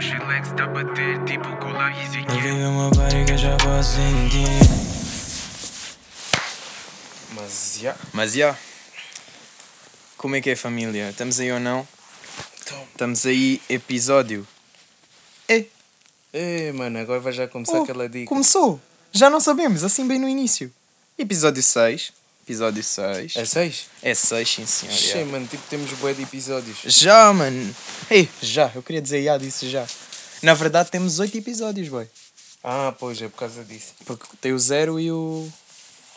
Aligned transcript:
meu 0.00 0.08
chilex 0.08 0.48
tá 0.56 0.64
a 0.64 0.68
bater 0.68 1.22
tipo 1.24 1.44
cola 1.58 1.90
e 1.92 2.62
uma 2.64 2.90
barriga 2.90 3.36
já 3.36 3.54
posso 3.58 3.96
sentir. 3.96 4.46
Mas, 7.34 7.78
já. 7.78 7.96
Mas 8.14 8.32
já. 8.32 8.56
Como 10.16 10.36
é 10.36 10.40
que 10.40 10.48
é 10.48 10.56
família? 10.56 11.10
Estamos 11.10 11.38
aí 11.38 11.52
ou 11.52 11.60
não? 11.60 11.86
Estamos 12.92 13.26
aí, 13.26 13.60
episódio. 13.68 14.46
É, 15.46 15.66
Ei, 16.32 16.72
mano, 16.72 16.98
agora 16.98 17.20
vai 17.20 17.32
já 17.34 17.46
começar 17.46 17.80
Oh, 17.80 17.82
aquela 17.82 18.08
dica. 18.08 18.26
começou. 18.26 18.80
Já 19.12 19.28
não 19.28 19.40
sabemos, 19.40 19.84
assim 19.84 20.08
bem 20.08 20.18
no 20.18 20.28
início. 20.28 20.72
Episódio 21.18 21.62
6. 21.62 22.12
Episódio 22.50 22.82
6. 22.82 23.36
É 23.36 23.44
seis? 23.44 23.86
É 24.02 24.12
6, 24.12 24.48
sim 24.48 24.66
senhor. 24.66 24.92
Yeah. 25.16 25.30
mano, 25.30 25.46
tipo, 25.46 25.62
temos 25.70 25.92
bué 25.92 26.12
de 26.12 26.22
episódios. 26.24 26.78
Já, 26.84 27.32
mano. 27.32 27.72
Ei, 28.10 28.28
já. 28.42 28.72
Eu 28.74 28.82
queria 28.82 29.00
dizer 29.00 29.22
já, 29.22 29.38
disse 29.38 29.68
já. 29.70 29.86
Na 30.42 30.52
verdade 30.54 30.90
temos 30.90 31.20
8 31.20 31.38
episódios, 31.38 31.88
boy. 31.88 32.08
Ah, 32.64 32.92
pois, 32.98 33.22
é 33.22 33.28
por 33.28 33.36
causa 33.38 33.62
disso. 33.62 33.92
Porque 34.04 34.24
tem 34.40 34.52
o 34.52 34.58
0 34.58 34.98
e 34.98 35.12
o, 35.12 35.48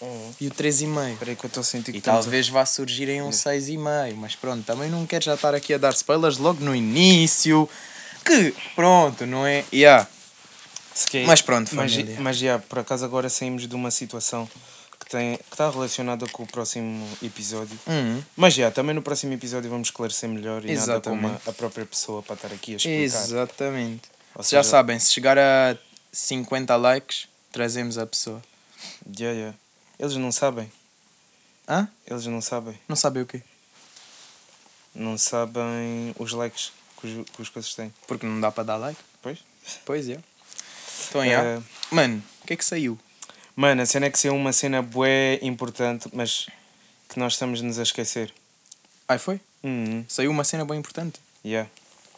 Hum. 0.01 0.31
e 0.41 0.47
o 0.47 0.51
3,5. 0.51 1.13
Espera 1.13 1.31
aí 1.31 1.35
que 1.37 1.45
eu 1.45 1.47
estou 1.49 1.61
a 1.61 1.63
sentir 1.63 1.91
que 1.91 1.97
E 1.97 1.99
estamos 1.99 2.21
a- 2.21 2.23
talvez 2.23 2.49
vá 2.49 2.65
surgir 2.65 3.07
em 3.09 3.21
um 3.21 3.31
6,5. 3.31 4.15
Mas 4.15 4.35
pronto, 4.35 4.65
também 4.65 4.89
não 4.89 5.05
quero 5.05 5.23
já 5.23 5.35
estar 5.35 5.53
aqui 5.53 5.71
a 5.75 5.77
dar 5.77 5.93
spoilers 5.93 6.37
logo 6.39 6.63
no 6.65 6.75
início. 6.75 7.69
Que, 8.25 8.55
pronto, 8.75 9.23
não 9.27 9.45
é? 9.45 9.63
Yeah. 9.71 10.07
Mas 11.27 11.41
pronto, 11.43 11.75
mas, 11.75 11.91
família. 11.93 12.17
mas 12.19 12.37
já, 12.37 12.57
por 12.59 12.79
acaso 12.79 13.03
agora 13.05 13.29
saímos 13.29 13.67
de 13.67 13.75
uma 13.75 13.91
situação 13.91 14.49
tem 15.17 15.37
que 15.37 15.43
está 15.53 15.69
relacionada 15.69 16.25
com 16.27 16.41
o 16.43 16.47
próximo 16.47 17.07
episódio. 17.21 17.79
Hum. 17.87 18.21
Mas 18.35 18.55
já, 18.55 18.71
também 18.71 18.95
no 18.95 19.01
próximo 19.01 19.31
episódio 19.33 19.69
vamos 19.69 19.89
esclarecer 19.89 20.27
melhor 20.27 20.65
e 20.65 20.73
nada 20.75 20.99
como 21.01 21.15
Exatamente. 21.27 21.41
a, 21.47 21.51
a 21.51 21.53
própria 21.53 21.85
pessoa 21.85 22.23
para 22.23 22.33
estar 22.35 22.47
aqui 22.47 22.73
a 22.73 22.77
explicar. 22.77 23.01
Exatamente. 23.03 24.09
Ou 24.35 24.43
Já 24.43 24.49
seja- 24.49 24.63
sabem, 24.63 24.97
se 24.97 25.11
chegar 25.11 25.37
a 25.37 25.77
50 26.11 26.75
likes, 26.75 27.27
trazemos 27.51 27.97
a 27.99 28.07
pessoa. 28.07 28.41
Já, 29.15 29.33
já. 29.35 29.53
Eles 29.99 30.15
não 30.15 30.31
sabem. 30.31 30.71
Hã? 31.69 31.87
Eles 32.07 32.25
não 32.25 32.41
sabem. 32.41 32.77
Não 32.87 32.95
sabem 32.95 33.21
o 33.21 33.25
quê? 33.27 33.41
Não 34.95 35.17
sabem 35.17 36.13
os 36.17 36.31
likes 36.33 36.71
que 36.99 37.07
os, 37.07 37.29
que 37.29 37.41
os 37.41 37.49
coisas 37.49 37.73
têm. 37.75 37.93
Porque 38.07 38.25
não 38.25 38.41
dá 38.41 38.51
para 38.51 38.63
dar 38.63 38.77
like. 38.77 38.99
Pois? 39.21 39.39
Pois 39.85 40.09
é. 40.09 40.19
Então, 41.09 41.23
já. 41.25 41.43
Eh, 41.43 41.61
Mano, 41.91 42.23
o 42.41 42.47
que 42.47 42.53
é 42.53 42.55
que 42.55 42.65
saiu? 42.65 42.97
Mano, 43.55 43.83
a 43.83 43.85
cena 43.85 44.07
é 44.07 44.09
que 44.09 44.17
saiu 44.17 44.35
uma 44.35 44.51
cena 44.51 44.81
bué 44.81 45.39
importante, 45.43 46.09
mas 46.11 46.47
que 47.07 47.19
nós 47.19 47.33
estamos-nos 47.33 47.77
a 47.77 47.83
esquecer. 47.83 48.33
Ai, 49.07 49.19
foi? 49.19 49.39
Uhum. 49.63 50.03
Saiu 50.07 50.31
uma 50.31 50.43
cena 50.43 50.65
bem 50.65 50.79
importante. 50.79 51.19
Yeah. 51.45 51.69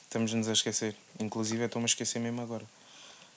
Estamos-nos 0.03 0.47
a 0.47 0.53
esquecer. 0.53 0.95
Inclusive, 1.19 1.64
eu 1.64 1.66
estou-me 1.66 1.86
a 1.86 1.88
esquecer 1.88 2.19
mesmo 2.19 2.42
agora. 2.42 2.64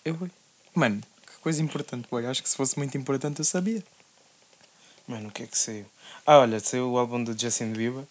Eu 0.04 0.16
fui. 0.16 0.30
Mano, 0.72 1.00
que 1.26 1.38
coisa 1.40 1.60
importante, 1.60 2.06
boy. 2.08 2.24
Acho 2.26 2.40
que 2.40 2.48
se 2.48 2.56
fosse 2.56 2.78
muito 2.78 2.96
importante 2.96 3.40
eu 3.40 3.44
sabia. 3.44 3.82
Mano, 5.08 5.28
o 5.28 5.32
que 5.32 5.42
é 5.42 5.46
que 5.46 5.58
saiu? 5.58 5.86
Ah, 6.24 6.38
olha, 6.38 6.60
saiu 6.60 6.92
o 6.92 6.98
álbum 6.98 7.24
do 7.24 7.36
Justin 7.36 7.72
Bieber. 7.72 8.04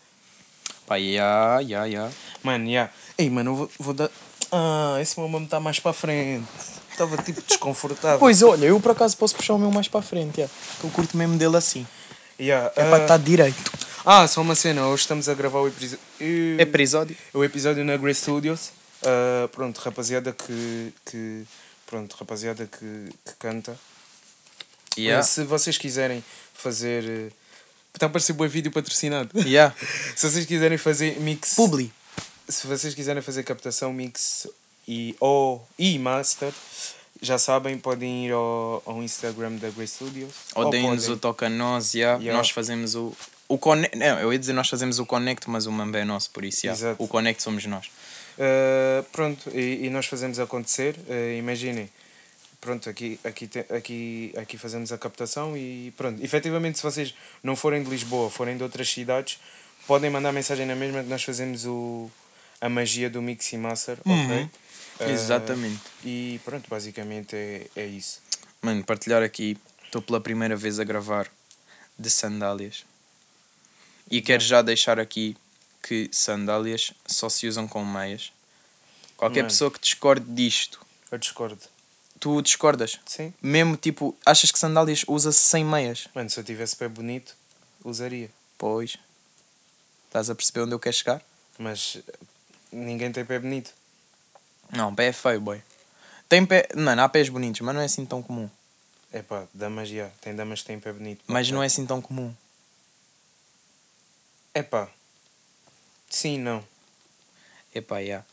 Pá, 0.86 0.98
ya, 0.98 1.62
ya, 1.62 1.86
ya. 1.86 2.12
Mano, 2.44 2.66
yeah. 2.68 2.92
Ei, 3.18 3.30
mano, 3.30 3.52
eu 3.52 3.56
vou, 3.56 3.72
vou 3.80 3.94
dar. 3.94 4.10
Ah, 4.52 4.98
esse 5.02 5.20
meu 5.20 5.30
nome 5.30 5.46
está 5.46 5.60
mais 5.60 5.80
para 5.80 5.92
a 5.92 5.94
frente. 5.94 6.48
Estava 6.92 7.18
tipo 7.22 7.42
desconfortável. 7.42 8.20
Pois, 8.20 8.42
olha, 8.42 8.66
eu 8.66 8.80
por 8.80 8.92
acaso 8.92 9.16
posso 9.18 9.36
puxar 9.36 9.54
o 9.54 9.60
meu 9.60 9.70
mais 9.72 9.88
para 9.88 10.00
a 10.00 10.04
frente, 10.04 10.38
yeah. 10.38 10.54
que 10.80 10.86
eu 10.86 10.90
curto 10.90 11.16
mesmo 11.16 11.38
dele 11.38 11.56
assim. 11.56 11.86
Yeah. 12.40 12.72
É 12.76 12.84
para 12.84 12.98
ah, 12.98 13.02
estar 13.02 13.18
direito. 13.20 13.72
Ah, 14.06 14.28
só 14.28 14.42
uma 14.42 14.56
cena. 14.56 14.88
Hoje 14.88 15.02
estamos 15.02 15.30
a 15.30 15.34
gravar 15.34 15.60
o 15.60 15.68
episódio. 15.68 16.00
Episódio. 16.60 17.18
o 17.34 17.44
episódio 17.44 17.84
na 17.86 17.98
Grey 17.98 18.16
Studios. 18.16 18.72
Ah, 19.04 19.48
pronto, 19.52 19.78
rapaziada 19.80 20.32
que. 20.32 20.94
que 21.06 21.44
pronto, 21.86 22.16
rapaziada 22.18 22.66
que, 22.66 23.10
que 23.26 23.34
canta. 23.38 23.78
Yeah. 24.98 25.20
Eh, 25.20 25.24
Se 25.24 25.44
vocês 25.44 25.78
quiserem 25.78 26.24
fazer. 26.54 27.04
eh, 27.04 27.32
Está 27.94 28.06
a 28.06 28.10
aparecer 28.10 28.34
bom 28.34 28.48
vídeo 28.48 28.72
patrocinado. 28.72 29.30
Yeah. 29.40 29.76
Se 30.16 30.30
vocês 30.30 30.46
quiserem 30.46 30.78
fazer 30.78 31.20
mix. 31.20 31.56
Publi. 31.56 31.92
Se 32.48 32.66
vocês 32.68 32.94
quiserem 32.94 33.22
fazer 33.22 33.44
captação, 33.44 33.92
mix 33.94 34.48
e, 34.88 35.16
ou, 35.20 35.68
e 35.78 36.00
master, 36.00 36.54
já 37.22 37.38
sabem, 37.38 37.78
podem 37.78 38.28
ir 38.28 38.32
ao, 38.32 38.82
ao 38.86 39.04
Instagram 39.04 39.56
da 39.56 39.70
Grey 39.70 39.88
Studios. 39.88 40.34
Ou 40.56 40.70
deem-nos 40.70 41.04
podem- 41.04 41.16
o 41.16 41.20
toque 41.20 41.46
a 41.46 41.50
nós, 41.50 41.94
yeah. 41.94 42.18
Yeah. 42.20 42.38
nós 42.38 42.50
fazemos 42.50 42.96
o. 42.96 43.14
O 43.50 43.58
connect, 43.58 43.98
não, 43.98 44.20
eu 44.20 44.34
ia 44.34 44.38
dizer 44.40 44.52
nós 44.52 44.68
fazemos 44.68 45.00
o 45.00 45.06
connect, 45.06 45.50
mas 45.50 45.66
o 45.66 45.72
Mamba 45.72 45.98
é 46.00 46.04
nosso, 46.04 46.30
por 46.32 46.44
isso, 46.44 46.66
yeah. 46.68 46.96
O 47.00 47.08
connect 47.08 47.42
somos 47.42 47.66
nós. 47.66 47.88
Uh, 48.38 49.04
pronto, 49.12 49.50
e, 49.54 49.86
e 49.86 49.90
nós 49.90 50.06
fazemos 50.06 50.38
acontecer. 50.38 50.96
Uh, 51.08 51.38
imaginem, 51.38 51.90
pronto, 52.60 52.90
aqui, 52.90 53.18
aqui, 53.24 53.48
te- 53.48 53.66
aqui, 53.74 54.34
aqui 54.38 54.58
fazemos 54.58 54.92
a 54.92 54.98
captação 54.98 55.56
e 55.58 55.94
pronto. 55.96 56.22
Efetivamente, 56.24 56.78
se 56.78 56.84
vocês 56.84 57.14
não 57.42 57.56
forem 57.56 57.82
de 57.84 57.90
Lisboa, 57.90 58.30
forem 58.30 58.58
de 58.58 58.64
outras 58.64 58.90
cidades, 58.90 59.40
podem 59.88 60.10
mandar 60.10 60.34
mensagem 60.34 60.66
na 60.66 60.76
mesma 60.76 61.02
que 61.02 61.10
nós 61.10 61.24
fazemos 61.24 61.66
o, 61.66 62.12
a 62.60 62.70
magia 62.70 63.10
do 63.10 63.22
Mix 63.22 63.52
e 63.54 63.58
Master, 63.58 63.98
ok? 64.02 64.14
Uhum. 64.14 64.50
Uh, 65.00 65.04
Exatamente. 65.12 65.82
E 66.04 66.40
pronto, 66.44 66.68
basicamente 66.70 67.36
é, 67.36 67.68
é 67.76 67.86
isso. 67.86 68.20
Mano, 68.62 68.84
partilhar 68.84 69.22
aqui, 69.22 69.58
estou 69.86 70.02
pela 70.02 70.20
primeira 70.20 70.56
vez 70.56 70.80
a 70.80 70.84
gravar 70.84 71.30
de 71.98 72.10
sandálias. 72.10 72.84
E 74.10 74.22
quero 74.22 74.42
já 74.44 74.62
deixar 74.62 75.00
aqui 75.00 75.36
que 75.84 76.10
sandálias 76.12 76.94
só 77.06 77.30
se 77.30 77.48
usam 77.48 77.68
com 77.68 77.84
meias. 77.86 78.32
Qualquer 79.16 79.42
Mano. 79.42 79.50
pessoa 79.50 79.72
que 79.72 79.80
discorde 79.80 80.26
disto, 80.34 80.80
Eu 81.12 81.18
discordo. 81.18 81.62
tu 82.20 82.42
discordas? 82.42 83.00
Sim. 83.06 83.34
Mesmo 83.42 83.76
tipo, 83.78 84.16
achas 84.26 84.52
que 84.52 84.60
sandálias 84.60 85.04
usa-se 85.08 85.40
sem 85.40 85.64
meias? 85.64 86.08
Mano, 86.14 86.30
se 86.30 86.40
eu 86.40 86.44
tivesse 86.44 86.76
pé 86.76 86.88
bonito, 86.88 87.36
usaria. 87.84 88.30
Pois. 88.58 88.98
Estás 90.08 90.30
a 90.30 90.36
perceber 90.36 90.62
onde 90.62 90.74
eu 90.74 90.80
quero 90.80 90.96
chegar? 90.96 91.22
Mas 91.60 91.98
eh, 91.98 92.14
ninguém 92.72 93.12
tem 93.12 93.26
pé 93.26 93.40
bonito. 93.40 93.72
Não, 94.72 94.94
pé 94.94 95.08
é 95.08 95.14
feio, 95.14 95.42
boy. 95.42 95.62
Tem 96.28 96.46
pé. 96.46 96.68
Mano, 96.76 97.02
há 97.02 97.10
pés 97.10 97.30
bonitos, 97.30 97.62
mas 97.62 97.74
não 97.74 97.82
é 97.82 97.86
assim 97.86 98.06
tão 98.06 98.22
comum. 98.22 98.50
É 99.12 99.22
pá, 99.22 99.46
damas 99.54 99.90
já. 99.90 100.10
Tem 100.22 100.36
damas 100.36 100.62
que 100.62 100.68
têm 100.68 100.80
pé 100.80 100.92
bonito. 100.92 101.24
Mas 101.28 101.50
não 101.50 101.64
é 101.64 101.68
assim 101.68 101.86
tão 101.86 102.02
comum. 102.02 102.34
É 104.54 104.62
pá. 104.62 104.90
Sim, 106.10 106.40
não. 106.40 106.64
Epá, 107.74 108.00
yeah. 108.00 108.26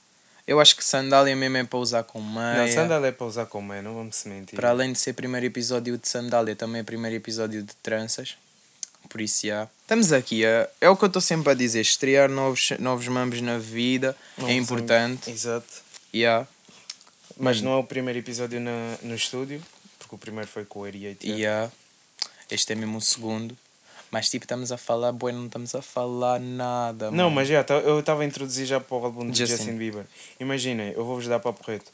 Eu 0.47 0.61
acho 0.61 0.77
que 0.77 0.84
sandália 0.84 1.34
mesmo 1.34 1.56
é 1.56 1.65
para 1.65 1.78
usar 1.78 2.03
com 2.05 2.21
meia. 2.21 2.66
Não, 2.66 2.69
sandália 2.69 3.09
é 3.09 3.12
para 3.12 3.27
usar 3.27 3.47
com 3.47 3.62
meia, 3.62 3.83
não 3.83 3.95
vamos 3.95 4.16
se 4.16 4.28
mentir. 4.28 4.56
Para 4.56 4.71
além 4.71 4.93
de 4.93 4.99
ser 4.99 5.15
primeiro 5.15 5.47
episódio 5.47 5.97
de 5.97 6.09
sandália, 6.09 6.55
também 6.55 6.81
é 6.81 6.84
primeiro 6.84 7.16
episódio 7.16 7.62
de 7.62 7.75
tranças. 7.77 8.37
Por 9.09 9.20
isso, 9.20 9.47
já. 9.47 9.69
Estamos 9.82 10.12
aqui. 10.12 10.44
É, 10.44 10.69
é 10.81 10.88
o 10.88 10.97
que 10.97 11.04
eu 11.04 11.09
estou 11.09 11.22
sempre 11.22 11.50
a 11.50 11.54
dizer. 11.54 11.81
Estrear 11.81 12.28
novos, 12.28 12.70
novos 12.78 13.06
mambos 13.09 13.41
na 13.41 13.59
vida 13.59 14.16
Não 14.38 14.48
é 14.48 14.54
importante. 14.54 15.31
Exato. 15.31 15.66
Yeah. 16.12 16.47
Mas 17.37 17.60
Hum. 17.60 17.65
não 17.65 17.72
é 17.72 17.76
o 17.76 17.84
primeiro 17.84 18.19
episódio 18.19 18.60
na, 18.60 18.97
no 19.03 19.15
estúdio, 19.15 19.62
porque 19.98 20.15
o 20.15 20.19
primeiro 20.19 20.48
foi 20.48 20.65
com 20.65 20.81
o 20.81 20.84
Ariete. 20.84 21.28
Yeah. 21.28 21.70
Este 22.50 22.72
é 22.72 22.76
mesmo 22.76 22.98
o 22.98 23.00
segundo. 23.00 23.56
Mas 24.10 24.28
tipo, 24.31 24.44
estamos 24.44 24.70
a 24.70 24.76
falar, 24.76 25.10
boi, 25.12 25.32
não 25.32 25.47
estamos 25.47 25.75
a 25.75 25.82
falar 25.82 26.38
nada. 26.38 27.06
Não, 27.10 27.25
mano. 27.25 27.31
mas 27.32 27.48
já, 27.48 27.65
tá- 27.65 27.75
eu 27.75 27.98
estava 27.98 28.22
a 28.22 28.25
introduzir 28.25 28.65
já 28.66 28.78
para 28.81 28.97
o 28.97 29.04
álbum 29.04 29.28
de 29.28 29.36
Justin. 29.38 29.56
Justin, 29.56 29.76
Bieber. 29.76 30.04
Imaginem, 30.38 30.92
eu 30.92 31.04
vou-vos 31.04 31.26
dar 31.26 31.41
para 31.41 31.50
o 31.50 31.54
porreto. 31.54 31.91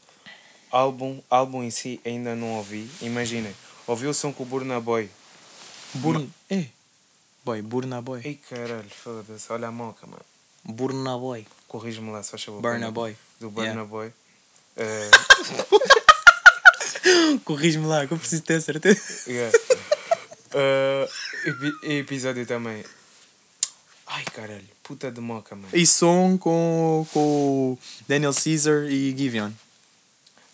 Álbum, 0.71 1.19
álbum 1.31 1.62
em 1.65 1.71
si 1.71 1.98
ainda 2.04 2.34
não 2.37 2.56
ouvi. 2.56 2.88
Imaginem, 3.00 3.54
ouvi 3.87 4.06
o 4.06 4.12
som 4.15 4.32
com 4.32 4.42
o 4.42 4.47
Burna 4.47 4.78
Boy. 4.81 5.09
Burna. 5.94 6.27
Eh. 6.50 6.66
Boy, 7.50 7.62
Burna 7.62 8.01
Boy. 8.01 8.21
Ei 8.25 8.36
caralho, 8.48 8.89
foda-se, 8.89 9.53
olha 9.53 9.66
a 9.66 9.72
moca, 9.72 10.07
mano. 10.07 10.22
Burna 10.65 11.19
Boy. 11.19 11.45
Corrige-me 11.66 12.13
lá, 12.13 12.22
faz 12.22 12.45
favor. 12.45 12.63
Burna 12.63 12.92
Boy. 12.92 13.16
Do 13.41 13.51
Burna 13.51 13.71
Yeah. 13.71 13.84
Boy. 13.91 14.13
Eh, 14.77 15.10
Corrige-me 17.45 17.86
lá, 17.86 18.07
que 18.07 18.15
eu 18.15 18.19
preciso 18.19 18.42
ter 18.42 18.60
certeza. 18.63 19.01
Yeah. 19.27 19.59
Uh, 20.53 21.09
epi- 21.48 21.98
episódio 21.98 22.47
também. 22.47 22.84
Ai 24.07 24.25
caralho, 24.33 24.69
puta 24.83 25.10
de 25.10 25.21
moca, 25.21 25.54
mano. 25.57 25.69
E 25.72 25.84
som 25.86 26.36
com, 26.39 27.04
com 27.13 27.72
o 27.72 27.78
Daniel 28.09 28.33
Caesar 28.33 28.84
e 28.84 29.16
Giveon. 29.16 29.51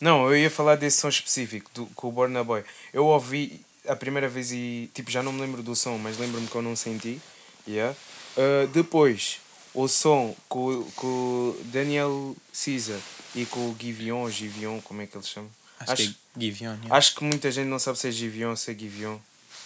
Não, 0.01 0.27
eu 0.31 0.37
ia 0.37 0.51
falar 0.51 0.77
desse 0.77 0.99
som 1.01 1.09
específico, 1.09 1.71
do, 1.75 1.87
com 1.95 2.09
o 2.09 2.13
Burna 2.13 2.43
Boy. 2.45 2.63
Eu 2.93 3.07
ouvi 3.07 3.65
a 3.89 3.97
primeira 3.97 4.29
vez 4.29 4.53
e, 4.53 4.91
tipo, 4.95 5.11
já 5.11 5.23
não 5.23 5.33
me 5.33 5.41
lembro 5.41 5.63
do 5.63 5.75
som, 5.77 5.99
mas 5.99 6.19
lembro-me 6.19 6.47
que 6.47 6.55
eu 6.55 6.63
não 6.63 6.75
senti. 6.77 7.21
Yeah. 7.67 7.97
Uh, 8.37 8.67
depois, 8.69 9.39
o 9.75 9.89
som 9.89 10.35
com, 10.49 10.67
o- 10.69 10.93
com 10.97 11.57
Daniel 11.67 12.37
Caesar 12.53 12.99
e 13.35 13.45
com 13.47 13.61
o 13.71 13.77
Giveon, 13.79 14.19
ou 14.23 14.31
Giveon, 14.31 14.81
como 14.81 15.03
é 15.03 15.07
que 15.07 15.17
ele 15.17 15.25
chama? 15.27 15.49
Acho, 15.81 15.93
Acho, 15.93 16.03
que 16.03 16.09
é 16.37 16.41
Giveon. 16.41 16.75
Yeah. 16.75 16.97
acho 16.97 17.15
que 17.15 17.25
muita 17.25 17.51
gente 17.51 17.67
não 17.69 17.79
sabe 17.79 17.99
se 17.99 18.09
é 18.09 18.11
Giveon 18.11 18.51
ou 18.51 18.57
se 18.57 18.71
é 18.71 18.75
Giveon. 18.75 19.19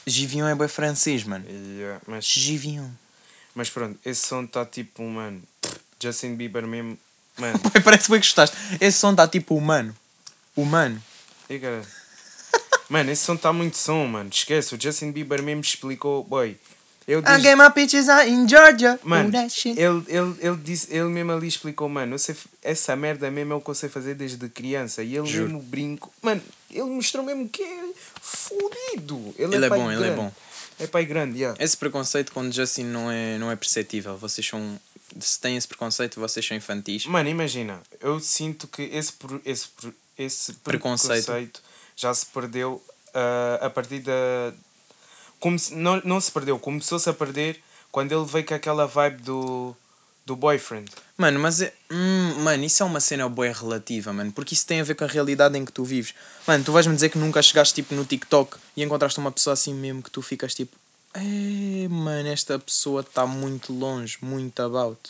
Giveon 0.06 0.48
é 0.48 0.54
bem 0.54 0.68
francês, 0.68 1.24
mano. 1.24 1.44
Yeah, 1.48 2.00
mas, 2.06 2.24
Giveon. 2.24 2.88
mas 3.54 3.68
pronto, 3.70 3.98
esse 4.04 4.26
som 4.26 4.44
está 4.44 4.64
tipo, 4.64 5.02
mano, 5.04 5.42
Justin 6.02 6.34
Bieber 6.36 6.66
mesmo 6.66 6.98
Mano, 7.38 7.58
parece 7.84 8.10
bem 8.10 8.20
que 8.20 8.26
gostaste. 8.26 8.56
Esse 8.80 8.98
som 8.98 9.12
está 9.12 9.26
tipo 9.28 9.54
humano. 9.54 9.94
Humano. 10.56 11.02
e 11.48 11.58
cara. 11.58 11.82
Mano, 12.90 13.10
esse 13.10 13.24
som 13.24 13.34
está 13.34 13.52
muito 13.52 13.76
som, 13.78 14.04
mano. 14.06 14.28
Esquece, 14.30 14.74
o 14.74 14.78
Justin 14.82 15.12
Bieber 15.12 15.42
mesmo 15.42 15.62
explicou, 15.62 16.22
boy. 16.24 16.56
Eu 17.06 17.20
I 17.20 17.22
desde- 17.22 17.42
get 17.42 17.56
my 17.56 17.70
in 18.28 18.46
Georgia. 18.48 19.00
Mano, 19.02 19.30
ele, 19.36 20.04
ele, 20.06 20.36
ele, 20.40 20.56
disse, 20.62 20.92
ele 20.94 21.04
mesmo 21.08 21.32
ali 21.32 21.48
explicou, 21.48 21.88
mano, 21.88 22.14
eu 22.14 22.18
sei, 22.18 22.36
essa 22.62 22.94
merda 22.94 23.30
mesmo 23.30 23.52
é 23.52 23.56
o 23.56 23.60
que 23.60 23.70
eu 23.70 23.74
sei 23.74 23.88
fazer 23.88 24.14
desde 24.14 24.36
criança. 24.48 25.02
E 25.02 25.16
ele 25.16 25.26
Juro. 25.26 25.44
mesmo 25.46 25.62
brinco. 25.62 26.12
Mano, 26.20 26.42
ele 26.70 26.82
mostrou 26.84 27.24
mesmo 27.24 27.48
que 27.48 27.62
é 27.62 27.84
fodido. 28.20 29.34
Ele, 29.38 29.56
Ele 29.56 29.66
é 29.66 29.68
pai 29.68 29.78
bom, 29.78 29.90
ele 29.92 30.04
é 30.06 30.14
bom. 30.14 30.32
É 30.78 30.86
pai 30.86 31.04
grande, 31.04 31.38
yeah. 31.40 31.62
Esse 31.62 31.76
preconceito 31.76 32.32
com 32.32 32.50
Justin 32.50 32.84
não 32.84 33.10
é, 33.10 33.38
não 33.38 33.50
é 33.50 33.56
perceptível. 33.56 34.16
Vocês 34.16 34.46
são. 34.46 34.78
Se 35.18 35.40
têm 35.40 35.56
esse 35.56 35.66
preconceito, 35.66 36.20
vocês 36.20 36.46
são 36.46 36.56
infantis. 36.56 37.06
Mano, 37.06 37.28
imagina, 37.28 37.80
eu 38.00 38.20
sinto 38.20 38.68
que 38.68 38.82
esse, 38.82 39.12
esse, 39.44 39.66
esse 40.16 40.52
Preconceito. 40.54 41.24
preconceito. 41.24 41.62
Já 42.00 42.12
se 42.14 42.24
perdeu 42.26 42.82
ah, 43.14 43.66
a 43.66 43.70
partir 43.70 44.00
da. 44.00 44.52
Como 45.38 45.58
se- 45.58 45.74
não, 45.74 46.00
não 46.04 46.20
se 46.20 46.30
perdeu, 46.30 46.58
começou-se 46.58 47.08
a 47.08 47.12
perder 47.12 47.62
quando 47.92 48.12
ele 48.12 48.24
veio 48.24 48.44
com 48.46 48.54
aquela 48.54 48.86
vibe 48.86 49.22
do, 49.22 49.76
do 50.24 50.36
boyfriend. 50.36 50.90
Mano, 51.16 51.38
mas 51.40 51.60
é. 51.60 51.72
Hum, 51.90 52.34
mano, 52.42 52.64
isso 52.64 52.82
é 52.82 52.86
uma 52.86 53.00
cena 53.00 53.28
boa 53.28 53.52
relativa, 53.52 54.12
mano. 54.12 54.32
Porque 54.32 54.54
isso 54.54 54.66
tem 54.66 54.80
a 54.80 54.84
ver 54.84 54.94
com 54.94 55.04
a 55.04 55.08
realidade 55.08 55.58
em 55.58 55.64
que 55.64 55.72
tu 55.72 55.84
vives. 55.84 56.14
Mano, 56.46 56.64
tu 56.64 56.72
vais-me 56.72 56.94
dizer 56.94 57.08
que 57.10 57.18
nunca 57.18 57.42
chegaste 57.42 57.74
tipo 57.74 57.94
no 57.94 58.04
TikTok 58.04 58.56
e 58.76 58.82
encontraste 58.82 59.18
uma 59.18 59.32
pessoa 59.32 59.52
assim 59.54 59.74
mesmo 59.74 60.02
que 60.02 60.10
tu 60.10 60.22
ficas 60.22 60.54
tipo. 60.54 60.76
É, 61.12 61.88
mano, 61.88 62.28
esta 62.28 62.58
pessoa 62.58 63.00
está 63.00 63.26
muito 63.26 63.72
longe, 63.72 64.16
muito 64.22 64.60
about. 64.62 65.00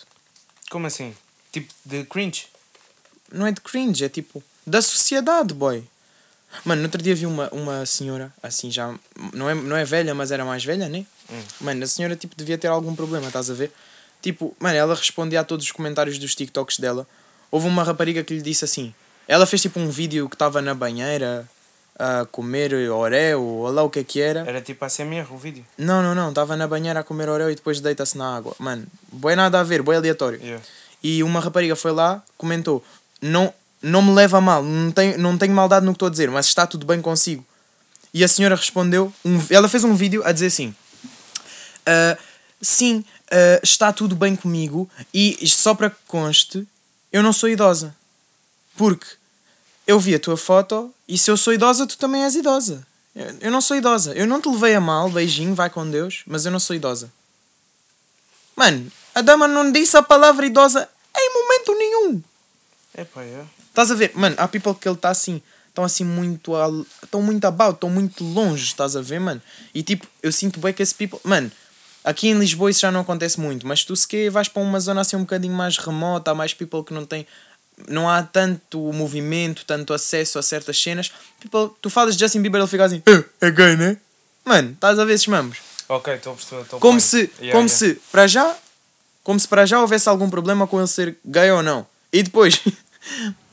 Como 0.71 0.87
assim? 0.87 1.15
Tipo 1.53 1.73
de 1.85 2.05
cringe? 2.05 2.47
Não 3.31 3.47
é 3.47 3.53
de 3.53 3.61
cringe, 3.61 4.05
é 4.05 4.09
tipo 4.09 4.43
da 4.67 4.81
sociedade, 4.81 5.53
boy. 5.53 5.85
Mano, 6.65 6.83
no 6.83 6.87
outro 6.89 7.01
dia 7.01 7.15
vi 7.15 7.27
uma, 7.27 7.49
uma 7.53 7.87
senhora, 7.87 8.33
assim 8.43 8.71
já. 8.71 8.95
Não 9.33 9.49
é, 9.49 9.55
não 9.55 9.77
é 9.77 9.85
velha, 9.85 10.15
mas 10.15 10.33
era 10.33 10.45
mais 10.45 10.65
velha, 10.65 10.89
né? 10.89 11.07
Hum. 11.31 11.43
Mano, 11.61 11.85
a 11.85 11.87
senhora 11.87 12.17
tipo 12.17 12.35
devia 12.37 12.59
ter 12.59 12.69
algum 12.69 12.95
problema, 12.95 13.27
estás 13.27 13.51
a 13.51 13.55
ver? 13.55 13.73
Tipo, 14.21 14.55
mano, 14.59 14.77
ela 14.77 14.95
respondia 14.95 15.41
a 15.41 15.45
todos 15.45 15.65
os 15.65 15.73
comentários 15.73 16.19
dos 16.19 16.35
TikToks 16.35 16.79
dela. 16.79 17.07
Houve 17.51 17.67
uma 17.67 17.83
rapariga 17.83 18.23
que 18.23 18.35
lhe 18.35 18.43
disse 18.43 18.65
assim. 18.65 18.95
Ela 19.27 19.47
fez 19.47 19.63
tipo 19.63 19.79
um 19.79 19.89
vídeo 19.89 20.29
que 20.29 20.35
estava 20.35 20.61
na 20.61 20.75
banheira 20.75 21.49
a 21.99 22.27
comer 22.27 22.73
oreo, 22.91 23.43
ou 23.43 23.71
lá 23.71 23.83
o 23.83 23.91
que 23.91 24.01
é 24.01 24.05
que 24.05 24.21
era. 24.21 24.41
Era 24.41 24.61
tipo 24.61 24.85
ASMR 24.85 25.27
o 25.31 25.37
vídeo. 25.37 25.65
Não, 25.77 26.03
não, 26.03 26.15
não, 26.15 26.31
estava 26.31 26.57
na 26.57 26.67
banheira 26.67 27.01
a 27.01 27.05
comer 27.05 27.29
oreo 27.29 27.51
e 27.51 27.55
depois 27.55 27.81
deita-se 27.81 28.17
na 28.17 28.37
água. 28.37 28.55
Mano, 28.59 28.87
boi 29.13 29.37
nada 29.37 29.61
a 29.61 29.63
ver, 29.63 29.83
boi 29.83 29.97
aleatório. 29.97 30.41
Yeah. 30.41 30.65
E 31.03 31.23
uma 31.23 31.41
rapariga 31.41 31.77
foi 31.77 31.93
lá, 31.93 32.23
comentou: 32.37 32.83
Não, 33.21 33.53
não 33.83 34.03
me 34.03 34.13
leva 34.13 34.39
a 34.39 34.41
mal, 34.41 34.63
não 34.63 34.91
tenho, 34.91 35.19
não 35.19 35.39
tenho 35.39 35.55
maldade 35.55 35.87
no 35.87 35.93
que 35.93 35.97
estou 35.97 36.09
a 36.09 36.11
dizer, 36.11 36.31
mas 36.31 36.47
está 36.47 36.67
tudo 36.67 36.87
bem 36.87 37.01
consigo. 37.01 37.45
E 38.13 38.25
a 38.25 38.29
senhora 38.29 38.57
respondeu: 38.57 39.13
um, 39.25 39.41
Ela 39.51 39.69
fez 39.69 39.85
um 39.85 39.95
vídeo 39.95 40.23
a 40.25 40.33
dizer 40.33 40.47
assim: 40.47 40.75
"Ah, 41.87 42.17
Sim, 42.61 43.05
ah, 43.31 43.61
está 43.63 43.93
tudo 43.93 44.15
bem 44.15 44.37
comigo, 44.37 44.89
e 45.15 45.47
só 45.49 45.75
para 45.75 45.91
que 45.91 45.97
conste, 46.07 46.67
eu 47.13 47.23
não 47.23 47.33
sou 47.33 47.49
idosa. 47.49 47.95
Porque 48.77 49.07
eu 49.87 49.99
vi 49.99 50.15
a 50.15 50.21
tua 50.21 50.37
foto 50.37 50.93
e 51.09 51.19
se 51.19 51.31
eu 51.31 51.37
sou 51.37 51.53
idosa, 51.53 51.87
tu 51.87 51.97
também 51.97 52.23
és 52.23 52.35
idosa. 52.35 52.87
Eu, 53.15 53.37
eu 53.41 53.51
não 53.51 53.61
sou 53.61 53.77
idosa. 53.77 54.13
Eu 54.15 54.27
não 54.27 54.41
te 54.41 54.49
levei 54.49 54.75
a 54.75 54.81
mal, 54.81 55.11
beijinho, 55.11 55.55
vai 55.55 55.69
com 55.71 55.89
Deus, 55.89 56.23
mas 56.27 56.45
eu 56.45 56.53
não 56.53 56.61
sou 56.61 56.77
idosa. 56.77 57.11
Mano, 58.55 58.91
a 59.15 59.23
dama 59.23 59.49
não 59.49 59.73
disse 59.73 59.97
a 59.97 60.03
palavra 60.03 60.47
idosa 60.47 60.89
em 61.17 61.35
momento 61.35 61.75
nenhum. 61.79 62.23
É 62.95 63.05
pá, 63.05 63.23
é. 63.23 63.45
Estás 63.71 63.91
a 63.91 63.95
ver? 63.95 64.13
Mano, 64.15 64.35
há 64.39 64.47
people 64.47 64.75
que 64.75 64.87
ele 64.89 64.97
está 64.97 65.09
assim, 65.11 65.41
estão 65.69 65.85
assim 65.85 66.05
muito. 66.05 66.53
Estão 67.03 67.23
muito 67.23 67.45
about, 67.47 67.75
estão 67.75 67.89
muito 67.91 68.23
longe, 68.23 68.65
estás 68.65 68.95
a 68.97 69.01
ver, 69.01 69.21
mano? 69.21 69.41
E 69.75 69.83
tipo, 69.83 70.07
eu 70.23 70.31
sinto 70.33 70.61
bem 70.61 70.73
que 70.73 70.83
esse 70.83 70.95
people. 70.95 71.19
Mano, 71.25 71.51
aqui 72.05 72.29
em 72.29 72.35
Lisboa 72.39 72.71
isso 72.71 72.81
já 72.81 72.91
não 72.91 73.01
acontece 73.01 73.39
muito, 73.41 73.67
mas 73.67 73.85
tu 73.85 73.95
se 73.97 74.07
que 74.07 74.29
vais 74.29 74.49
para 74.49 74.63
uma 74.63 74.79
zona 74.81 75.01
assim 75.01 75.17
um 75.17 75.21
bocadinho 75.21 75.55
mais 75.55 75.79
remota, 75.79 76.31
há 76.33 76.35
mais 76.35 76.53
people 76.53 76.85
que 76.85 76.93
não 76.93 77.07
tem. 77.07 77.27
Não 77.89 78.11
há 78.11 78.23
tanto 78.23 78.79
movimento, 78.93 79.65
tanto 79.65 79.95
acesso 79.95 80.39
a 80.39 80.43
certas 80.43 80.81
cenas. 80.83 81.11
People, 81.41 81.75
tu 81.81 81.89
falas 81.89 82.15
de 82.15 82.21
Justin 82.21 82.43
Bieber, 82.43 82.61
ele 82.61 82.69
fica 82.69 82.85
assim, 82.85 83.03
"Eh, 83.07 83.25
é 83.41 83.51
gay, 83.51 83.75
né? 83.77 83.97
Mano, 84.45 84.73
estás 84.73 84.99
a 84.99 85.05
ver 85.05 85.15
esses 85.15 85.27
mamos? 85.29 85.59
Ok, 85.89 86.13
estou 86.15 86.33
a 86.33 86.37
perceber. 86.37 86.65
Como 86.79 86.99
par. 86.99 87.01
se, 87.01 87.17
Yeah, 87.41 87.53
como 87.53 87.69
yeah. 87.69 87.69
se 87.69 87.95
para 88.13 88.27
já, 88.27 88.55
como 89.25 89.41
se 89.41 89.49
para 89.49 89.65
já 89.65 89.81
houvesse 89.81 90.09
algum 90.09 90.29
problema 90.29 90.67
com 90.67 90.79
ele 90.79 90.87
ser 90.89 91.17
gay 91.25 91.51
ou 91.53 91.63
não. 91.63 91.87
E 92.13 92.23
depois, 92.23 92.61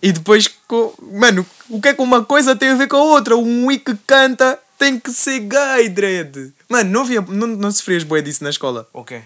e 0.01 0.11
depois, 0.11 0.49
mano, 1.13 1.45
o 1.69 1.81
que 1.81 1.89
é 1.89 1.93
que 1.93 2.01
uma 2.01 2.23
coisa 2.23 2.55
tem 2.55 2.69
a 2.69 2.75
ver 2.75 2.87
com 2.87 2.97
a 2.97 3.03
outra? 3.03 3.35
Um 3.35 3.67
Wii 3.67 3.79
que 3.79 3.95
canta 4.05 4.59
tem 4.77 4.99
que 4.99 5.11
ser 5.11 5.39
gay, 5.39 5.89
dread. 5.89 6.53
Mano, 6.69 6.89
não, 6.89 7.01
havia, 7.01 7.21
não, 7.21 7.47
não 7.47 7.71
sofrias 7.71 8.03
bué 8.03 8.21
disso 8.21 8.43
na 8.43 8.49
escola. 8.49 8.87
Ok. 8.93 9.21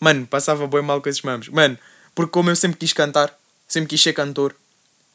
Mano, 0.00 0.26
passava 0.26 0.66
bem 0.66 0.82
mal 0.82 1.00
com 1.00 1.08
esses 1.08 1.22
mamos. 1.22 1.48
Mano, 1.48 1.78
porque 2.14 2.32
como 2.32 2.50
eu 2.50 2.56
sempre 2.56 2.78
quis 2.78 2.92
cantar, 2.92 3.32
sempre 3.68 3.88
quis 3.90 4.02
ser 4.02 4.12
cantor. 4.12 4.54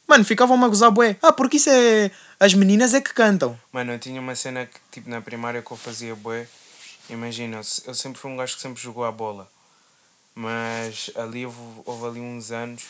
Mano, 0.06 0.24
ficavam-me 0.24 0.64
a 0.64 0.68
gozar 0.68 0.90
bué. 0.90 1.16
Ah, 1.20 1.32
porque 1.32 1.56
isso 1.56 1.68
é... 1.68 2.10
As 2.38 2.54
meninas 2.54 2.94
é 2.94 3.00
que 3.00 3.12
cantam. 3.12 3.58
Mano, 3.72 3.92
eu 3.92 3.98
tinha 3.98 4.20
uma 4.20 4.36
cena 4.36 4.66
que, 4.66 4.78
tipo, 4.92 5.10
na 5.10 5.20
primária 5.20 5.60
que 5.60 5.70
eu 5.70 5.76
fazia 5.76 6.14
bué. 6.14 6.46
Imagina, 7.10 7.60
eu 7.86 7.94
sempre 7.94 8.20
fui 8.20 8.30
um 8.30 8.36
gajo 8.36 8.54
que 8.54 8.62
sempre 8.62 8.80
jogou 8.80 9.04
a 9.04 9.10
bola. 9.10 9.48
Mas 10.34 11.10
ali 11.16 11.44
houve, 11.44 11.58
houve 11.84 12.06
ali 12.06 12.20
uns 12.20 12.52
anos. 12.52 12.84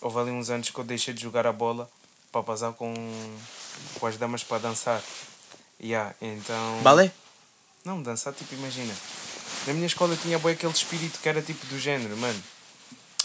Houve 0.00 0.18
ali 0.20 0.30
uns 0.30 0.50
anos 0.50 0.70
que 0.70 0.78
eu 0.78 0.84
deixei 0.84 1.12
de 1.14 1.22
jogar 1.22 1.46
a 1.46 1.52
bola 1.52 1.90
para 2.30 2.42
passar 2.42 2.72
com, 2.72 2.94
com 3.98 4.06
as 4.06 4.16
damas 4.16 4.44
para 4.44 4.58
dançar. 4.58 5.02
Yeah, 5.82 6.14
então. 6.20 6.80
Balé? 6.82 7.10
Não, 7.84 8.02
dançar, 8.02 8.32
tipo, 8.34 8.54
imagina. 8.54 8.94
Na 9.66 9.72
minha 9.72 9.86
escola 9.86 10.16
tinha 10.16 10.38
bué 10.38 10.52
aquele 10.52 10.72
espírito 10.72 11.18
que 11.20 11.28
era 11.28 11.40
tipo 11.42 11.64
do 11.66 11.78
género, 11.78 12.16
mano. 12.16 12.42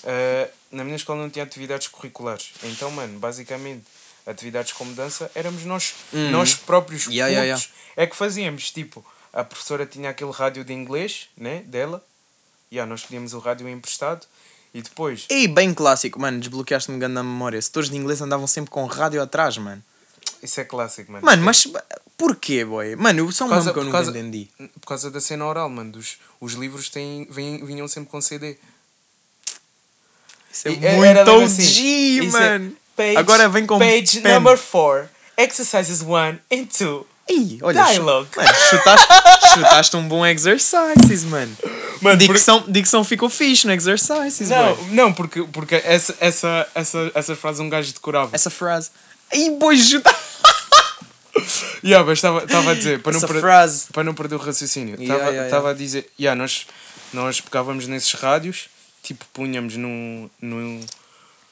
Ah, 0.03 0.49
na 0.71 0.83
minha 0.83 0.95
escola 0.95 1.21
não 1.21 1.29
tinha 1.29 1.43
atividades 1.43 1.87
curriculares. 1.87 2.51
Então, 2.63 2.89
mano, 2.91 3.19
basicamente, 3.19 3.83
atividades 4.25 4.71
como 4.73 4.93
dança, 4.93 5.29
éramos 5.35 5.63
nós, 5.65 5.93
Uhum. 6.11 6.31
nós 6.31 6.53
próprios 6.55 7.07
Yeah, 7.07 7.27
yeah, 7.27 7.59
putos, 7.59 7.73
é 7.95 8.07
que 8.07 8.15
fazíamos. 8.15 8.71
Tipo, 8.71 9.05
a 9.31 9.43
professora 9.43 9.85
tinha 9.85 10.09
aquele 10.09 10.31
rádio 10.31 10.63
de 10.63 10.73
inglês, 10.73 11.29
né, 11.37 11.59
dela. 11.65 12.03
E 12.71 12.75
yeah, 12.75 12.89
nós 12.89 13.03
pedíamos 13.03 13.33
o 13.33 13.39
rádio 13.39 13.67
emprestado. 13.69 14.25
E 14.73 14.81
depois, 14.81 15.25
E 15.29 15.47
bem 15.47 15.73
clássico, 15.73 16.19
mano, 16.19 16.39
desbloqueaste-me 16.39 16.97
grande 16.97 17.13
na 17.13 17.23
memória. 17.23 17.61
Setores 17.61 17.89
de 17.89 17.95
inglês 17.97 18.21
andavam 18.21 18.47
sempre 18.47 18.71
com 18.71 18.85
rádio 18.85 19.21
atrás, 19.21 19.57
mano. 19.57 19.83
isso 20.41 20.59
é 20.59 20.63
clássico, 20.63 21.11
mano. 21.11 21.23
Mano, 21.25 21.43
mas 21.43 21.67
porquê, 22.17 22.65
boy? 22.65 22.95
Mano, 22.95 23.29
isso 23.29 23.43
é 23.43 23.45
um 23.45 23.49
nome 23.49 23.61
que 23.71 23.77
eu 23.79 23.83
nunca 23.83 23.97
causa- 23.97 24.09
entendi. 24.11 24.49
Por 24.81 24.87
causa 24.87 25.11
da 25.11 25.21
cena 25.21 25.45
oral, 25.45 25.69
mano. 25.69 25.91
Dos, 25.91 26.17
os 26.41 26.53
livros 26.53 26.89
têm, 26.89 27.27
vinham, 27.29 27.65
vinham 27.65 27.87
sempre 27.87 28.09
com 28.09 28.19
CD. 28.19 28.57
Isso 30.51 30.67
é 30.67 30.71
E 30.71 30.77
muito 30.97 31.31
OG, 31.31 31.43
assim. 31.43 32.19
É 32.19 32.23
mano. 32.31 32.73
page- 32.95 33.17
Agora 33.17 33.49
vem 33.49 33.65
com 33.65 33.77
Page 33.79 34.21
pen. 34.21 34.33
number 34.33 34.57
4. 34.57 35.09
Exercises 35.37 36.01
1 36.01 36.15
and 36.51 36.65
2. 36.77 37.05
Ih, 37.29 37.59
olha, 37.61 37.83
Dialogue. 37.85 38.29
mano, 38.35 38.49
chutaste, 38.69 39.07
chutaste 39.55 39.95
um 39.97 40.07
bom 40.07 40.25
exercises, 40.25 41.23
mano. 41.23 41.55
Mano, 42.03 42.17
dicção, 42.17 42.63
dicção 42.67 43.03
ficou 43.03 43.29
fixe 43.29 43.65
no 43.65 43.73
exercises, 43.73 44.49
Não, 44.49 44.75
boy. 44.75 44.85
não 44.91 45.13
porque, 45.13 45.43
porque 45.43 45.75
essa, 45.75 46.15
essa, 46.19 46.67
essa, 46.75 47.11
essa 47.15 47.35
frase 47.35 47.61
um 47.61 47.69
gajo 47.69 47.93
decorava. 47.93 48.29
Essa 48.35 48.49
frase. 48.49 48.89
Ih, 49.33 49.51
boy, 49.51 49.77
chuta. 49.77 50.13
Yeah, 51.83 52.05
mas 52.07 52.19
estava 52.19 52.71
a 52.71 52.73
dizer, 52.75 53.01
para 53.01 53.11
não, 53.11 53.17
Essa 53.17 53.27
frase. 53.27 53.87
para 53.91 54.03
não 54.03 54.13
perder 54.13 54.35
o 54.35 54.37
raciocínio. 54.37 54.95
Yeah, 54.95 55.13
Estava 55.15 55.29
yeah, 55.31 55.45
estava 55.47 55.69
a 55.71 55.73
dizer, 55.73 56.09
yeah, 56.19 56.39
nós, 56.39 56.67
nós 57.11 57.41
pegávamos 57.41 57.87
nesses 57.87 58.13
rádios, 58.13 58.69
tipo, 59.01 59.25
punhamos 59.33 59.75
no, 59.75 60.29
no, 60.39 60.79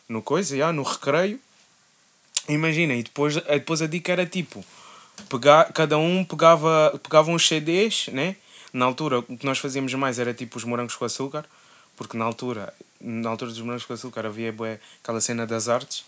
no 0.08 0.22
coisa, 0.22 0.55
yeah, 0.55 0.72
no 0.72 0.84
recreio. 0.84 1.39
Imagina, 2.48 2.93
e 2.93 3.03
depois, 3.03 3.36
depois 3.36 3.81
a 3.81 3.88
dica 3.88 4.12
era 4.12 4.25
tipo, 4.25 4.63
pegar, 5.29 5.65
cada 5.74 5.98
um 5.98 6.24
pegava, 6.24 6.98
pegava 7.03 7.31
uns 7.31 7.48
CDs, 7.48 8.08
né? 8.13 8.36
Na 8.73 8.85
altura, 8.85 9.19
o 9.19 9.37
que 9.37 9.45
nós 9.45 9.57
fazíamos 9.59 9.93
mais 9.93 10.17
era 10.19 10.33
tipo 10.33 10.57
os 10.57 10.63
morangos 10.63 10.95
com 10.95 11.03
açúcar, 11.05 11.45
porque 11.97 12.17
na 12.17 12.25
altura, 12.25 12.73
na 12.99 13.29
altura 13.29 13.51
dos 13.51 13.59
morangos 13.61 13.85
com 13.85 13.93
açúcar 13.93 14.25
havia 14.25 14.51
bué, 14.51 14.79
aquela 15.03 15.19
cena 15.21 15.45
das 15.45 15.67
artes. 15.67 16.05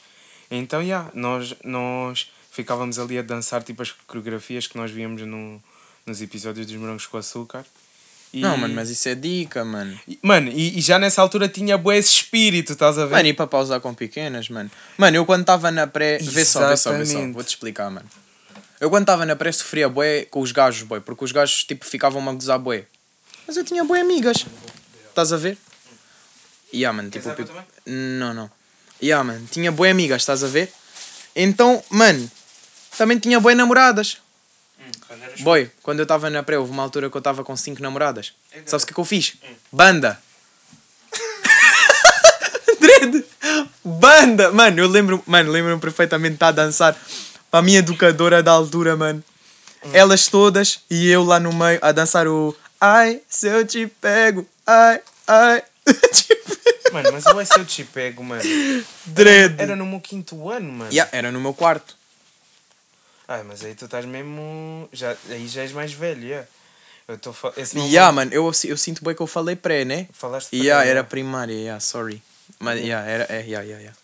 Então, 0.49 0.81
yeah, 0.81 1.09
nós, 1.13 1.53
nós 1.63 2.31
ficávamos 2.51 2.99
ali 2.99 3.17
a 3.17 3.21
dançar 3.21 3.63
tipo 3.63 3.81
as 3.81 3.91
coreografias 3.91 4.67
que 4.67 4.77
nós 4.77 4.91
víamos 4.91 5.21
no, 5.23 5.61
nos 6.05 6.21
episódios 6.21 6.65
dos 6.67 6.75
morangos 6.75 7.05
com 7.07 7.17
açúcar. 7.17 7.65
E- 8.33 8.39
Não, 8.41 8.57
mano, 8.57 8.73
mas 8.73 8.89
isso 8.89 9.07
é 9.09 9.13
dica, 9.15 9.63
mano. 9.63 9.99
Mano, 10.21 10.49
e, 10.51 10.77
e 10.77 10.81
já 10.81 10.97
nessa 10.97 11.21
altura 11.21 11.47
tinha 11.49 11.77
bué 11.77 11.97
esse 11.97 12.09
espírito, 12.13 12.73
estás 12.73 12.97
a 12.97 13.05
ver? 13.05 13.11
Mano, 13.15 13.27
e 13.27 13.33
para 13.33 13.45
pausar 13.45 13.79
com 13.79 13.93
pequenas, 13.93 14.49
mano. 14.49 14.71
Mano, 14.97 15.17
eu 15.17 15.25
quando 15.25 15.41
estava 15.41 15.69
na 15.69 15.85
pré. 15.85 16.17
Vê 16.19 16.43
só, 16.45 16.67
vê 16.69 16.77
só, 16.77 16.91
vê 16.91 16.97
só. 17.05 17.11
Exatamente. 17.11 17.33
Vou-te 17.33 17.49
explicar, 17.49 17.91
mano. 17.91 18.07
Eu 18.83 18.89
quando 18.89 19.03
estava 19.03 19.25
na 19.25 19.33
pré 19.33 19.49
sofria 19.49 19.87
bué 19.87 20.25
com 20.25 20.41
os 20.41 20.51
gajos, 20.51 20.81
bué. 20.83 20.99
Porque 20.99 21.23
os 21.23 21.31
gajos, 21.31 21.63
tipo, 21.63 21.85
ficavam-me 21.85 22.27
a 22.27 22.33
gozar 22.33 22.59
bué. 22.59 22.83
Mas 23.47 23.55
eu 23.55 23.63
tinha 23.63 23.81
bué 23.85 24.01
amigas. 24.01 24.45
Estás 25.07 25.31
a 25.31 25.37
ver? 25.37 25.57
Yeah, 26.73 26.93
mano, 26.93 27.09
tipo. 27.09 27.29
água 27.29 27.45
pi- 27.45 27.49
também? 27.49 27.63
Não, 27.85 28.33
não. 28.33 28.51
Yeah, 29.01 29.23
mano, 29.23 29.47
tinha 29.49 29.71
boas 29.71 29.89
amigas, 29.89 30.21
estás 30.21 30.43
a 30.43 30.47
ver? 30.47 30.69
Então, 31.33 31.81
mano, 31.89 32.29
também 32.97 33.17
tinha 33.19 33.39
boas 33.39 33.55
namoradas. 33.55 34.17
Boy, 35.39 35.71
quando 35.81 35.99
eu 35.99 36.03
estava 36.03 36.29
na 36.29 36.43
pré, 36.43 36.57
houve 36.57 36.71
uma 36.71 36.83
altura 36.83 37.09
que 37.09 37.15
eu 37.15 37.19
estava 37.19 37.41
com 37.41 37.55
cinco 37.55 37.81
namoradas. 37.81 38.33
Sabes 38.65 38.83
o 38.83 38.87
que 38.87 38.91
é 38.91 38.95
que 38.95 38.99
eu 38.99 39.05
fiz? 39.05 39.35
Banda! 39.71 40.21
Dread! 42.81 43.23
Banda! 43.85 44.51
Mano, 44.51 44.79
eu 44.79 44.89
lembro, 44.89 45.23
mano, 45.25 45.49
lembro-me 45.51 45.79
perfeitamente 45.79 46.31
de 46.31 46.35
estar 46.35 46.47
a 46.49 46.51
dançar 46.51 46.97
a 47.53 47.61
minha 47.61 47.79
educadora 47.79 48.41
da 48.41 48.51
altura, 48.51 48.97
mano. 48.97 49.23
Elas 49.93 50.27
todas 50.27 50.79
e 50.89 51.09
eu 51.09 51.23
lá 51.23 51.39
no 51.39 51.53
meio 51.53 51.77
a 51.81 51.91
dançar 51.91 52.27
o 52.27 52.55
Ai, 52.81 53.21
se 53.29 53.47
eu 53.47 53.65
te 53.65 53.87
pego, 53.87 54.45
ai, 54.65 55.01
ai. 55.27 55.63
te 56.11 56.35
pego. 56.35 56.93
Mano, 56.93 57.11
mas 57.13 57.25
eu 57.25 57.39
é 57.39 57.45
se 57.45 57.57
eu 57.57 57.65
te 57.65 57.83
pego, 57.83 58.23
mano. 58.23 58.43
Dread! 59.05 59.55
Era 59.57 59.75
no 59.75 59.85
meu 59.85 60.01
quinto 60.01 60.49
ano, 60.49 60.71
mano. 60.71 60.91
Yeah, 60.91 61.09
era 61.15 61.31
no 61.31 61.39
meu 61.39 61.53
quarto. 61.53 61.95
Ai, 63.27 63.43
mas 63.43 63.63
aí 63.63 63.73
tu 63.73 63.85
estás 63.85 64.05
mesmo. 64.05 64.89
Já, 64.91 65.15
aí 65.29 65.47
já 65.47 65.61
és 65.61 65.71
mais 65.71 65.93
velho, 65.93 66.23
yeah. 66.23 66.47
Eu 67.07 67.15
estou 67.15 67.33
fa... 67.33 67.53
Esse 67.55 67.77
não 67.77 67.85
Yeah, 67.87 68.11
mano, 68.11 68.33
eu, 68.33 68.51
eu 68.65 68.77
sinto 68.77 69.03
bem 69.03 69.15
que 69.15 69.21
eu 69.21 69.27
falei 69.27 69.55
pré, 69.55 69.85
né? 69.85 70.07
Falaste 70.11 70.53
Yeah, 70.53 70.81
pré, 70.81 70.89
era 70.89 70.99
yeah. 70.99 71.09
primária, 71.09 71.53
yeah, 71.53 71.79
sorry. 71.79 72.21
Mas, 72.59 72.79
yeah, 72.79 73.07
era, 73.07 73.23
é, 73.29 73.41
yeah, 73.41 73.61
yeah, 73.61 73.79
yeah. 73.79 73.97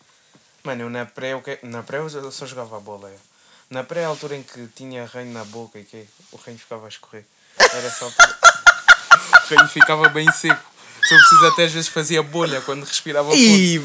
Mano, 0.64 0.84
eu 0.84 0.90
na 0.90 1.06
pré, 1.06 1.34
eu 1.34 1.44
na 1.64 1.84
pré 1.84 1.98
eu 1.98 2.32
só 2.32 2.46
jogava 2.46 2.78
a 2.78 2.80
bola. 2.80 3.10
yeah. 3.10 3.29
Na 3.70 3.84
pré, 3.84 4.04
a 4.04 4.08
altura 4.08 4.36
em 4.36 4.44
que 4.44 4.68
tinha 4.76 5.06
reino 5.06 5.32
na 5.32 5.46
boca 5.46 5.78
e 5.78 5.84
que 5.84 6.08
o 6.32 6.38
reino 6.38 6.60
ficava 6.60 6.86
a 6.86 6.90
escorrer. 6.90 7.24
Era 7.58 7.88
essa 7.88 8.06
altura. 8.06 8.38
o 9.46 9.48
reino 9.48 9.70
ficava 9.70 10.10
bem 10.10 10.32
seco. 10.32 10.64
Se 11.04 11.14
eu 11.14 11.20
preciso 11.20 11.48
até 11.48 11.66
às 11.66 11.72
vezes 11.72 11.88
fazia 11.88 12.22
bolha 12.24 12.62
quando 12.62 12.84
respirava. 12.84 13.34
Ih, 13.36 13.80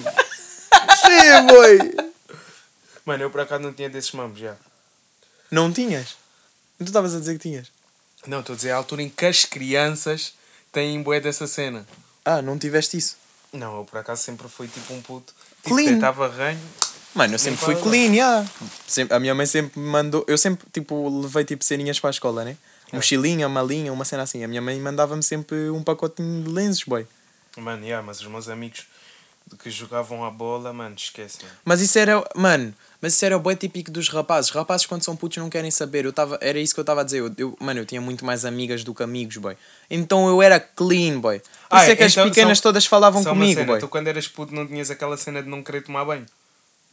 boy! 1.46 1.94
Mano, 3.04 3.22
eu 3.24 3.30
por 3.30 3.40
acaso 3.40 3.62
não 3.62 3.72
tinha 3.72 3.90
desses 3.90 4.12
mamos 4.12 4.38
já. 4.38 4.56
Não 5.50 5.72
tinhas? 5.72 6.16
Tu 6.78 6.84
estavas 6.84 7.14
a 7.14 7.18
dizer 7.18 7.34
que 7.34 7.48
tinhas? 7.48 7.70
Não, 8.26 8.40
estou 8.40 8.54
a 8.54 8.56
dizer 8.56 8.70
a 8.70 8.76
altura 8.76 9.02
em 9.02 9.10
que 9.10 9.26
as 9.26 9.44
crianças 9.44 10.34
têm 10.72 11.02
bué 11.02 11.20
dessa 11.20 11.46
cena. 11.46 11.86
Ah, 12.24 12.40
não 12.40 12.58
tiveste 12.58 12.96
isso? 12.96 13.16
Não, 13.52 13.78
eu 13.78 13.84
por 13.84 13.98
acaso 13.98 14.22
sempre 14.22 14.48
fui 14.48 14.66
tipo 14.66 14.92
um 14.94 15.02
puto. 15.02 15.32
Tipo, 15.62 15.76
Clean. 15.76 15.92
deitava 15.92 16.26
ranho. 16.26 16.60
Mano, 17.14 17.34
eu 17.34 17.38
sempre 17.38 17.60
fui 17.60 17.76
clean, 17.76 18.12
yeah. 18.12 18.44
Sempre, 18.86 19.16
a 19.16 19.20
minha 19.20 19.34
mãe 19.34 19.46
sempre 19.46 19.78
me 19.78 19.86
mandou. 19.88 20.24
Eu 20.26 20.36
sempre, 20.36 20.66
tipo, 20.72 21.08
levei 21.20 21.44
tipo 21.44 21.62
ceninhas 21.64 22.00
para 22.00 22.10
a 22.10 22.12
escola, 22.12 22.44
né? 22.44 22.56
Mochilinha, 22.92 23.48
malinha, 23.48 23.92
uma 23.92 24.04
cena 24.04 24.22
assim. 24.24 24.42
A 24.44 24.48
minha 24.48 24.60
mãe 24.62 24.78
mandava-me 24.80 25.22
sempre 25.22 25.70
um 25.70 25.82
pacotinho 25.82 26.42
de 26.44 26.50
lenços, 26.50 26.84
boy. 26.84 27.06
Mano, 27.56 27.84
yeah, 27.84 28.04
mas 28.04 28.20
os 28.20 28.26
meus 28.26 28.48
amigos 28.48 28.86
que 29.62 29.70
jogavam 29.70 30.24
a 30.24 30.30
bola, 30.30 30.72
mano, 30.72 30.94
esquece. 30.96 31.38
Mano. 31.42 31.54
Mas 31.64 31.80
isso 31.80 31.98
era, 31.98 32.24
mano, 32.34 32.74
mas 33.00 33.12
isso 33.14 33.24
era 33.24 33.36
o 33.36 33.40
boi 33.40 33.54
típico 33.54 33.90
dos 33.90 34.08
rapazes. 34.08 34.50
Rapazes 34.50 34.86
quando 34.86 35.04
são 35.04 35.14
putos 35.14 35.38
não 35.38 35.48
querem 35.50 35.70
saber. 35.70 36.04
Eu 36.04 36.12
tava, 36.12 36.38
era 36.40 36.58
isso 36.58 36.74
que 36.74 36.80
eu 36.80 36.82
estava 36.82 37.02
a 37.02 37.04
dizer. 37.04 37.18
Eu, 37.20 37.32
eu- 37.38 37.56
mano, 37.60 37.78
eu 37.80 37.86
tinha 37.86 38.00
muito 38.00 38.24
mais 38.24 38.44
amigas 38.44 38.82
do 38.82 38.92
que 38.94 39.02
amigos, 39.02 39.36
boy. 39.36 39.56
Então 39.88 40.28
eu 40.28 40.40
era 40.42 40.58
clean, 40.58 41.20
boy. 41.20 41.38
Por 41.38 41.46
Ah, 41.70 41.82
isso 41.82 41.90
é 41.92 41.96
que 41.96 42.02
as 42.02 42.12
então, 42.12 42.28
pequenas 42.28 42.58
só- 42.58 42.62
todas 42.62 42.86
falavam 42.86 43.22
comigo, 43.22 43.54
cena, 43.60 43.66
boy. 43.66 43.78
Tu 43.80 43.88
quando 43.88 44.08
eras 44.08 44.26
puto 44.26 44.52
não 44.54 44.66
tinhas 44.66 44.90
aquela 44.90 45.16
cena 45.16 45.40
de 45.42 45.48
não 45.48 45.62
querer 45.62 45.82
tomar 45.82 46.04
banho? 46.04 46.26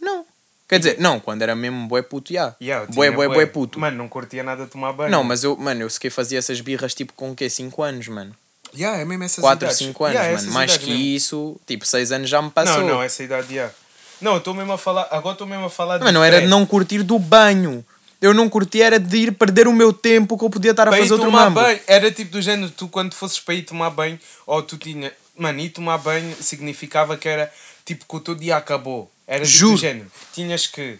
Não. 0.01 0.25
Quer 0.67 0.79
dizer, 0.79 0.97
não, 0.99 1.19
quando 1.19 1.41
era 1.41 1.53
mesmo 1.53 1.85
bué 1.87 2.01
puto, 2.01 2.33
já. 2.33 2.55
Yeah, 2.61 2.85
eu 2.89 2.93
bué, 2.95 3.11
bué, 3.11 3.27
bué 3.27 3.45
puto. 3.45 3.77
Mano, 3.79 3.97
não 3.97 4.07
curtia 4.07 4.41
nada 4.41 4.63
de 4.63 4.71
tomar 4.71 4.93
banho. 4.93 5.11
Não, 5.11 5.21
mas 5.23 5.43
eu, 5.43 5.55
mano, 5.57 5.81
eu 5.81 5.89
sequer 5.89 6.09
fazia 6.09 6.39
essas 6.39 6.61
birras 6.61 6.93
tipo 6.93 7.11
com 7.13 7.31
o 7.31 7.35
quê? 7.35 7.49
5 7.49 7.83
anos, 7.83 8.07
mano. 8.07 8.33
Yeah, 8.73 9.01
é 9.01 9.03
mesmo 9.05 9.23
essas 9.25 9.41
4, 9.41 9.65
idades. 9.65 9.77
5 9.77 10.03
anos, 10.05 10.15
Yeah, 10.15 10.37
mano. 10.41 10.51
Mais 10.53 10.77
que 10.77 10.85
mesmo. 10.89 11.01
isso, 11.03 11.61
tipo, 11.67 11.85
6 11.85 12.13
anos 12.13 12.29
já 12.29 12.41
me 12.41 12.49
passou. 12.49 12.79
Não, 12.79 12.87
não, 12.87 13.03
essa 13.03 13.21
idade, 13.21 13.53
yeah. 13.53 13.73
Não, 14.21 14.31
eu 14.33 14.37
estou 14.37 14.53
mesmo 14.53 14.71
a 14.71 14.77
falar. 14.77 15.09
Agora 15.11 15.33
estou 15.33 15.45
mesmo 15.45 15.65
a 15.65 15.69
falar 15.69 15.97
de. 15.97 16.05
Mas 16.05 16.13
não 16.13 16.23
era 16.23 16.39
de 16.39 16.47
não 16.47 16.65
curtir 16.65 17.03
do 17.03 17.19
banho. 17.19 17.83
Eu 18.21 18.33
não 18.33 18.47
curtia, 18.47 18.85
era 18.85 18.99
de 18.99 19.17
ir 19.17 19.31
perder 19.33 19.67
o 19.67 19.73
meu 19.73 19.91
tempo 19.91 20.37
que 20.37 20.45
eu 20.45 20.49
podia 20.49 20.71
estar 20.71 20.87
a 20.87 20.91
Para 20.91 20.99
ir 20.99 21.01
fazer 21.01 21.13
outro 21.15 21.31
mambo. 21.31 21.59
banho. 21.59 21.79
Era 21.85 22.09
tipo 22.11 22.31
do 22.31 22.41
género, 22.41 22.71
tu 22.71 22.87
quando 22.87 23.13
fosses 23.13 23.39
para 23.39 23.55
ir 23.55 23.63
tomar 23.63 23.89
banho, 23.89 24.17
ou 24.47 24.61
tu 24.63 24.77
tinha. 24.77 25.11
Mano, 25.35 25.59
ir 25.59 25.69
tomar 25.71 25.97
banho 25.97 26.33
significava 26.39 27.17
que 27.17 27.27
era 27.27 27.51
tipo 27.83 28.05
que 28.07 28.15
o 28.15 28.19
teu 28.21 28.35
dia 28.35 28.55
acabou. 28.55 29.10
Era 29.27 29.45
tipo 29.45 29.57
Juro. 29.57 29.75
do 29.75 29.81
género. 29.81 30.11
Tinhas 30.33 30.67
que. 30.67 30.99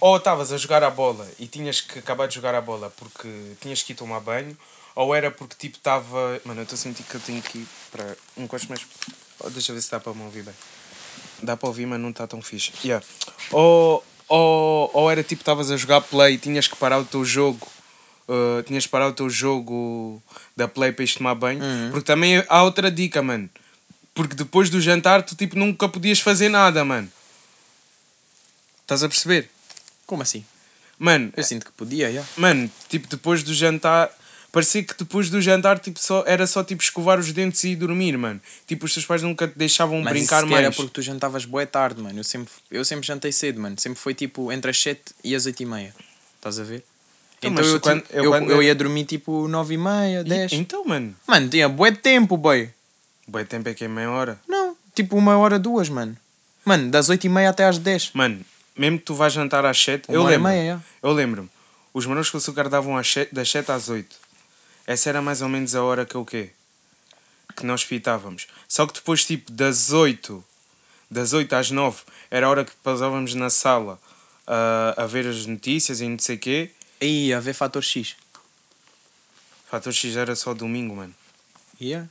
Ou 0.00 0.16
estavas 0.16 0.50
a 0.50 0.56
jogar 0.56 0.82
a 0.82 0.90
bola 0.90 1.28
e 1.38 1.46
tinhas 1.46 1.80
que 1.80 1.98
acabar 1.98 2.26
de 2.26 2.34
jogar 2.34 2.54
a 2.54 2.60
bola 2.60 2.90
porque 2.96 3.28
tinhas 3.60 3.82
que 3.82 3.92
ir 3.92 3.96
tomar 3.96 4.20
banho, 4.20 4.56
ou 4.94 5.14
era 5.14 5.30
porque 5.30 5.54
tipo 5.58 5.76
estava. 5.76 6.40
Mano, 6.44 6.60
eu 6.60 6.62
estou 6.62 6.76
a 6.76 6.78
sentir 6.78 7.02
que 7.02 7.14
eu 7.14 7.20
tenho 7.20 7.42
que 7.42 7.58
ir 7.58 7.66
para. 7.92 8.16
Um 8.36 8.48
mais. 8.68 8.86
Oh, 9.40 9.50
deixa 9.50 9.72
eu 9.72 9.76
ver 9.76 9.82
se 9.82 9.90
dá 9.90 10.00
para 10.00 10.14
me 10.14 10.22
ouvir 10.22 10.42
bem. 10.42 10.54
Dá 11.42 11.56
para 11.56 11.68
ouvir, 11.68 11.86
mas 11.86 12.00
não 12.00 12.10
está 12.10 12.26
tão 12.26 12.42
fixe. 12.42 12.72
Yeah. 12.84 13.04
Ou, 13.50 14.04
ou, 14.28 14.90
ou 14.92 15.10
era 15.10 15.22
tipo 15.22 15.42
estavas 15.42 15.70
a 15.70 15.76
jogar 15.76 16.00
play 16.02 16.34
e 16.34 16.38
tinhas 16.38 16.66
que 16.68 16.76
parar 16.76 16.98
o 16.98 17.04
teu 17.04 17.24
jogo. 17.24 17.66
uh, 18.28 18.62
tinhas 18.62 18.84
que 18.84 18.90
parar 18.90 19.08
o 19.08 19.12
teu 19.12 19.28
jogo 19.28 20.22
da 20.56 20.68
play 20.68 20.92
para 20.92 21.02
ires 21.02 21.14
tomar 21.14 21.34
banho. 21.34 21.60
Porque 21.90 22.04
também 22.04 22.44
há 22.48 22.62
outra 22.62 22.90
dica, 22.90 23.22
mano. 23.22 23.48
Porque 24.14 24.34
depois 24.34 24.70
do 24.70 24.80
jantar 24.80 25.22
tu 25.22 25.34
tipo 25.34 25.58
nunca 25.58 25.88
podias 25.88 26.20
fazer 26.20 26.48
nada, 26.48 26.84
mano. 26.84 27.10
Estás 28.90 29.04
a 29.04 29.08
perceber? 29.08 29.48
Como 30.04 30.20
assim? 30.20 30.44
Mano, 30.98 31.32
Eu 31.36 31.44
sinto 31.44 31.64
que 31.64 31.70
podia, 31.70 32.12
já. 32.12 32.24
mano, 32.36 32.68
tipo 32.88 33.06
depois 33.06 33.44
do 33.44 33.54
jantar. 33.54 34.10
Parecia 34.50 34.82
que 34.82 34.94
depois 34.98 35.30
do 35.30 35.40
jantar 35.40 35.78
tipo, 35.78 36.00
só, 36.00 36.24
era 36.26 36.44
só 36.44 36.64
tipo 36.64 36.82
escovar 36.82 37.16
os 37.20 37.32
dentes 37.32 37.62
e 37.62 37.68
ir 37.68 37.76
dormir, 37.76 38.18
mano. 38.18 38.40
Tipo, 38.66 38.86
os 38.86 38.92
teus 38.92 39.06
pais 39.06 39.22
nunca 39.22 39.46
te 39.46 39.56
deixavam 39.56 40.02
Mas 40.02 40.12
brincar 40.12 40.40
sequer 40.40 40.54
era 40.54 40.62
mais. 40.64 40.74
porque 40.74 40.90
tu 40.92 41.00
jantavas 41.02 41.44
boa 41.44 41.64
tarde, 41.64 42.02
mano. 42.02 42.18
Eu 42.18 42.24
sempre, 42.24 42.52
eu 42.68 42.84
sempre 42.84 43.06
jantei 43.06 43.30
cedo, 43.30 43.60
mano. 43.60 43.76
Sempre 43.78 44.00
foi 44.00 44.12
tipo 44.12 44.50
entre 44.50 44.72
as 44.72 44.82
7 44.82 45.00
e 45.22 45.36
as 45.36 45.46
8 45.46 45.62
e 45.62 45.66
meia. 45.66 45.94
Estás 46.34 46.58
a 46.58 46.64
ver? 46.64 46.84
Então, 47.38 47.52
Então 47.52 47.62
mas 47.64 47.72
eu, 47.72 47.80
quando- 47.80 48.00
tipo, 48.02 48.12
eu 48.16 48.24
eu, 48.24 48.30
quando 48.32 48.50
eu 48.50 48.60
ia 48.60 48.74
dormir 48.74 49.04
tipo 49.04 49.46
9 49.46 49.74
e 49.74 49.78
meia, 49.78 50.24
10. 50.24 50.50
E- 50.50 50.56
Então, 50.56 50.84
mano, 50.84 51.14
Mano, 51.28 51.48
tinha 51.48 51.68
bué 51.68 51.92
tempo, 51.92 52.36
boy. 52.36 52.68
bem 53.28 53.44
tempo 53.46 53.68
é 53.68 53.72
que 53.74 53.84
é 53.84 53.88
meia 53.88 54.10
hora. 54.10 54.40
Não, 54.48 54.76
tipo 54.96 55.16
uma 55.16 55.38
hora, 55.38 55.60
duas, 55.60 55.88
mano. 55.88 56.16
Mano, 56.64 56.90
das 56.90 57.08
8 57.08 57.24
e 57.24 57.28
meia 57.30 57.50
até 57.50 57.64
às 57.66 57.78
10. 57.78 58.10
Mano, 58.14 58.40
mesmo 58.80 58.98
que 58.98 59.04
tu 59.04 59.14
vais 59.14 59.32
jantar 59.32 59.64
às 59.66 59.78
7, 59.78 60.08
Uma 60.08 60.16
eu 60.16 60.22
e 60.22 60.26
lembro. 60.26 60.48
meia, 60.48 60.84
Eu 61.02 61.12
lembro-me. 61.12 61.50
Os 61.92 62.06
morangos 62.06 62.30
com 62.30 62.38
açúcar 62.38 62.68
davam 62.68 63.02
7, 63.02 63.34
das 63.34 63.50
7 63.50 63.70
às 63.70 63.88
8. 63.88 64.16
Essa 64.86 65.08
era 65.10 65.20
mais 65.20 65.42
ou 65.42 65.48
menos 65.48 65.74
a 65.74 65.82
hora 65.82 66.06
que 66.06 66.16
o 66.16 66.24
quê? 66.24 66.50
Que 67.54 67.66
nós 67.66 67.84
pitávamos. 67.84 68.46
Só 68.66 68.86
que 68.86 68.94
depois, 68.94 69.24
tipo, 69.24 69.52
das 69.52 69.92
8, 69.92 70.42
das 71.10 71.32
8 71.32 71.52
às 71.54 71.70
9, 71.70 72.02
era 72.30 72.46
a 72.46 72.50
hora 72.50 72.64
que 72.64 72.72
passávamos 72.82 73.34
na 73.34 73.50
sala 73.50 74.00
ah, 74.46 74.94
a 74.96 75.06
ver 75.06 75.26
as 75.26 75.44
notícias 75.46 76.00
e 76.00 76.08
não 76.08 76.18
sei 76.18 76.36
o 76.36 76.38
quê. 76.38 76.70
Aí, 77.02 77.32
a 77.34 77.40
ver 77.40 77.52
fator 77.54 77.82
X. 77.82 78.16
Fator 79.68 79.92
X 79.92 80.16
era 80.16 80.34
só 80.34 80.54
domingo, 80.54 80.96
mano. 80.96 81.14
Yeah. 81.80 82.08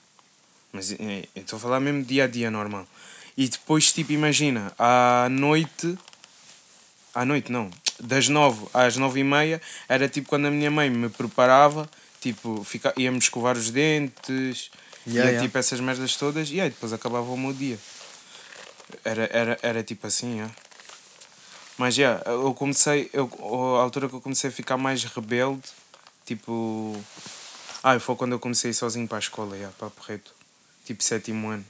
Mas 0.71 0.91
é, 0.91 1.27
eu 1.35 1.41
estou 1.41 1.57
a 1.57 1.59
falar 1.59 1.79
mesmo 1.79 2.03
dia 2.03 2.25
a 2.25 2.27
dia 2.27 2.51
normal. 2.51 2.88
E 3.35 3.47
depois, 3.47 3.91
tipo, 3.91 4.11
imagina, 4.11 4.71
à 4.77 5.27
noite. 5.31 5.97
À 7.13 7.25
noite, 7.25 7.51
não. 7.51 7.69
Das 7.99 8.29
nove 8.29 8.67
às 8.73 8.95
nove 8.95 9.19
e 9.19 9.23
meia 9.23 9.61
era 9.87 10.07
tipo 10.07 10.29
quando 10.29 10.45
a 10.47 10.51
minha 10.51 10.71
mãe 10.71 10.89
me 10.89 11.09
preparava, 11.09 11.89
tipo, 12.21 12.63
fica, 12.63 12.93
íamos 12.97 13.25
escovar 13.25 13.57
os 13.57 13.71
dentes, 13.71 14.71
Yeah, 15.07 15.25
ia, 15.25 15.31
yeah. 15.31 15.41
tipo 15.41 15.57
essas 15.57 15.79
merdas 15.79 16.15
todas, 16.15 16.49
e 16.51 16.59
aí 16.59 16.69
depois 16.69 16.93
acabava 16.93 17.29
o 17.31 17.37
meu 17.37 17.53
dia. 17.53 17.79
Era, 19.03 19.29
era, 19.31 19.59
era 19.61 19.83
tipo 19.83 20.05
assim, 20.05 20.35
yeah. 20.35 20.53
Mas 21.77 21.95
já, 21.95 22.21
eu 22.25 22.53
comecei, 22.53 23.09
eu, 23.13 23.29
a 23.77 23.81
altura 23.81 24.09
que 24.09 24.15
eu 24.15 24.21
comecei 24.21 24.49
a 24.49 24.53
ficar 24.53 24.77
mais 24.77 25.03
rebelde, 25.03 25.63
tipo. 26.25 27.01
Ah, 27.81 27.97
foi 27.99 28.15
quando 28.15 28.33
eu 28.33 28.39
comecei 28.39 28.73
sozinho 28.73 29.07
para 29.07 29.17
a 29.17 29.19
escola, 29.19 29.55
yeah, 29.55 29.73
para 29.77 29.89
Porreto. 29.89 30.33
Tipo 30.85 31.01
sétimo 31.01 31.47
ano. 31.49 31.65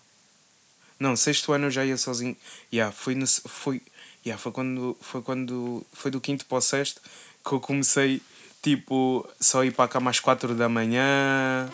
Não, 0.99 1.15
sexto 1.15 1.53
ano 1.53 1.67
eu 1.67 1.71
já 1.71 1.85
ia 1.85 1.97
sozinho. 1.97 2.35
Yeah, 2.73 2.91
foi, 2.91 3.13
no, 3.13 3.27
foi, 3.27 3.81
yeah, 4.25 4.41
foi 4.41 4.51
quando. 4.51 4.97
Foi 5.01 5.21
quando. 5.21 5.85
Foi 5.93 6.11
do 6.11 6.21
quinto 6.21 6.45
para 6.45 6.57
o 6.57 6.61
sexto 6.61 7.01
que 7.45 7.53
eu 7.53 7.59
comecei, 7.59 8.21
tipo, 8.61 9.27
só 9.39 9.63
ir 9.63 9.71
para 9.71 9.85
a 9.85 9.87
cama 9.87 10.11
às 10.11 10.19
quatro 10.19 10.53
da 10.53 10.69
manhã. 10.69 11.69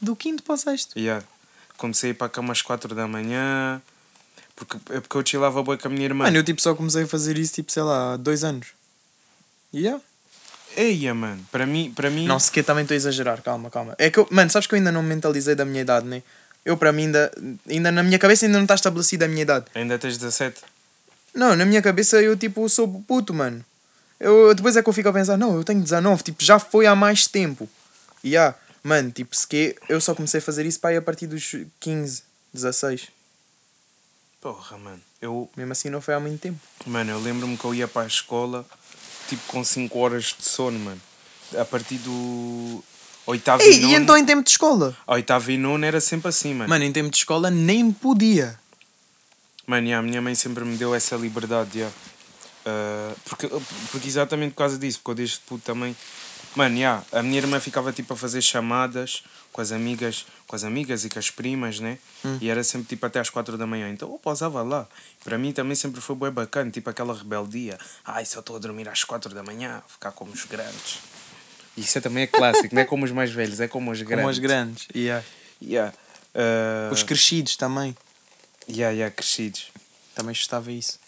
Do 0.00 0.16
quinto 0.16 0.42
para 0.42 0.54
o 0.54 0.58
sexto. 0.58 0.98
Yeah. 0.98 1.24
Comecei 1.76 2.10
a 2.10 2.12
ir 2.12 2.14
para 2.14 2.26
a 2.26 2.30
cama 2.30 2.52
às 2.52 2.62
quatro 2.62 2.94
da 2.94 3.06
manhã. 3.06 3.80
Porque, 4.54 4.76
é 4.90 5.00
porque 5.00 5.16
eu 5.16 5.26
chilava 5.26 5.62
bem 5.62 5.76
com 5.76 5.88
a 5.88 5.90
minha 5.90 6.04
irmã. 6.04 6.24
Mano, 6.24 6.38
eu 6.38 6.44
tipo 6.44 6.60
só 6.60 6.74
comecei 6.74 7.02
a 7.02 7.06
fazer 7.06 7.36
isso, 7.36 7.54
tipo, 7.54 7.70
sei 7.70 7.82
lá, 7.82 8.14
há 8.14 8.16
dois 8.16 8.42
anos. 8.42 8.68
Yeah. 9.72 10.02
Eia, 10.76 11.14
mano, 11.14 11.44
para 11.52 11.66
mim, 11.66 11.92
para 11.94 12.10
mim. 12.10 12.26
Não, 12.26 12.38
sequer 12.38 12.64
também 12.64 12.82
estou 12.82 12.94
a 12.94 12.96
exagerar, 12.96 13.42
calma, 13.42 13.70
calma. 13.70 13.94
É 13.98 14.10
que 14.10 14.18
eu, 14.18 14.26
mano, 14.30 14.50
sabes 14.50 14.66
que 14.66 14.74
eu 14.74 14.78
ainda 14.78 14.90
não 14.90 15.02
me 15.02 15.10
mentalizei 15.10 15.54
da 15.54 15.64
minha 15.64 15.82
idade, 15.82 16.06
né? 16.06 16.22
Eu, 16.64 16.76
para 16.76 16.92
mim, 16.92 17.04
ainda, 17.04 17.30
ainda 17.68 17.92
na 17.92 18.02
minha 18.02 18.18
cabeça 18.18 18.44
ainda 18.44 18.58
não 18.58 18.64
está 18.64 18.74
estabelecida 18.74 19.26
a 19.26 19.28
minha 19.28 19.42
idade. 19.42 19.66
Ainda 19.74 19.98
tens 19.98 20.16
17. 20.16 20.62
Não, 21.36 21.54
na 21.54 21.64
minha 21.66 21.82
cabeça 21.82 22.20
eu, 22.20 22.36
tipo, 22.36 22.66
sou 22.68 22.88
puto, 23.06 23.34
mano. 23.34 23.64
Eu, 24.18 24.54
depois 24.54 24.76
é 24.76 24.82
que 24.82 24.88
eu 24.88 24.92
fico 24.92 25.08
a 25.08 25.12
pensar, 25.12 25.36
não, 25.36 25.54
eu 25.54 25.62
tenho 25.62 25.80
19, 25.82 26.22
tipo, 26.22 26.42
já 26.42 26.58
foi 26.58 26.86
há 26.86 26.96
mais 26.96 27.26
tempo. 27.26 27.68
E 28.24 28.30
yeah, 28.30 28.56
mano, 28.82 29.10
tipo, 29.10 29.36
sequer 29.36 29.76
eu 29.88 30.00
só 30.00 30.14
comecei 30.14 30.38
a 30.38 30.42
fazer 30.42 30.64
isso 30.64 30.80
para 30.80 30.90
aí 30.90 30.96
a 30.96 31.02
partir 31.02 31.26
dos 31.26 31.54
15, 31.78 32.22
16. 32.54 33.08
Porra, 34.40 34.78
mano. 34.78 35.00
Eu, 35.20 35.50
Mesmo 35.56 35.72
assim 35.72 35.90
não 35.90 36.00
foi 36.00 36.14
há 36.14 36.20
muito 36.20 36.40
tempo. 36.40 36.58
mano, 36.86 37.10
eu 37.10 37.20
lembro-me 37.20 37.56
que 37.56 37.64
eu 37.64 37.74
ia 37.74 37.86
para 37.86 38.02
a 38.02 38.06
escola 38.06 38.64
tipo 39.28 39.42
com 39.48 39.62
5 39.62 39.98
horas 39.98 40.34
de 40.38 40.44
sono, 40.48 40.78
mano. 40.78 41.00
A 41.58 41.64
partir 41.64 41.98
do 41.98 42.82
oitavo 43.26 43.62
e 43.62 43.80
nono. 43.80 43.92
e 43.92 43.94
então 43.96 44.16
em 44.16 44.24
tempo 44.24 44.42
de 44.42 44.50
escola? 44.50 44.96
Oitavo 45.06 45.50
e 45.50 45.58
nono 45.58 45.84
era 45.84 46.00
sempre 46.00 46.28
assim, 46.28 46.54
mano. 46.54 46.68
Mano, 46.70 46.84
em 46.84 46.92
tempo 46.92 47.10
de 47.10 47.16
escola 47.16 47.50
nem 47.50 47.90
podia. 47.92 48.58
Mano, 49.66 49.86
yeah, 49.86 49.98
a 49.98 50.08
minha 50.08 50.22
mãe 50.22 50.34
sempre 50.34 50.64
me 50.64 50.76
deu 50.76 50.94
essa 50.94 51.16
liberdade, 51.16 51.78
yeah. 51.78 51.94
Ah, 52.64 53.12
porque, 53.24 53.48
porque 53.90 54.08
exatamente 54.08 54.52
por 54.52 54.58
causa 54.58 54.78
disso, 54.78 54.98
porque 54.98 55.10
eu 55.10 55.14
desde 55.14 55.38
puto 55.40 55.64
também. 55.64 55.96
Mano, 56.54 56.76
yeah, 56.76 57.04
a 57.12 57.22
minha 57.22 57.38
irmã 57.38 57.60
ficava 57.60 57.92
tipo 57.92 58.14
a 58.14 58.16
fazer 58.16 58.40
chamadas 58.42 59.22
com 59.52 59.60
as 59.60 59.72
amigas, 59.72 60.26
com 60.46 60.56
as 60.56 60.64
amigas 60.64 61.04
e 61.04 61.08
com 61.10 61.18
as 61.18 61.30
primas, 61.30 61.80
né? 61.80 61.98
E 62.40 62.48
era 62.48 62.62
sempre 62.64 62.88
tipo 62.88 63.04
até 63.06 63.20
às 63.20 63.30
quatro 63.30 63.56
da 63.58 63.66
manhã. 63.66 63.88
Então 63.90 64.10
eu 64.10 64.18
pausava 64.18 64.62
lá. 64.62 64.86
Para 65.24 65.38
mim 65.38 65.52
também 65.52 65.74
sempre 65.74 66.00
foi 66.00 66.16
bem 66.16 66.30
bacana, 66.30 66.70
tipo 66.70 66.88
aquela 66.90 67.14
rebeldia. 67.14 67.78
Ai, 68.04 68.24
só 68.24 68.40
estou 68.40 68.56
a 68.56 68.58
dormir 68.58 68.88
às 68.88 69.04
quatro 69.04 69.34
da 69.34 69.42
manhã, 69.42 69.82
ficar 69.88 70.12
como 70.12 70.32
os 70.32 70.44
grandes. 70.44 70.98
Isso 71.76 71.98
é 71.98 72.00
também 72.00 72.22
é 72.24 72.26
clássico, 72.26 72.74
não 72.74 72.82
é 72.82 72.84
como 72.84 73.04
os 73.04 73.12
mais 73.12 73.30
velhos, 73.30 73.60
é 73.60 73.68
como 73.68 73.90
os 73.90 74.00
grandes. 74.00 74.16
Como 74.22 74.30
os 74.30 74.38
grandes. 74.38 74.88
Yeah. 74.94 75.24
Yeah. 75.62 75.92
Ah, 76.34 76.90
Os 76.92 77.02
crescidos 77.02 77.56
também. 77.56 77.94
Yeah, 78.68 78.92
yeah, 78.92 79.14
crescidos. 79.14 79.70
Também 80.14 80.34
gostava 80.34 80.70
isso. 80.72 80.98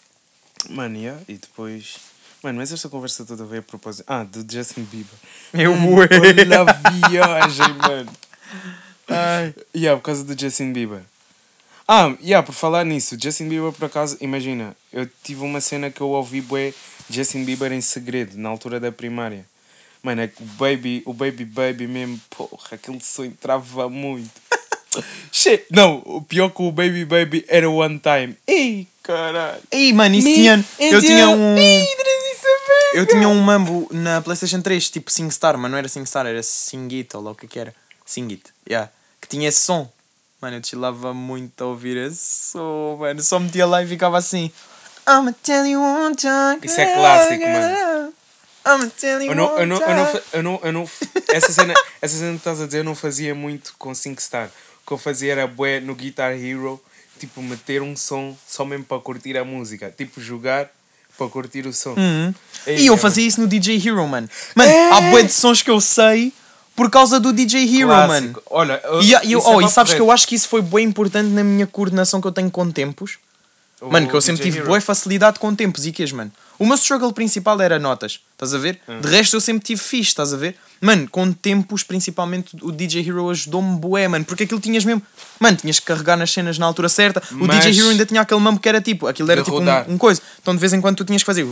Mano, 0.69 0.97
yeah, 0.97 1.21
e 1.27 1.35
depois. 1.35 1.97
Mano, 2.43 2.59
mas 2.59 2.71
esta 2.71 2.87
conversa 2.89 3.25
toda 3.25 3.45
veio 3.45 3.61
a 3.61 3.63
propósito. 3.63 4.05
Ah, 4.07 4.23
do 4.23 4.45
Justin 4.49 4.83
Bieber. 4.83 5.17
Eu 5.53 5.75
Mano, 5.75 5.91
Olha 6.01 6.61
a 6.61 6.99
viagem, 7.07 7.73
mano. 7.73 8.11
Ai. 9.07 9.53
Yeah, 9.75 9.99
por 9.99 10.05
causa 10.05 10.23
do 10.23 10.39
Justin 10.39 10.71
Bieber. 10.71 11.01
Ah, 11.87 12.15
yeah, 12.21 12.45
por 12.45 12.53
falar 12.53 12.85
nisso, 12.85 13.17
Justin 13.19 13.49
Bieber 13.49 13.71
por 13.71 13.85
acaso, 13.85 14.15
imagina, 14.21 14.77
eu 14.93 15.09
tive 15.23 15.41
uma 15.41 15.59
cena 15.59 15.89
que 15.89 15.99
eu 15.99 16.09
ouvi 16.09 16.39
bué 16.39 16.71
Justin 17.09 17.43
Bieber 17.43 17.71
em 17.71 17.81
segredo, 17.81 18.37
na 18.37 18.47
altura 18.47 18.79
da 18.79 18.91
primária. 18.91 19.43
Mano, 20.03 20.21
é 20.21 20.27
que 20.27 20.43
o 20.43 20.45
Baby, 20.45 21.01
o 21.03 21.13
Baby 21.13 21.45
Baby 21.45 21.87
mesmo, 21.87 22.21
porra, 22.29 22.75
aquele 22.75 23.01
som 23.01 23.25
entrava 23.25 23.89
muito. 23.89 24.29
Shit. 25.31 25.65
Não, 25.69 26.01
o 26.05 26.21
pior 26.21 26.49
que 26.49 26.61
o 26.61 26.71
Baby 26.71 27.05
Baby 27.05 27.45
era 27.47 27.69
One 27.69 27.99
Time. 27.99 28.35
Ei, 28.47 28.87
caralho. 29.03 29.61
Ei, 29.71 29.93
mano, 29.93 30.15
isso 30.15 30.27
tinha. 30.27 30.65
Eu 30.79 31.01
tinha 31.01 31.29
um. 31.29 31.57
É 31.57 31.85
Eu 32.93 33.05
tinha 33.05 33.27
um 33.27 33.39
mambo 33.39 33.87
na 33.91 34.21
PlayStation 34.21 34.61
3, 34.61 34.89
tipo 34.89 35.11
SingStar, 35.11 35.57
mas 35.57 35.69
não 35.69 35.77
era 35.77 35.87
SingStar, 35.87 36.25
era 36.25 36.41
Singit 36.41 37.15
ou 37.15 37.23
lá 37.23 37.31
o 37.31 37.35
que 37.35 37.47
que 37.47 37.59
era. 37.59 37.73
Singit, 38.05 38.43
yeah. 38.67 38.89
Que 39.21 39.27
tinha 39.27 39.47
esse 39.49 39.59
som. 39.59 39.87
Mano, 40.41 40.57
eu 40.57 40.63
chillava 40.63 41.13
muito 41.13 41.61
a 41.63 41.67
ouvir 41.67 41.97
esse 41.97 42.51
som, 42.51 42.97
mano. 42.99 43.21
Só 43.21 43.39
metia 43.39 43.65
lá 43.67 43.83
e 43.83 43.87
ficava 43.87 44.17
assim. 44.17 44.51
I'ma 45.07 45.33
tell 45.43 45.65
you 45.65 45.81
one 45.81 46.15
time. 46.15 46.59
Isso 46.63 46.79
é 46.79 46.93
clássico, 46.93 47.43
mano. 47.43 48.13
I'ma 48.65 48.91
tell 48.99 49.21
you 49.21 49.31
Eu 49.31 49.35
não, 49.35 49.45
eu 49.45 49.55
one 49.55 49.65
não, 49.67 49.81
eu 49.81 49.95
não, 49.95 50.05
time. 50.05 50.21
eu 50.33 50.43
não, 50.43 50.59
eu 50.63 50.71
não, 50.73 50.89
essa 51.33 51.51
cena, 51.51 51.73
essa 52.01 52.17
cena 52.17 52.31
que 52.31 52.37
estás 52.37 52.61
a 52.61 52.65
dizer 52.65 52.79
eu 52.79 52.83
não 52.83 52.95
fazia 52.95 53.35
muito 53.35 53.73
com 53.77 53.93
SingStar. 53.93 54.49
O 54.89 54.89
que 54.89 54.93
eu 54.95 54.97
fazia 54.97 55.33
era 55.33 55.45
bué 55.45 55.79
no 55.79 55.93
Guitar 55.93 56.31
Hero, 56.33 56.81
tipo 57.19 57.43
meter 57.43 57.79
um 57.83 57.95
som 57.95 58.35
só 58.47 58.65
mesmo 58.65 58.83
para 58.85 58.99
curtir 58.99 59.37
a 59.37 59.43
música, 59.45 59.93
tipo 59.95 60.19
jogar 60.19 60.67
para 61.15 61.27
curtir 61.27 61.67
o 61.67 61.71
som. 61.73 61.91
Uhum. 61.91 62.33
Ei, 62.65 62.79
E 62.79 62.87
eu 62.87 62.97
fazia 62.97 63.27
isso 63.27 63.39
no 63.39 63.45
DJ 63.47 63.75
Hero, 63.77 64.07
mano. 64.07 64.27
Mano, 64.55 64.71
É. 64.71 64.91
há 64.91 65.01
bué 65.11 65.21
de 65.21 65.31
sons 65.31 65.61
que 65.61 65.69
eu 65.69 65.79
sei 65.79 66.33
por 66.75 66.89
causa 66.89 67.19
do 67.19 67.31
DJ 67.31 67.65
Hero, 67.65 67.89
mano. 67.89 68.41
Olha, 68.49 68.81
eu- 68.83 69.01
E, 69.03 69.09
e, 69.27 69.31
eu- 69.33 69.39
é 69.41 69.43
oh, 69.45 69.59
e 69.59 69.63
papo 69.65 69.69
sabes 69.69 69.93
que 69.93 70.01
eu 70.01 70.09
acho 70.09 70.27
que 70.27 70.33
isso 70.33 70.47
foi 70.47 70.63
bem 70.63 70.87
importante 70.87 71.27
na 71.29 71.43
minha 71.43 71.67
coordenação 71.67 72.19
que 72.19 72.25
eu 72.25 72.31
tenho 72.31 72.49
com 72.49 72.71
tempos. 72.71 73.19
O 73.79 73.91
Mano, 73.91 74.07
que 74.09 74.13
eu 74.15 74.21
sempre 74.21 74.37
DJ 74.39 74.45
tive 74.51 74.57
Hero. 74.57 74.67
boa 74.69 74.81
facilidade 74.81 75.37
com 75.39 75.53
tempos 75.53 75.85
e 75.85 75.91
quês, 75.91 76.11
mano. 76.11 76.31
O 76.57 76.65
meu 76.65 76.75
struggle 76.75 77.13
principal 77.13 77.61
era 77.61 77.77
notas, 77.77 78.19
estás 78.33 78.55
a 78.55 78.57
ver? 78.57 78.79
Hum. 78.89 78.99
De 79.01 79.07
resto 79.07 79.35
eu 79.37 79.39
sempre 79.41 79.63
tive 79.63 79.79
fixe, 79.81 80.09
estás 80.09 80.33
a 80.33 80.37
ver? 80.37 80.55
Mano, 80.81 81.09
com 81.09 81.31
tempos, 81.33 81.83
principalmente 81.83 82.55
o 82.61 82.71
DJ 82.71 83.01
Hero 83.07 83.29
ajudou-me 83.29 83.77
bué, 83.79 84.07
mano, 84.07 84.23
porque 84.25 84.43
aquilo 84.43 84.59
tinhas 84.61 84.85
mesmo. 84.85 85.01
Mano, 85.39 85.57
tinhas 85.57 85.79
que 85.79 85.85
carregar 85.85 86.15
nas 86.17 86.31
cenas 86.31 86.57
na 86.57 86.65
altura 86.65 86.87
certa. 86.89 87.21
O 87.31 87.45
Mas- 87.45 87.65
DJ 87.65 87.79
Hero 87.79 87.89
ainda 87.89 88.05
tinha 88.05 88.21
aquele 88.21 88.39
mambo 88.39 88.59
que 88.59 88.69
era 88.69 88.79
tipo, 88.81 89.07
aquilo 89.07 89.29
era 89.31 89.41
De 89.41 89.45
tipo 89.51 89.59
um, 89.61 89.93
um 89.93 89.97
coisa. 89.97 90.21
Então 90.41 90.53
de 90.53 90.59
vez 90.59 90.71
em 90.73 90.79
quando 90.81 90.95
tu 90.97 91.05
tinhas 91.05 91.21
que 91.21 91.25
fazer. 91.25 91.45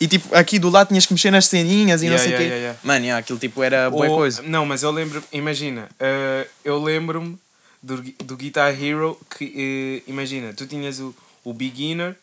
E 0.00 0.06
tipo, 0.06 0.34
aqui 0.34 0.58
do 0.58 0.70
lado 0.70 0.88
tinhas 0.88 1.06
que 1.06 1.12
mexer 1.12 1.30
nas 1.30 1.46
ceninhas 1.46 2.02
e 2.02 2.06
não 2.06 2.12
Yeah, 2.16 2.22
sei 2.22 2.28
o 2.28 2.34
yeah, 2.34 2.38
quê. 2.38 2.44
yeah, 2.44 2.56
yeah. 2.56 2.78
Mano, 2.84 3.04
yeah, 3.04 3.18
aquilo 3.20 3.38
tipo 3.38 3.62
era 3.62 3.90
boa 3.90 4.06
Ou- 4.08 4.16
coisa. 4.16 4.42
Não, 4.42 4.64
mas 4.66 4.82
eu 4.82 4.90
lembro, 4.90 5.22
imagina, 5.32 5.88
eh, 5.98 6.46
eu 6.64 6.82
lembro-me 6.82 7.38
do, 7.82 8.02
do 8.24 8.36
Guitar 8.36 8.72
Hero 8.80 9.18
que, 9.36 10.02
eh, 10.06 10.10
imagina, 10.10 10.52
tu 10.52 10.66
tinhas 10.66 11.00
o, 11.00 11.14
o 11.44 11.52
Beginner, 11.52 12.14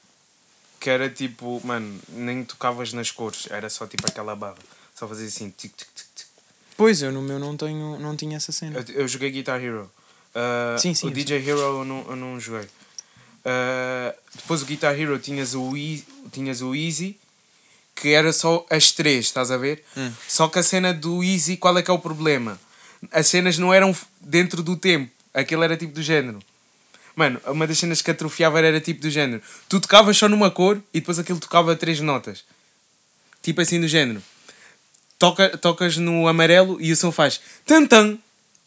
que 0.79 0.89
era 0.89 1.09
tipo, 1.09 1.61
mano, 1.63 1.97
nem 2.09 2.43
tocavas 2.43 2.93
nas 2.93 3.09
cores, 3.11 3.47
era 3.49 3.69
só 3.69 3.87
tipo 3.87 4.03
aquela 4.05 4.35
barra, 4.35 4.55
só 4.93 5.07
fazia 5.07 5.27
assim, 5.27 5.49
tic, 5.57 5.71
tic. 5.75 5.87
Pois, 6.75 7.01
eu 7.01 7.11
no 7.11 7.21
meu 7.21 7.39
não, 7.39 7.55
tenho, 7.55 7.99
não 7.99 8.15
tinha 8.15 8.37
essa 8.37 8.51
cena. 8.51 8.83
Eu, 8.89 9.01
eu 9.01 9.07
joguei 9.07 9.31
Guitar 9.31 9.63
Hero. 9.63 9.91
Uh, 10.33 10.79
Sim, 10.79 10.93
sim, 10.93 11.07
O 11.07 11.11
DJ 11.11 11.37
Hero 11.37 11.59
eu 11.59 11.85
não, 11.85 12.05
eu 12.09 12.15
não 12.15 12.39
joguei. 12.39 12.67
Uh, 13.45 14.13
depois 14.35 14.61
o 14.61 14.65
Guitar 14.65 14.99
Hero 14.99 15.19
tinhas 15.19 15.53
o, 15.53 15.75
Easy, 15.77 16.05
tinhas 16.31 16.61
o 16.61 16.73
Easy, 16.73 17.17
que 17.95 18.09
era 18.09 18.33
só 18.33 18.65
as 18.69 18.91
três, 18.91 19.25
estás 19.25 19.51
a 19.51 19.57
ver? 19.57 19.83
Hum. 19.95 20.11
Só 20.27 20.47
que 20.47 20.59
a 20.59 20.63
cena 20.63 20.93
do 20.93 21.23
Easy, 21.23 21.57
qual 21.57 21.77
é 21.77 21.83
que 21.83 21.91
é 21.91 21.93
o 21.93 21.99
problema? 21.99 22.59
As 23.11 23.27
cenas 23.27 23.57
não 23.57 23.73
eram 23.73 23.95
dentro 24.21 24.63
do 24.63 24.75
tempo. 24.75 25.11
Aquilo 25.33 25.63
era 25.63 25.77
tipo 25.77 25.93
do 25.93 26.01
género. 26.01 26.39
Mano, 27.15 27.39
uma 27.47 27.67
das 27.67 27.77
cenas 27.77 28.01
que 28.01 28.09
atrofiava 28.09 28.59
era 28.59 28.79
tipo 28.81 29.01
do 29.01 29.09
género. 29.09 29.41
Tu 29.69 29.79
tocavas 29.79 30.17
só 30.17 30.27
numa 30.27 30.49
cor 30.49 30.81
e 30.93 30.99
depois 30.99 31.19
aquilo 31.19 31.39
tocava 31.39 31.75
três 31.75 31.99
notas. 31.99 32.43
Tipo 33.41 33.61
assim 33.61 33.79
do 33.79 33.87
género. 33.87 34.21
Toca, 35.23 35.57
tocas 35.57 35.95
no 35.95 36.27
amarelo 36.27 36.77
e 36.81 36.91
o 36.91 36.97
som 36.97 37.09
faz 37.09 37.39
tan 37.65 37.85
tan. 37.85 38.17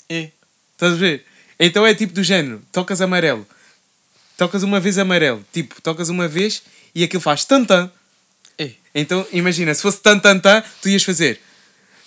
É. 0.09 0.31
Estás 0.73 0.95
a 0.95 0.97
ver? 0.97 1.27
Então 1.61 1.87
é 1.87 1.95
tipo 1.95 2.14
do 2.14 2.23
género. 2.23 2.62
Tocas 2.73 3.03
amarelo. 3.03 3.47
Tocas 4.38 4.62
uma 4.62 4.81
vez 4.81 4.97
amarelo. 4.97 5.45
Tipo, 5.53 5.83
tocas 5.83 6.09
uma 6.09 6.27
vez 6.27 6.62
e 6.95 7.05
aquilo 7.05 7.21
faz 7.21 7.45
tan 7.45 7.62
tan. 7.62 7.90
É. 8.59 8.71
Então 8.95 9.27
imagina, 9.33 9.75
se 9.75 9.83
fosse 9.83 10.01
tan 10.01 10.19
tan 10.19 10.38
tan, 10.38 10.62
tu 10.81 10.88
ias 10.88 11.03
fazer 11.03 11.38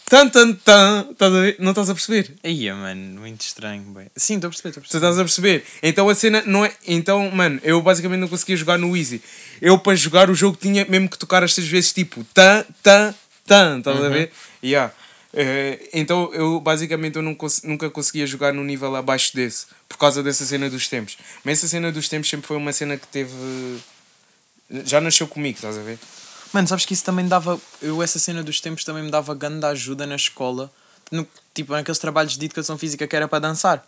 tan 0.10 0.28
tan 0.30 0.54
tan. 0.54 1.06
Estás 1.12 1.32
a 1.32 1.42
ver? 1.42 1.56
Não 1.60 1.70
estás 1.70 1.90
a 1.92 1.94
perceber? 1.94 2.34
Ia, 2.44 2.74
mano, 2.74 3.22
muito 3.22 3.42
estranho, 3.42 3.84
bem. 3.84 4.08
Sim, 4.16 4.36
estou 4.36 4.48
a 4.48 4.50
perceber, 4.50 4.70
estou 4.70 4.82
a 4.82 4.88
Tu 4.90 4.98
estás 4.98 5.20
a 5.20 5.24
perceber? 5.24 5.64
Então 5.84 6.10
a 6.10 6.16
cena 6.16 6.42
não 6.48 6.66
é. 6.66 6.74
Então, 6.88 7.30
mano, 7.30 7.60
eu 7.64 7.80
basicamente 7.84 8.20
não 8.20 8.28
conseguia 8.28 8.58
jogar 8.58 8.80
no 8.80 8.98
Easy. 8.98 9.22
Eu 9.62 9.78
para 9.78 9.96
jogar 9.96 10.28
o 10.32 10.34
jogo 10.34 10.58
tinha 10.60 10.86
mesmo 10.90 11.08
que 11.08 11.20
tocar 11.20 11.44
estas 11.44 11.68
vezes 11.68 11.94
tipo 11.94 12.24
tan, 12.34 12.66
tan, 12.82 13.14
tan. 13.50 13.80
Estás 13.80 14.04
a 14.04 14.10
ver? 14.10 14.32
Yeah. 14.64 14.94
Eh, 15.34 15.90
então 15.94 16.32
eu 16.34 16.60
basicamente 16.60 17.18
eu 17.18 17.36
cons- 17.36 17.62
nunca 17.64 17.90
conseguia 17.90 18.26
jogar 18.26 18.52
no 18.54 18.64
nível 18.64 18.96
abaixo 18.96 19.36
desse 19.36 19.68
por 19.88 19.98
causa 19.98 20.24
dessa 20.24 20.46
cena 20.46 20.70
dos 20.70 20.88
tempos. 20.88 21.18
Mas 21.44 21.60
essa 21.60 21.68
cena 21.68 21.92
dos 21.92 22.08
tempos 22.10 22.30
sempre 22.30 22.48
foi 22.48 22.58
uma 22.58 22.72
cena 22.74 22.98
que 22.98 23.08
teve. 23.08 23.34
Já 24.86 25.02
nasceu 25.02 25.28
comigo, 25.28 25.56
estás 25.58 25.78
a 25.78 25.82
ver? 25.82 26.00
Mano, 26.54 26.68
sabes 26.68 26.86
que 26.86 26.94
isso 26.94 27.04
também 27.04 27.28
dava. 27.28 27.60
Eu, 27.82 28.02
essa 28.02 28.18
cena 28.20 28.42
dos 28.42 28.60
tempos 28.60 28.84
também 28.84 29.04
me 29.04 29.12
dava 29.12 29.36
grande 29.36 29.66
ajuda 29.66 30.06
na 30.08 30.16
escola. 30.16 30.72
No, 31.12 31.28
tipo, 31.54 31.74
naqueles 31.74 32.00
trabalhos 32.00 32.38
de 32.38 32.46
educação 32.46 32.78
física 32.78 33.08
que 33.08 33.16
era 33.16 33.28
para 33.28 33.40
dançar. 33.40 33.86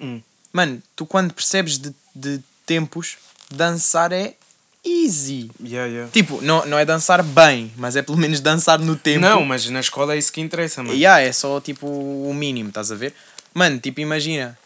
Hum. 0.00 0.20
Mano, 0.52 0.82
tu 0.96 1.04
quando 1.06 1.32
percebes 1.34 1.78
de, 1.78 1.94
de 2.14 2.40
tempos, 2.66 3.16
dançar 3.50 4.12
é 4.12 4.34
easy. 4.84 5.50
Yeah, 5.62 5.86
yeah. 5.86 6.10
Tipo, 6.12 6.40
não, 6.42 6.64
não 6.66 6.78
é 6.78 6.84
dançar 6.84 7.22
bem, 7.22 7.72
mas 7.76 7.96
é 7.96 8.02
pelo 8.02 8.18
menos 8.18 8.40
dançar 8.40 8.78
no 8.78 8.96
tempo. 8.96 9.20
Não, 9.20 9.44
mas 9.44 9.68
na 9.68 9.80
escola 9.80 10.14
é 10.14 10.18
isso 10.18 10.32
que 10.32 10.40
interessa, 10.40 10.82
mano. 10.82 10.94
Yeah, 10.94 11.20
é 11.22 11.32
só 11.32 11.60
tipo 11.60 11.86
o 11.86 12.32
mínimo, 12.34 12.68
estás 12.68 12.90
a 12.90 12.94
ver? 12.94 13.14
Mano, 13.54 13.78
tipo, 13.78 14.00
imagina. 14.00 14.58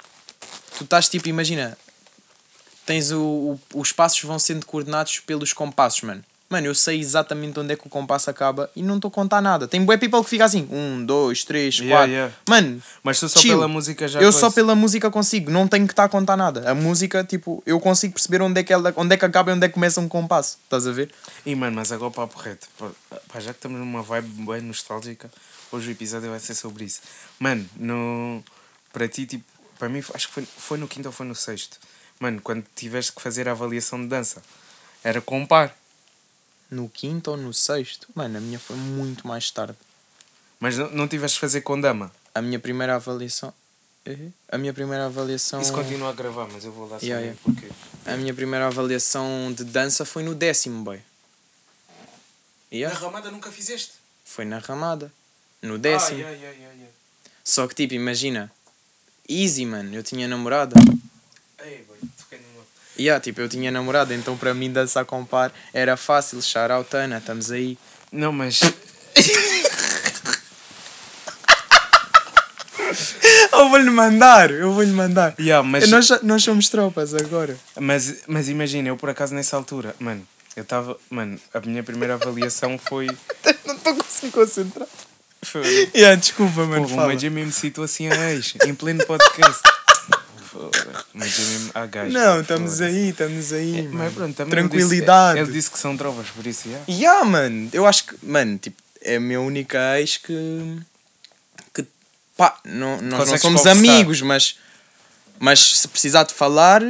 Tu 0.77 0.85
estás 0.85 1.09
tipo, 1.09 1.29
imagina. 1.29 1.77
Tens 2.85 3.11
o, 3.13 3.21
o. 3.21 3.81
Os 3.81 3.93
passos 3.93 4.23
vão 4.23 4.39
sendo 4.39 4.67
coordenados 4.67 5.21
pelos 5.21 5.53
compassos, 5.53 6.03
mano. 6.03 6.25
Mano, 6.53 6.67
eu 6.67 6.75
sei 6.75 7.01
exatamente 7.01 7.59
onde 7.59 7.73
é 7.73 7.77
que 7.77 7.87
o 7.87 7.89
compasso 7.89 8.29
acaba 8.29 8.71
e 8.77 8.83
não 8.83 8.97
estou 8.97 9.09
a 9.09 9.11
contar 9.11 9.41
nada. 9.41 9.67
Tem 9.67 9.83
bué 9.83 9.97
people 9.97 10.23
que 10.23 10.29
fica 10.29 10.45
assim: 10.45 10.69
um, 10.71 11.03
dois, 11.05 11.45
três, 11.45 11.79
Yeah, 11.79 11.97
quatro. 11.97 12.13
yeah. 12.13 12.35
Mano, 12.47 12.83
Mas 13.03 13.19
tu 13.19 13.27
só 13.27 13.41
chill. 13.41 13.55
pela 13.57 13.67
música 13.67 14.07
já. 14.07 14.21
eu 14.21 14.31
só 14.31 14.51
pela 14.51 14.75
música 14.75 15.11
consigo, 15.11 15.51
não 15.51 15.67
tenho 15.67 15.87
que 15.87 15.95
estar 15.95 16.05
a 16.05 16.09
contar 16.11 16.37
nada. 16.37 16.71
A 16.71 16.75
música, 16.75 17.25
tipo, 17.25 17.63
eu 17.65 17.81
consigo 17.81 18.13
perceber 18.13 18.43
onde 18.43 18.61
é 18.61 18.63
que, 18.63 18.71
ela, 18.71 18.93
onde 18.97 19.15
é 19.15 19.17
que 19.17 19.25
acaba 19.25 19.51
e 19.51 19.55
onde 19.55 19.65
é 19.65 19.69
que 19.69 19.75
começa 19.75 19.99
um 19.99 20.09
compasso. 20.09 20.59
Estás 20.65 20.87
a 20.87 20.93
ver? 20.93 21.11
E 21.47 21.55
mano, 21.55 21.75
mas 21.75 21.91
agora 21.91 22.11
papo 22.11 22.39
reto. 22.39 22.69
Pá, 22.79 22.91
pá, 23.33 23.41
já 23.41 23.53
que 23.55 23.59
estamos 23.59 23.79
numa 23.79 24.03
vibe 24.03 24.29
bem 24.45 24.61
nostálgica, 24.61 25.31
hoje 25.73 25.89
o 25.89 25.93
episódio 25.93 26.29
vai 26.29 26.39
ser 26.39 26.55
sobre 26.55 26.85
isso. 26.85 27.01
Mano, 27.41 27.65
no... 27.77 28.45
para 28.93 29.09
ti, 29.09 29.25
tipo, 29.25 29.45
para 29.79 29.89
mim 29.89 30.01
acho 30.15 30.29
que 30.29 30.35
foi, 30.35 30.45
foi 30.45 30.77
no 30.77 30.87
quinto 30.87 31.09
ou 31.09 31.13
foi 31.13 31.27
no 31.27 31.35
sexto. 31.35 31.79
Mano, 32.21 32.41
quando 32.43 32.63
tiveste 32.77 33.13
que 33.13 33.23
fazer 33.23 33.49
a 33.49 33.53
avaliação 33.53 33.99
de 34.01 34.07
dança, 34.09 34.43
era 35.03 35.21
compar. 35.21 35.75
No 36.73 36.89
quinto 36.89 37.31
ou 37.31 37.37
no 37.37 37.53
sexto? 37.53 38.09
Mano, 38.15 38.39
a 38.39 38.41
minha 38.41 38.59
foi 38.59 38.77
muito 38.77 39.27
mais 39.29 39.51
tarde. 39.51 39.77
Mas 40.59 40.79
não, 40.79 40.91
não 40.91 41.07
tiveste 41.07 41.37
que 41.37 41.43
fazer 41.43 41.61
com 41.61 41.79
dama. 41.79 42.11
A 42.35 42.41
minha 42.41 42.59
primeira 42.59 42.95
avaliação. 42.95 43.53
Eh? 44.07 44.31
A 44.49 44.57
minha 44.57 44.73
primeira 44.73 45.05
avaliação. 45.05 45.61
Isso 45.61 45.71
continua 45.75 46.09
a 46.09 46.13
gravar, 46.15 46.49
mas 46.51 46.65
eu 46.65 46.73
vou 46.73 46.85
lá 46.85 46.99
saber 46.99 47.07
Yeah, 47.07 47.27
yeah. 47.27 47.41
porquê. 47.45 47.69
a 48.07 48.17
minha 48.17 48.33
primeira 48.33 48.69
avaliação 48.69 49.53
de 49.53 49.65
dança 49.65 50.07
foi 50.07 50.23
no 50.23 50.35
décimo, 50.35 50.83
boy. 50.83 50.99
Yeah. 52.73 52.99
ramada 52.99 53.31
nunca 53.31 53.53
fizeste? 53.53 53.93
Foi 54.25 54.47
na 54.47 54.59
ramada. 54.59 55.13
No 55.61 55.77
décimo. 55.77 56.21
Ah, 56.21 56.31
yeah, 56.31 56.39
yeah, 56.39 56.73
yeah. 56.73 56.93
Só 57.45 57.69
que 57.69 57.75
tipo, 57.75 57.93
imagina. 57.93 58.51
Easy, 59.29 59.67
mano. 59.67 59.95
Eu 59.95 60.03
tinha 60.03 60.27
namorada. 60.27 60.75
Ei, 61.63 61.85
boy. 61.87 61.99
Yeah, 62.99 63.21
tipo, 63.21 63.41
eu 63.41 63.49
tinha 63.49 63.71
namorada, 63.71 64.15
então 64.15 64.37
para 64.37 64.53
mim 64.53 64.71
dançar 64.71 65.05
com 65.05 65.25
par 65.25 65.53
era 65.73 65.97
fácil. 65.97 66.41
Shout 66.43 66.89
Tana, 66.91 67.19
estamos 67.19 67.51
aí. 67.51 67.79
Não, 68.11 68.33
mas. 68.33 68.61
Eu 73.53 73.69
vou-lhe 73.69 73.91
mandar, 73.91 74.51
eu 74.51 74.73
vou-lhe 74.73 74.91
mandar. 74.93 75.35
yeah, 75.39 75.67
mas, 75.67 75.89
Nós, 75.89 76.09
nós 76.23 76.43
somos 76.43 76.69
tropas 76.69 77.15
agora. 77.15 77.57
mas, 77.79 78.23
mas 78.27 78.49
imagina, 78.49 78.89
eu 78.89 78.97
por 78.97 79.09
acaso 79.09 79.35
nessa 79.35 79.57
altura, 79.57 79.95
mano, 79.99 80.27
eu 80.57 80.63
estava. 80.63 80.97
Mano, 81.09 81.39
a 81.55 81.61
minha 81.61 81.83
primeira 81.83 82.15
avaliação 82.15 82.79
foi. 82.79 83.07
Não 83.65 83.75
estou 83.75 83.95
conseguindo 83.95 84.33
concentrar. 84.33 84.89
foi 85.43 85.91
Yeah, 85.95 86.17
desculpa, 86.17 86.65
mano. 86.67 86.89
Fala. 86.89 87.09
mas 87.09 87.23
eu 87.23 87.31
mesmo 87.31 87.53
situa 87.53 87.85
assim 87.87 88.09
a 88.09 88.33
ex, 88.33 88.55
em 88.67 88.75
pleno 88.75 89.05
podcast. 89.07 89.63
Mas 91.15 91.39
eu 91.39 91.47
mesmo. 91.47 91.73
Gajo. 91.91 92.13
Não, 92.13 92.41
estamos 92.41 92.81
aí, 92.81 93.09
estamos 93.11 93.53
aí. 93.53 93.81
É. 93.81 93.83
Mas 93.83 94.13
pronto, 94.13 94.35
também 94.35 94.59
ele 94.59 94.69
Tranquilidade. 94.69 95.39
Disse, 95.39 95.51
ele 95.51 95.59
disse 95.59 95.71
que 95.71 95.79
são 95.79 95.97
trovas, 95.97 96.29
por 96.29 96.47
isso, 96.47 96.69
yeah. 96.69 96.85
Yeah, 96.89 97.25
mano. 97.25 97.69
Eu 97.73 97.87
acho 97.87 98.05
que, 98.07 98.17
mano, 98.23 98.59
tipo, 98.59 98.77
é 99.03 99.17
a 99.17 99.21
minha 99.21 99.41
única 99.41 100.01
ex 100.01 100.17
que. 100.17 100.79
que 101.75 101.87
pá, 102.37 102.59
não, 102.65 103.01
nós 103.01 103.31
não 103.31 103.39
somos 103.39 103.43
conversar. 103.43 103.71
amigos, 103.73 104.23
mas. 104.23 104.59
Mas 105.39 105.79
se 105.79 105.89
precisar 105.89 106.23
de 106.23 106.35
falar, 106.35 106.83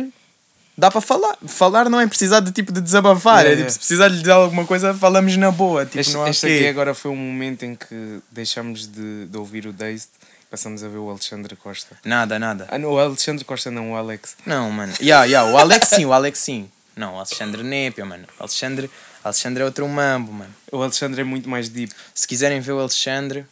dá 0.77 0.91
para 0.91 1.01
falar. 1.01 1.39
Falar 1.47 1.89
não 1.89 1.99
é 1.99 2.07
precisar 2.07 2.41
de 2.41 2.53
tipo 2.53 2.73
de 2.73 2.81
desabafar. 2.81 3.47
É 3.47 3.51
yeah. 3.51 3.61
tipo, 3.63 3.73
se 3.73 3.79
precisar 3.79 4.09
de 4.09 4.19
dizer 4.19 4.33
alguma 4.33 4.67
coisa, 4.67 4.93
falamos 4.93 5.37
na 5.37 5.51
boa. 5.51 5.87
Tipo, 5.87 6.01
Este, 6.01 6.13
não 6.13 6.25
há 6.25 6.31
este 6.31 6.47
aqui 6.47 6.67
agora 6.67 6.95
foi 6.95 7.11
um 7.11 7.17
momento 7.17 7.65
em 7.65 7.75
que 7.75 8.21
deixamos 8.31 8.87
de, 8.87 9.27
de 9.27 9.39
ouvir 9.39 9.67
o 9.67 9.73
Dazed 9.73 10.11
passamos 10.53 10.85
a 10.85 10.89
ver 10.89 10.99
o 10.99 11.09
Alexandre 11.09 11.57
Costa. 11.57 11.97
Nada, 12.05 12.39
nada. 12.39 12.67
Ah, 12.71 12.77
não, 12.79 12.91
o 12.91 12.99
Alexandre 12.99 13.43
Costa 13.43 13.71
não, 13.71 13.93
o 13.93 13.97
Alex. 13.97 14.37
Não, 14.45 14.71
mano. 14.71 14.93
Yeah, 15.01 15.25
yeah, 15.25 15.51
o 15.51 15.57
Alex 15.57 15.89
sim, 15.89 16.05
o 16.05 16.13
Alex 16.13 16.39
sim. 16.39 16.71
Não, 16.95 17.15
o 17.15 17.17
Alexandre 17.17 17.63
Népia, 17.63 18.05
mano. 18.05 18.27
O 18.39 18.43
Alexandre, 18.43 18.91
Alexandre 19.25 19.63
é 19.63 19.65
outro 19.65 19.89
mambo, 19.89 20.31
mano. 20.31 20.55
O 20.71 20.83
Alexandre 20.83 21.23
é 21.23 21.25
muito 21.25 21.49
mais 21.49 21.71
deep. 21.71 21.91
Se 22.15 22.29
quiserem 22.29 22.61
ver 22.61 22.73
o 22.73 22.81
Alexandre. 22.81 23.47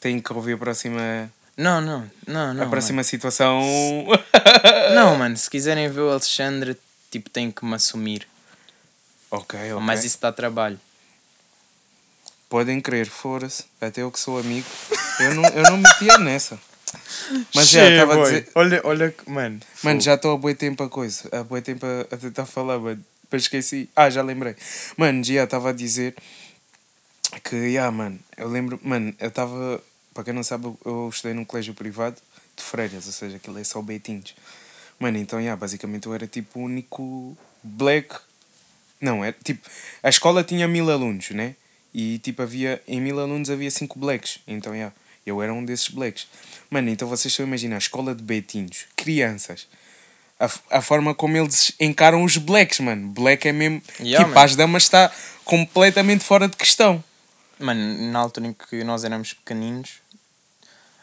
Tem 0.00 0.18
que 0.20 0.32
ouvir 0.32 0.54
a 0.54 0.56
próxima, 0.58 1.30
Não, 1.54 1.80
não, 1.82 2.10
não, 2.26 2.54
não. 2.54 2.64
a 2.64 2.66
próxima 2.68 3.02
situação. 3.02 3.60
Mano. 4.06 4.94
Não, 4.94 5.16
mano. 5.18 5.36
Se 5.36 5.50
quiserem 5.50 5.90
ver 5.90 6.00
o 6.00 6.10
Alexandre, 6.10 6.78
tipo, 7.10 7.28
tem 7.28 7.50
que 7.50 7.62
me 7.66 7.74
assumir. 7.74 8.26
ok, 9.30 9.72
ok. 9.74 9.84
Mas 9.84 10.02
isso 10.04 10.18
dá 10.20 10.32
trabalho. 10.32 10.80
Podem 12.48 12.80
crer, 12.80 13.06
fora-se. 13.06 13.64
Até 13.80 14.02
eu 14.02 14.10
que 14.10 14.18
sou 14.18 14.38
amigo. 14.38 14.66
Eu 15.20 15.34
não, 15.34 15.44
eu 15.50 15.62
não 15.64 15.76
metia 15.76 16.16
nessa. 16.18 16.58
Mas 17.54 17.68
já 17.68 17.88
estava 17.90 18.12
a 18.14 18.16
dizer. 18.24 18.50
Olha, 18.54 18.80
olha, 18.84 19.14
mano. 19.26 19.60
Mano, 19.82 20.00
já 20.00 20.14
estou 20.14 20.32
a 20.32 20.36
boi 20.38 20.54
tempo 20.54 20.82
a 20.82 20.88
coisa. 20.88 21.28
A 21.32 21.42
boi 21.44 21.60
tempo 21.60 21.84
a, 21.84 22.14
a 22.14 22.16
tentar 22.16 22.46
falar, 22.46 22.78
mano. 22.78 23.04
Depois 23.22 23.42
esqueci. 23.42 23.90
Ah, 23.94 24.08
já 24.08 24.22
lembrei. 24.22 24.56
Mano, 24.96 25.22
já 25.22 25.44
estava 25.44 25.68
a 25.70 25.72
dizer 25.72 26.14
que, 27.44 27.72
já, 27.74 27.90
mano, 27.90 28.18
eu 28.36 28.48
lembro, 28.48 28.80
mano, 28.82 29.14
eu 29.18 29.28
estava, 29.28 29.82
para 30.14 30.24
quem 30.24 30.32
não 30.32 30.42
sabe, 30.42 30.72
eu- 30.84 31.10
estudei 31.12 31.34
num 31.34 31.44
colégio 31.44 31.74
privado 31.74 32.16
de 32.56 32.62
freiras, 32.64 33.06
ou 33.06 33.12
seja, 33.12 33.36
aquilo 33.36 33.58
é 33.58 33.64
só 33.64 33.82
betinhos. 33.82 34.34
Mano, 34.98 35.18
então, 35.18 35.42
já, 35.42 35.54
basicamente 35.54 36.06
eu 36.06 36.14
era 36.14 36.26
tipo 36.26 36.58
o 36.58 36.62
único 36.62 37.36
black. 37.62 38.16
Não, 39.00 39.22
era 39.22 39.36
tipo, 39.44 39.68
a 40.02 40.08
escola 40.08 40.42
tinha 40.42 40.66
mil 40.66 40.90
alunos, 40.90 41.30
né? 41.30 41.54
E 41.98 42.18
tipo, 42.18 42.42
havia, 42.42 42.80
em 42.86 43.00
mil 43.00 43.18
alunos 43.18 43.50
havia 43.50 43.70
cinco 43.70 43.98
blacks. 43.98 44.38
Então, 44.46 44.76
já, 44.76 44.92
eu 45.26 45.42
era 45.42 45.52
um 45.52 45.64
desses 45.64 45.88
blacks. 45.88 46.28
Mano, 46.70 46.90
então 46.90 47.08
vocês 47.08 47.32
estão 47.32 47.44
a 47.44 47.48
imaginar, 47.48 47.74
a 47.76 47.78
escola 47.78 48.14
de 48.14 48.22
betinhos, 48.22 48.86
crianças 48.94 49.66
a, 50.38 50.78
a 50.78 50.80
forma 50.80 51.14
como 51.14 51.36
eles 51.36 51.72
encaram 51.80 52.22
os 52.22 52.36
blacks, 52.36 52.78
mano. 52.80 53.08
Black 53.08 53.48
é 53.48 53.52
mesmo. 53.52 53.82
Yeah, 54.00 54.24
tipo, 54.24 54.34
man. 54.34 54.44
as 54.44 54.56
damas 54.56 54.82
está 54.84 55.10
completamente 55.44 56.22
fora 56.24 56.48
de 56.48 56.56
questão. 56.56 57.02
Mano, 57.58 58.12
na 58.12 58.18
altura 58.20 58.46
em 58.46 58.52
que 58.52 58.84
nós 58.84 59.04
éramos 59.04 59.32
pequeninos. 59.32 59.94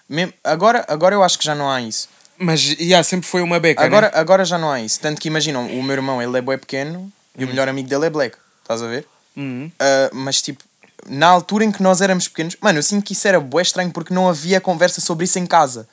Mesmo, 0.08 0.34
agora, 0.44 0.86
agora 0.88 1.16
eu 1.16 1.24
acho 1.24 1.38
que 1.38 1.44
já 1.46 1.54
não 1.54 1.70
há 1.70 1.82
isso. 1.82 2.08
Mas, 2.38 2.64
yeah, 2.80 3.04
sempre 3.04 3.28
foi 3.28 3.42
uma 3.42 3.60
beca, 3.60 3.84
Agora, 3.84 4.08
né? 4.08 4.14
agora 4.16 4.46
já 4.46 4.58
não 4.58 4.72
há 4.72 4.82
isso. 4.82 5.00
Tanto 5.00 5.20
que 5.20 5.28
imaginam, 5.28 5.68
o 5.68 5.84
meu 5.84 5.96
irmão 5.96 6.22
ele 6.22 6.38
é 6.38 6.42
bué 6.42 6.58
pequeno 6.58 7.12
e 7.38 7.44
o 7.44 7.48
melhor 7.48 7.68
amigo 7.68 7.90
dele 7.90 8.06
é 8.06 8.10
black. 8.10 8.38
Estás 8.62 8.82
a 8.82 8.88
ver? 8.88 9.08
Uhum. 9.36 9.72
Ah, 9.80 10.10
mas 10.14 10.42
tipo, 10.42 10.64
na 11.08 11.28
altura 11.28 11.64
em 11.64 11.72
que 11.72 11.84
nós 11.84 12.02
éramos 12.02 12.28
pequenos, 12.28 12.58
mano, 12.60 12.80
eu 12.80 12.84
sinto 12.84 13.04
que 13.04 13.14
isso 13.14 13.28
era 13.28 13.40
bué 13.40 13.62
estranho 13.62 13.92
porque 13.92 14.14
não 14.14 14.28
havia 14.28 14.60
conversa 14.60 15.00
sobre 15.02 15.26
isso 15.26 15.38
em 15.40 15.46
casa. 15.46 15.88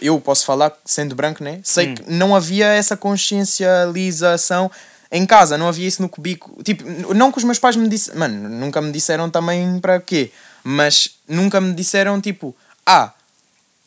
Eu 0.00 0.20
posso 0.20 0.46
falar, 0.46 0.72
sendo 0.84 1.14
branco, 1.14 1.42
né? 1.42 1.60
Sei 1.64 1.94
que 1.94 2.10
não 2.10 2.34
havia 2.34 2.66
essa 2.66 2.96
consciencialização 2.96 4.70
em 5.10 5.26
casa, 5.26 5.58
não 5.58 5.68
havia 5.68 5.86
isso 5.86 6.00
no 6.00 6.08
cubico. 6.08 6.62
Tipo, 6.62 6.84
não 7.12 7.32
que 7.32 7.38
os 7.38 7.44
meus 7.44 7.58
pais 7.58 7.76
me 7.76 7.88
disseram, 7.88 8.18
mano, 8.20 8.48
nunca 8.48 8.80
me 8.80 8.92
disseram 8.92 9.28
também 9.28 9.80
para 9.80 10.00
quê, 10.00 10.30
mas 10.62 11.16
nunca 11.28 11.60
me 11.60 11.74
disseram 11.74 12.20
tipo, 12.20 12.54
ah, 12.86 13.12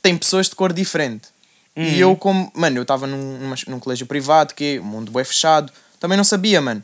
tem 0.02 0.18
pessoas 0.18 0.50
de 0.50 0.56
cor 0.56 0.74
diferente. 0.74 1.30
E 1.76 2.00
eu, 2.00 2.16
como, 2.16 2.52
mano, 2.56 2.78
eu 2.78 2.82
estava 2.82 3.06
num, 3.06 3.54
num 3.68 3.80
colégio 3.80 4.08
privado, 4.08 4.56
que 4.56 4.80
o 4.80 4.84
mundo 4.84 5.12
bué 5.12 5.24
fechado, 5.24 5.72
também 6.00 6.18
não 6.18 6.24
sabia, 6.24 6.60
mano 6.60 6.84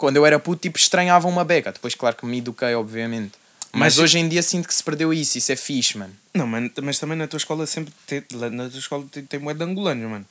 quando 0.00 0.16
eu 0.16 0.24
era 0.24 0.38
puto, 0.38 0.62
tipo, 0.62 0.78
estranhava 0.78 1.28
uma 1.28 1.44
beca. 1.44 1.70
Depois, 1.70 1.94
claro 1.94 2.16
que 2.16 2.24
me 2.24 2.38
eduquei, 2.38 2.74
obviamente. 2.74 3.32
Mas, 3.72 3.80
Mas- 3.94 3.98
hoje 3.98 4.18
em 4.18 4.28
dia 4.28 4.42
sinto 4.42 4.66
que 4.66 4.74
se 4.74 4.82
perdeu 4.82 5.12
isso. 5.12 5.36
Isso 5.38 5.52
é 5.52 5.56
fixe, 5.56 5.98
mano. 5.98 6.12
Não, 6.34 6.46
mano, 6.46 6.70
mas 6.82 6.98
também 6.98 7.16
na 7.18 7.26
tua 7.28 7.36
escola 7.36 7.66
sempre 7.66 7.92
na 8.50 8.68
tua 8.68 8.78
escola 8.78 9.04
tem, 9.12 9.22
tem 9.24 9.38
moeda 9.38 9.64
de 9.64 9.70
angolanos, 9.70 10.10
mano. 10.10 10.26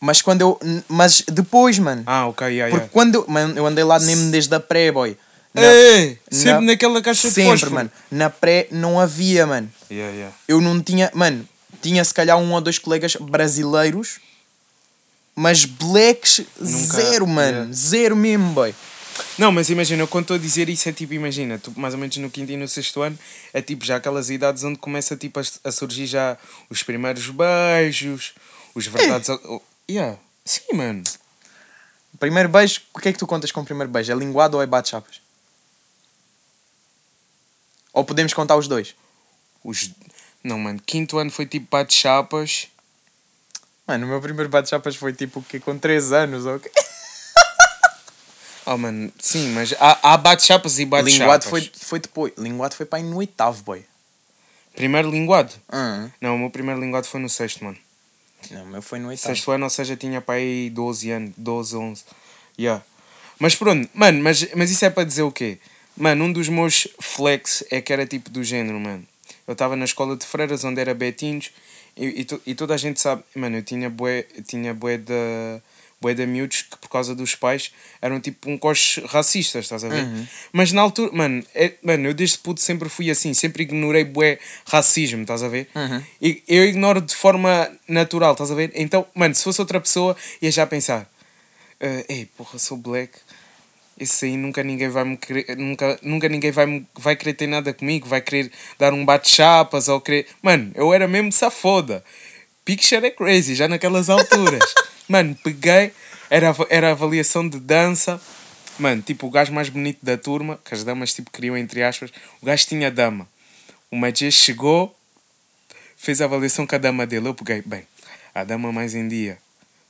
Mas 0.00 0.20
quando 0.20 0.40
eu. 0.42 0.60
Mas 0.88 1.22
depois, 1.22 1.78
mano. 1.78 2.02
Ah, 2.06 2.26
ok, 2.26 2.46
yeah, 2.48 2.64
Porque 2.70 2.76
yeah. 2.76 2.92
quando 2.92 3.14
eu. 3.16 3.24
Mano, 3.28 3.56
eu 3.56 3.66
andei 3.66 3.84
lá 3.84 3.98
mesmo 4.00 4.30
desde 4.30 4.54
a 4.54 4.60
pré, 4.60 4.92
boy. 4.92 5.16
Na- 5.54 5.62
Ei, 5.62 6.18
sempre 6.30 6.64
na- 6.66 6.72
naquela 6.72 7.00
caixa 7.02 7.28
de 7.28 7.34
Sempre, 7.34 7.70
mano. 7.70 7.90
Na 8.10 8.28
pré 8.30 8.66
não 8.70 8.98
havia, 9.00 9.46
mano. 9.46 9.70
Yeah, 9.90 10.12
yeah. 10.14 10.36
Eu 10.48 10.60
não 10.60 10.82
tinha. 10.82 11.10
Mano, 11.14 11.46
tinha 11.80 12.04
se 12.04 12.12
calhar 12.12 12.36
um 12.38 12.52
ou 12.52 12.60
dois 12.60 12.78
colegas 12.78 13.16
brasileiros. 13.16 14.18
Mas 15.34 15.64
blacks, 15.64 16.42
Nunca- 16.60 16.94
zero, 16.94 17.26
mano. 17.26 17.56
yeah. 17.58 17.72
Zero 17.72 18.16
mesmo, 18.16 18.52
boy. 18.52 18.74
Não, 19.38 19.50
mas 19.52 19.70
imagina, 19.70 20.02
eu 20.02 20.08
quando 20.08 20.24
estou 20.24 20.36
a 20.36 20.38
dizer 20.38 20.68
isso 20.68 20.88
é 20.88 20.92
tipo, 20.92 21.14
imagina, 21.14 21.58
tu, 21.58 21.72
mais 21.76 21.94
ou 21.94 22.00
menos 22.00 22.16
no 22.18 22.30
quinto 22.30 22.52
e 22.52 22.56
no 22.56 22.66
sexto 22.68 23.00
ano, 23.02 23.18
é 23.52 23.60
tipo 23.62 23.84
já 23.84 23.96
aquelas 23.96 24.30
idades 24.30 24.62
onde 24.64 24.78
começa 24.78 25.16
tipo, 25.16 25.38
a, 25.40 25.42
a 25.64 25.72
surgir 25.72 26.06
já 26.06 26.36
os 26.70 26.82
primeiros 26.82 27.28
beijos, 27.28 28.34
os 28.74 28.86
verdades. 28.86 29.28
oh, 29.28 29.60
yeah. 29.90 30.18
Sim, 30.44 30.74
mano. 30.74 31.02
Primeiro 32.18 32.48
beijo, 32.48 32.80
o 32.94 32.98
que 33.00 33.08
é 33.08 33.12
que 33.12 33.18
tu 33.18 33.26
contas 33.26 33.50
com 33.52 33.60
o 33.60 33.64
primeiro 33.64 33.90
beijo? 33.90 34.12
É 34.12 34.14
linguado 34.14 34.56
ou 34.56 34.62
é 34.62 34.66
bate-chapas? 34.66 35.20
Ou 37.92 38.04
podemos 38.04 38.32
contar 38.32 38.56
os 38.56 38.68
dois? 38.68 38.94
Os... 39.64 39.90
Não, 40.42 40.58
mano, 40.58 40.80
quinto 40.84 41.18
ano 41.18 41.30
foi 41.30 41.46
tipo 41.46 41.66
bate-chapas. 41.70 42.68
Mano, 43.92 44.06
o 44.06 44.08
meu 44.08 44.22
primeiro 44.22 44.48
bate-chapas 44.48 44.96
foi 44.96 45.12
tipo 45.12 45.40
o 45.40 45.42
quê? 45.42 45.60
Com 45.60 45.76
3 45.76 46.12
anos 46.12 46.46
ou 46.46 46.56
o 46.56 46.60
quê? 46.60 46.70
Oh, 48.64 48.78
mano, 48.78 49.12
sim, 49.18 49.50
mas 49.50 49.74
há, 49.78 50.14
há 50.14 50.16
bate-chapas 50.16 50.78
e 50.78 50.86
bate-chapas. 50.86 51.18
Linguado 51.18 51.44
foi, 51.44 51.70
foi 51.76 52.00
depois. 52.00 52.32
Linguado 52.38 52.74
foi 52.74 52.86
para 52.86 53.00
aí 53.00 53.04
no 53.04 53.16
oitavo, 53.18 53.62
boy. 53.62 53.84
Primeiro 54.74 55.10
linguado? 55.10 55.52
Ah, 55.68 56.08
Não, 56.22 56.36
o 56.36 56.38
meu 56.38 56.48
primeiro 56.48 56.80
linguado 56.80 57.06
foi 57.06 57.20
no 57.20 57.28
sexto, 57.28 57.62
mano. 57.62 57.76
não, 58.50 58.62
o 58.62 58.66
meu 58.68 58.80
foi 58.80 58.98
no 58.98 59.08
oitavo. 59.08 59.26
Sexto 59.34 59.50
ano, 59.50 59.64
ou 59.64 59.70
seja, 59.70 59.94
tinha 59.94 60.22
para 60.22 60.36
aí 60.36 60.70
12 60.70 61.10
anos, 61.10 61.32
12, 61.36 61.76
11. 61.76 62.04
Yeah. 62.58 62.82
Mas 63.38 63.54
pronto, 63.54 63.90
mano, 63.92 64.22
mas, 64.22 64.48
mas 64.54 64.70
isso 64.70 64.86
é 64.86 64.88
para 64.90 65.04
dizer 65.04 65.22
o 65.22 65.30
quê? 65.30 65.58
Mano, 65.94 66.24
um 66.24 66.32
dos 66.32 66.48
meus 66.48 66.88
flex 66.98 67.62
é 67.70 67.82
que 67.82 67.92
era 67.92 68.06
tipo 68.06 68.30
do 68.30 68.42
género, 68.42 68.80
mano. 68.80 69.06
Eu 69.46 69.52
estava 69.52 69.76
na 69.76 69.84
escola 69.84 70.16
de 70.16 70.24
freiras 70.24 70.64
onde 70.64 70.80
era 70.80 70.94
betinhos 70.94 71.50
e, 71.96 72.20
e, 72.20 72.24
to- 72.24 72.40
e 72.46 72.54
toda 72.54 72.74
a 72.74 72.76
gente 72.76 73.00
sabe, 73.00 73.22
mano, 73.34 73.56
eu 73.58 73.62
tinha 73.62 73.88
bué, 73.90 74.24
eu 74.36 74.42
tinha 74.42 74.72
bué 74.74 74.96
de, 74.98 75.60
bué 76.00 76.14
de 76.14 76.26
miúdos 76.26 76.62
que 76.62 76.76
por 76.78 76.88
causa 76.88 77.14
dos 77.14 77.34
pais 77.34 77.70
eram 78.00 78.18
tipo 78.20 78.50
um 78.50 78.56
coche 78.58 79.00
racistas, 79.06 79.64
estás 79.66 79.84
a 79.84 79.88
ver? 79.88 80.04
Mas 80.52 80.72
na 80.72 80.82
altura, 80.82 81.12
mano, 81.12 81.44
é, 81.54 81.74
mano, 81.82 82.08
eu 82.08 82.14
desde 82.14 82.38
puto 82.38 82.60
sempre 82.60 82.88
fui 82.88 83.10
assim, 83.10 83.32
sempre 83.34 83.62
ignorei 83.62 84.04
bué 84.04 84.38
racismo, 84.66 85.22
estás 85.22 85.42
a 85.42 85.48
ver? 85.48 85.68
E 86.20 86.42
eu 86.48 86.64
ignoro 86.64 87.00
de 87.00 87.14
forma 87.14 87.70
natural, 87.86 88.32
estás 88.32 88.50
a 88.50 88.54
ver? 88.54 88.72
Então, 88.74 89.06
mano, 89.14 89.34
se 89.34 89.44
fosse 89.44 89.60
outra 89.60 89.80
pessoa, 89.80 90.16
ia 90.40 90.50
já 90.50 90.66
pensar, 90.66 91.08
"Ah, 91.80 92.04
ei, 92.08 92.26
porra, 92.36 92.58
sou 92.58 92.76
black, 92.76 93.12
esse 93.98 94.26
aí 94.26 94.36
nunca 94.36 94.62
ninguém 94.62 94.88
vai 94.88 95.04
me 95.04 95.16
querer, 95.16 95.56
nunca, 95.56 95.98
nunca 96.02 96.28
ninguém 96.28 96.50
vai, 96.50 96.66
me, 96.66 96.86
vai 96.94 97.14
querer 97.16 97.34
ter 97.34 97.46
nada 97.46 97.72
comigo, 97.72 98.08
vai 98.08 98.20
querer 98.20 98.50
dar 98.78 98.92
um 98.92 99.04
bate-chapas 99.04 99.88
ou 99.88 100.00
querer. 100.00 100.26
Mano, 100.42 100.72
eu 100.74 100.92
era 100.92 101.06
mesmo 101.06 101.30
safoda. 101.32 102.04
Picture 102.64 103.04
é 103.04 103.10
crazy, 103.10 103.54
já 103.54 103.68
naquelas 103.68 104.08
alturas. 104.08 104.62
Mano, 105.08 105.36
peguei, 105.42 105.92
Era, 106.30 106.54
era 106.70 106.90
avaliação 106.92 107.46
de 107.48 107.58
dança. 107.58 108.20
Mano, 108.78 109.02
tipo, 109.02 109.26
o 109.26 109.30
gajo 109.30 109.52
mais 109.52 109.68
bonito 109.68 109.98
da 110.02 110.16
turma, 110.16 110.58
que 110.64 110.74
as 110.74 110.82
damas 110.82 111.12
tipo 111.12 111.30
queriam 111.30 111.56
entre 111.56 111.82
aspas, 111.82 112.10
o 112.40 112.46
gajo 112.46 112.66
tinha 112.66 112.90
dama. 112.90 113.28
O 113.90 113.96
Majê 113.96 114.30
chegou, 114.30 114.96
fez 115.96 116.20
a 116.20 116.24
avaliação 116.24 116.66
com 116.66 116.74
a 116.74 116.78
dama 116.78 117.06
dele. 117.06 117.28
Eu 117.28 117.34
peguei, 117.34 117.62
bem, 117.62 117.86
a 118.34 118.44
dama 118.44 118.72
mais 118.72 118.94
em 118.94 119.06
dia 119.06 119.38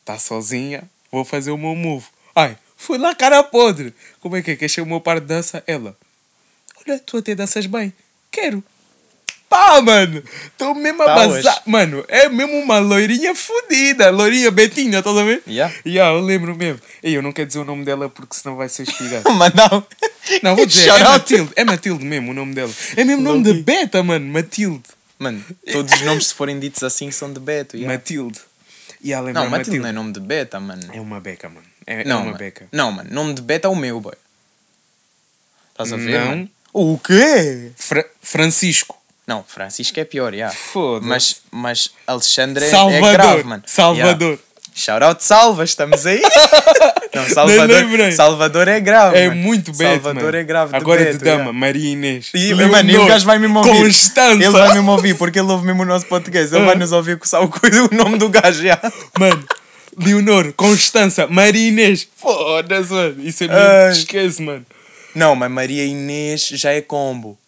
está 0.00 0.18
sozinha, 0.18 0.82
vou 1.12 1.24
fazer 1.24 1.52
o 1.52 1.56
meu 1.56 1.76
move. 1.76 2.06
Ai, 2.34 2.56
fui 2.82 2.98
lá, 2.98 3.14
cara 3.14 3.42
podre. 3.42 3.94
Como 4.20 4.36
é 4.36 4.42
que 4.42 4.50
é? 4.52 4.56
Quer 4.56 4.68
ser 4.68 4.80
o 4.80 4.86
meu 4.86 5.00
par 5.00 5.20
de 5.20 5.26
dança? 5.26 5.62
Ela, 5.66 5.96
olha, 6.86 6.98
tu 6.98 7.16
até 7.18 7.34
danças 7.34 7.66
bem. 7.66 7.92
Quero. 8.30 8.62
Pá, 9.48 9.82
mano, 9.82 10.22
estou 10.46 10.74
mesmo 10.74 11.02
a 11.02 11.06
Tá 11.06 11.14
bazar. 11.14 11.62
Mano, 11.66 12.02
é 12.08 12.26
mesmo 12.30 12.54
uma 12.58 12.78
loirinha 12.78 13.34
fodida. 13.34 14.08
Loirinha 14.10 14.50
Betinha, 14.50 15.00
estás 15.00 15.14
a 15.16 15.22
ver? 15.24 15.42
Yeah. 15.46 15.74
Yeah, 15.84 16.16
eu 16.16 16.22
lembro 16.22 16.56
mesmo. 16.56 16.80
E 17.02 17.12
eu 17.12 17.20
não 17.20 17.32
quero 17.32 17.48
dizer 17.48 17.58
o 17.58 17.64
nome 17.64 17.84
dela 17.84 18.08
porque 18.08 18.34
senão 18.34 18.56
vai 18.56 18.70
ser 18.70 18.84
espigado. 18.84 19.30
Mas 19.36 19.52
não. 19.52 19.86
Não, 20.42 20.56
vou 20.56 20.64
dizer, 20.64 20.88
é. 20.88 21.04
Matilde. 21.04 21.52
É 21.54 21.64
Matilde 21.64 22.02
mesmo 22.02 22.30
o 22.30 22.34
nome 22.34 22.54
dela. 22.54 22.72
É 22.96 23.04
mesmo 23.04 23.22
nome 23.22 23.42
de 23.44 23.52
beta, 23.62 24.02
mano. 24.02 24.26
Matilde. 24.26 24.84
Mano, 25.18 25.44
todos 25.70 25.92
os 25.92 26.00
nomes, 26.00 26.28
se 26.28 26.34
forem 26.34 26.58
ditos 26.58 26.82
assim, 26.82 27.10
são 27.10 27.30
de 27.30 27.38
Beto. 27.38 27.76
yeah. 27.76 27.92
Matilde. 27.94 28.40
E 29.02 29.12
ela 29.12 29.26
lembra 29.26 29.42
Não, 29.42 29.50
Matilde 29.50 29.78
não 29.80 29.88
é 29.88 29.92
Matilde. 29.92 30.02
nome 30.02 30.12
de 30.14 30.20
beta, 30.20 30.58
mano. 30.58 30.82
É 30.94 31.00
uma 31.00 31.20
beca, 31.20 31.48
mano. 31.50 31.66
É, 31.86 32.04
Não, 32.04 32.12
é 32.12 32.18
uma 32.18 32.24
mano. 32.26 32.38
beca. 32.38 32.66
Não, 32.72 32.92
mano. 32.92 33.08
Nome 33.12 33.34
de 33.34 33.42
beta 33.42 33.68
é 33.68 33.70
o 33.70 33.76
meu, 33.76 34.00
boy. 34.00 34.14
Estás 35.72 35.92
a 35.92 35.96
ver? 35.96 36.20
Não. 36.20 36.26
mano? 36.28 36.50
O 36.72 36.98
quê? 36.98 37.70
Fra- 37.76 38.06
Francisco. 38.22 38.96
Não, 39.26 39.44
Francisco 39.46 39.98
é 40.00 40.04
pior, 40.04 40.34
já. 40.34 40.50
Foda-se. 40.50 41.06
Mas, 41.08 41.40
mas 41.50 41.90
Alexandre 42.06 42.64
é, 42.64 42.68
Salvador. 42.68 43.08
é 43.08 43.12
grave, 43.12 43.42
mano. 43.44 43.62
Salvador. 43.66 44.28
Yeah. 44.30 44.42
Shout 44.74 45.04
out 45.04 45.22
Salva, 45.22 45.64
estamos 45.64 46.06
aí. 46.06 46.22
Não, 47.14 47.28
Salvador. 47.28 48.12
Salvador 48.12 48.68
é 48.68 48.80
grave. 48.80 49.18
É 49.18 49.28
mano. 49.28 49.42
muito 49.42 49.70
beto, 49.72 50.02
Salvador 50.02 50.24
mano. 50.24 50.36
é 50.38 50.44
grave. 50.44 50.74
Agora 50.74 51.04
Beto, 51.04 51.18
de 51.18 51.24
dama, 51.24 51.36
yeah. 51.40 51.52
Maria 51.52 51.90
Inês. 51.92 52.30
E, 52.32 52.54
mano, 52.54 52.90
e 52.90 52.96
o 52.96 53.04
gajo 53.06 53.26
vai 53.26 53.38
mesmo 53.38 53.58
ouvir. 53.58 53.70
Constança. 53.82 54.32
Ele 54.32 54.48
vai 54.48 54.72
mesmo 54.72 54.90
ouvir, 54.90 55.14
porque 55.18 55.38
ele 55.38 55.50
ouve 55.50 55.66
mesmo 55.66 55.82
o 55.82 55.84
nosso 55.86 56.06
podcast. 56.06 56.54
Ele 56.54 56.64
Ah. 56.64 56.68
vai 56.68 56.74
nos 56.76 56.90
ouvir 56.90 57.18
com 57.18 57.26
o 57.26 57.94
nome 57.94 58.16
do 58.16 58.30
gajo, 58.30 58.62
já. 58.62 58.80
Mano, 59.18 59.44
Leonor, 59.98 60.52
Constança, 60.54 61.26
Maria 61.26 61.68
Inês. 61.68 62.08
Foda-se, 62.16 62.92
mano. 62.92 63.22
Isso 63.28 63.44
é 63.44 63.48
Ai. 63.50 63.84
muito. 63.86 63.98
Esquece, 63.98 64.42
mano. 64.42 64.66
Não, 65.14 65.34
mas 65.36 65.50
Maria 65.50 65.84
Inês 65.84 66.48
já 66.48 66.72
é 66.72 66.80
combo. 66.80 67.38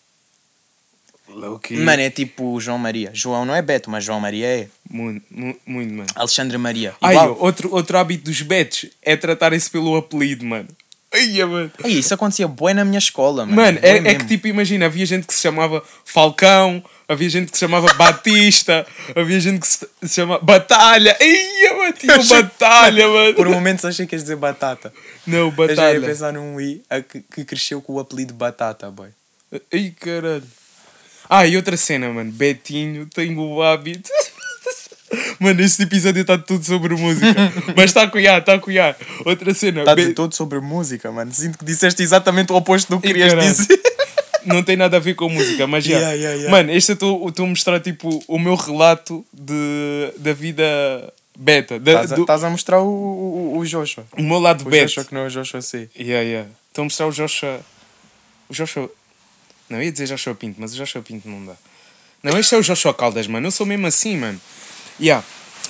Louco. 1.29 1.73
Mano, 1.75 2.03
é 2.03 2.11
tipo 2.11 2.61
João 2.61 2.79
Maria. 2.79 3.11
João 3.13 3.45
não 3.45 3.55
é 3.55 3.63
Beto, 3.63 3.91
mas 3.91 4.05
João 4.05 4.21
Maria 4.21 4.47
é. 4.47 4.69
Muito, 4.89 5.25
mu- 5.31 5.57
muito, 5.67 5.93
mano. 5.93 6.09
Alexandre 6.15 6.57
Maria. 6.59 6.95
Ai, 7.01 7.15
Igual. 7.17 7.37
outro, 7.41 7.75
outro 7.75 7.99
hábito 7.99 8.25
dos 8.25 8.41
betos 8.43 8.87
é 9.03 9.17
tratarem-se 9.17 9.69
pelo 9.71 9.97
apelido, 9.97 10.45
mano. 10.45 10.69
Ai, 11.15 11.45
mano. 11.45 11.71
Ai, 11.85 11.93
isso 11.93 12.13
acontecia 12.13 12.49
bué 12.49 12.75
na 12.75 12.85
minha 12.85 12.99
escola, 12.99 13.47
mano. 13.47 13.57
Mano, 13.57 13.79
é, 13.83 13.99
é 13.99 14.15
que 14.17 14.27
tipo, 14.27 14.49
imagina, 14.49 14.87
havia 14.87 15.07
gente 15.07 15.27
que 15.27 15.33
se 15.35 15.41
chamava 15.41 15.83
Falcão, 16.05 16.83
havia 17.09 17.29
gente 17.31 17.53
que 17.53 17.57
se 17.57 17.61
chamava 17.61 17.87
Batista, 17.95 18.85
havia 19.15 19.39
gente 19.39 19.61
que 19.61 19.67
se 19.67 19.89
chamava 20.15 20.43
Batalha. 20.43 21.17
Ai, 21.21 21.77
mano, 21.79 21.93
tinha 21.93 22.17
achei- 22.17 22.37
Por 22.39 22.43
Batalha, 22.43 23.09
mano. 23.09 23.49
um 23.49 23.53
momento 23.53 23.87
achei 23.87 24.07
que 24.07 24.15
ias 24.17 24.23
dizer 24.23 24.37
batata. 24.37 24.93
Não, 25.27 25.37
Eu 25.39 25.51
já 25.51 25.53
ia 25.53 25.77
Batalha. 25.77 26.01
pensar 26.01 26.33
num 26.33 26.61
I 26.61 26.83
que 27.33 27.45
cresceu 27.45 27.81
com 27.81 27.93
o 27.95 28.01
apelido 28.01 28.35
Batata, 28.35 28.91
boy. 28.91 29.09
Ai, 29.73 29.93
caralho. 30.01 30.43
Ah, 31.31 31.47
e 31.47 31.57
outra 31.57 31.77
cena, 31.77 32.09
mano. 32.11 32.31
Betinho 32.33 33.07
tem 33.07 33.39
o 33.39 33.63
hábito. 33.63 34.11
Mano, 35.39 35.61
este 35.61 35.83
episódio 35.83 36.23
está 36.23 36.37
tudo 36.39 36.65
sobre 36.65 36.95
música. 36.95 37.27
Mas 37.77 37.87
está 37.87 38.03
a 38.03 38.09
cuidar, 38.09 38.39
está 38.39 38.55
a 38.55 38.59
cuidar. 38.59 38.97
Outra 39.25 39.53
cena. 39.55 39.81
Está 39.81 39.95
Be- 39.95 40.07
de 40.07 40.13
todo 40.15 40.35
sobre 40.35 40.61
música, 40.61 41.11
mano. 41.13 41.33
Sinto 41.33 41.59
que 41.59 41.65
disseste 41.65 42.03
exatamente 42.03 42.53
o 42.53 42.57
oposto 42.57 42.89
do 42.91 43.01
que 43.01 43.09
querias 43.09 43.31
caralho. 43.31 43.49
dizer. 43.49 43.81
Não 44.45 44.63
tem 44.63 44.77
nada 44.77 44.97
a 44.99 45.01
ver 45.01 45.15
com 45.15 45.29
música, 45.29 45.67
mas 45.67 45.85
já. 45.85 45.93
Yeah, 45.97 46.13
yeah, 46.15 46.35
yeah. 46.37 46.51
Mano, 46.51 46.71
este 46.73 46.93
eu 46.93 47.29
estou 47.29 47.45
a 47.47 47.49
mostrar 47.49 47.81
tipo 47.81 48.23
o 48.29 48.39
meu 48.39 48.55
relato 48.57 49.25
de, 49.33 50.13
da 50.19 50.33
vida 50.35 50.65
beta. 51.39 51.77
Estás 51.77 52.13
a- 52.13 52.17
do, 52.17 52.47
a 52.47 52.51
mostrar 52.51 52.81
o, 52.81 52.87
o, 52.87 53.59
o 53.59 53.65
Joshua. 53.67 54.05
o 54.19 54.23
meu 54.23 54.39
lado 54.39 54.67
O 54.67 54.71
beta. 54.71 54.87
Joshua 54.87 55.05
que 55.05 55.15
não 55.15 55.23
é 55.23 55.27
o 55.27 55.31
Joshua 55.31 55.63
C. 55.63 55.89
Yeah, 55.99 56.23
yeah. 56.23 56.49
Estou 56.69 56.83
a 56.83 56.85
mostrar 56.85 57.07
o 57.07 57.11
Joshua. 57.13 57.61
O 58.49 58.53
Joshua. 58.55 58.91
Não, 59.71 59.83
ia 59.83 59.91
dizer 59.91 60.07
Joshua 60.09 60.35
Pinto, 60.35 60.57
mas 60.61 60.73
o 60.75 60.77
Joshua 60.77 61.01
Pinto 61.03 61.27
não 61.29 61.47
dá. 61.47 61.55
Não, 62.23 62.39
este 62.39 62.55
é 62.55 62.59
o 62.59 62.63
Joshua 62.63 62.93
Caldas, 62.93 63.27
mano. 63.27 63.47
Eu 63.47 63.51
sou 63.51 63.65
mesmo 63.67 63.87
assim, 63.87 64.17
mano. 64.19 64.39
Yeah. 65.01 65.25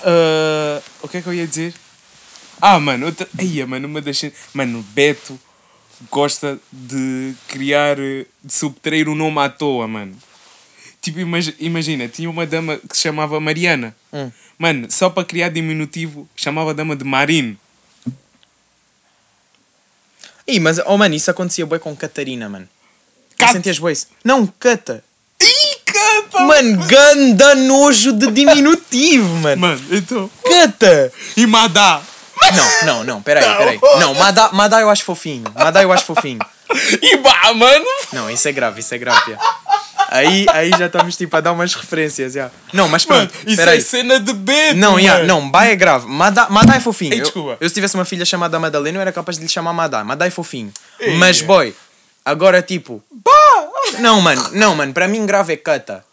Ah, 0.05 0.83
o 1.03 1.09
que 1.09 1.19
é 1.19 1.23
que 1.23 1.29
eu 1.29 1.35
ia 1.35 1.47
dizer? 1.47 1.75
Ah, 2.61 2.79
mano, 2.79 3.07
outra. 3.07 3.29
Aí, 3.39 3.65
mano, 3.67 3.89
uma 3.89 4.01
das. 4.01 4.21
Mano, 4.53 4.83
Beto 4.95 5.39
gosta 6.11 6.59
de 6.73 7.35
criar. 7.49 7.97
de 7.97 8.27
subtrair 8.49 9.09
um 9.09 9.15
nome 9.15 9.39
à 9.41 9.49
toa, 9.49 9.87
mano. 9.89 10.17
Tipo, 11.01 11.21
imag- 11.21 11.55
imagina, 11.59 12.09
tinha 12.09 12.31
uma 12.31 12.47
dama 12.47 12.79
que 12.79 12.97
se 12.97 13.03
chamava 13.03 13.39
Mariana. 13.41 13.95
Hum. 14.13 14.31
Mano, 14.59 14.91
só 14.91 15.11
para 15.11 15.25
criar 15.25 15.49
diminutivo, 15.51 16.29
chamava 16.37 16.71
a 16.71 16.75
dama 16.75 16.97
de 16.97 17.05
Marine. 17.05 17.59
Ih, 20.47 20.61
mas, 20.61 20.79
oh 20.87 20.97
mano, 20.97 21.15
isso 21.15 21.31
acontecia 21.31 21.67
bué 21.67 21.79
com 21.79 21.95
Catarina, 21.97 22.49
mano. 22.49 22.69
Cat- 23.37 23.53
Sentias 23.53 23.79
isso? 23.79 24.09
Não, 24.23 24.47
Cata. 24.47 25.03
Mano, 26.41 26.87
ganda 26.87 27.55
nojo 27.55 28.13
de 28.13 28.31
diminutivo, 28.31 29.29
mano. 29.41 29.61
Mano, 29.61 29.81
então. 29.91 30.31
Cata. 30.45 31.13
E 31.37 31.47
Madá. 31.47 32.01
Não, 32.53 32.87
não, 32.87 33.05
não, 33.05 33.23
peraí, 33.23 33.45
peraí. 33.57 33.81
Não, 33.99 34.15
Madá, 34.15 34.51
Madá 34.53 34.81
eu 34.81 34.91
acho 34.91 35.03
fofinho. 35.05 35.45
Madá 35.55 35.83
eu 35.83 35.93
acho 35.93 36.05
fofinho. 36.05 36.41
E 37.01 37.17
Bá, 37.19 37.53
mano. 37.55 37.85
Não, 38.13 38.29
isso 38.31 38.49
é 38.49 38.53
grave, 38.53 38.81
isso 38.81 38.93
é 38.95 38.99
grave. 38.99 39.37
Aí, 40.09 40.45
aí 40.53 40.71
já 40.71 40.87
estamos 40.87 41.17
tipo 41.17 41.37
a 41.37 41.41
dar 41.41 41.53
umas 41.53 41.73
referências. 41.75 42.33
já. 42.33 42.51
Não, 42.73 42.89
mas 42.89 43.05
Mano, 43.07 43.29
pronto, 43.29 43.49
isso 43.49 43.57
peraí. 43.57 43.79
é 43.79 43.81
cena 43.81 44.19
de 44.19 44.33
Beto. 44.33 44.77
Não, 44.77 44.93
mano. 44.93 45.01
yeah, 45.01 45.25
não, 45.25 45.49
Bá 45.51 45.67
é 45.67 45.77
grave. 45.77 46.07
Madá, 46.09 46.49
Madá 46.51 46.75
é 46.77 46.81
fofinho. 46.81 47.13
Ei, 47.13 47.21
eu, 47.21 47.25
desculpa. 47.25 47.57
eu 47.61 47.69
se 47.69 47.75
tivesse 47.75 47.95
uma 47.95 48.05
filha 48.05 48.25
chamada 48.25 48.59
Madalena, 48.59 48.99
eu 48.99 49.03
era 49.03 49.13
capaz 49.13 49.37
de 49.39 49.45
lhe 49.45 49.49
chamar 49.49 49.73
Madá. 49.73 50.03
Madá 50.03 50.27
é 50.27 50.31
fofinho. 50.31 50.73
Ei. 50.99 51.15
Mas, 51.17 51.41
boy, 51.43 51.75
agora 52.25 52.61
tipo. 52.63 53.03
Bá! 53.13 54.01
Não, 54.01 54.21
mano, 54.21 54.49
não, 54.53 54.75
mano, 54.75 54.93
para 54.93 55.07
mim 55.07 55.25
grave 55.27 55.53
é 55.53 55.57
cata. 55.57 56.05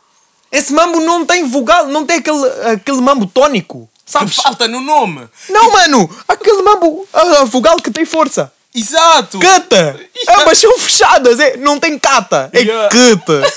Esse 0.52 0.74
mambo 0.74 1.00
não 1.00 1.26
tem 1.26 1.48
vogal, 1.48 1.88
não 1.88 2.06
tem 2.06 2.18
aquele, 2.18 2.46
aquele 2.74 3.00
mambo 3.02 3.26
tónico. 3.26 3.90
Sabe, 4.06 4.26
Sabes? 4.26 4.36
falta 4.44 4.68
no 4.68 4.82
nome. 4.82 5.28
Não, 5.50 5.72
mano, 5.72 6.10
aquele 6.28 6.62
mambo, 6.62 7.08
a, 7.14 7.46
vogal 7.46 7.78
que 7.78 7.90
tem 7.92 8.04
força. 8.06 8.52
Exato. 8.76 9.40
Cata! 9.40 10.00
Ambas 10.40 10.58
são 10.58 10.78
fechadas, 10.80 11.40
é, 11.40 11.56
não 11.58 11.80
tem 11.80 11.98
cata, 11.98 12.50
é 12.54 12.60
Yeah. 12.62 12.90
cata. 12.90 13.54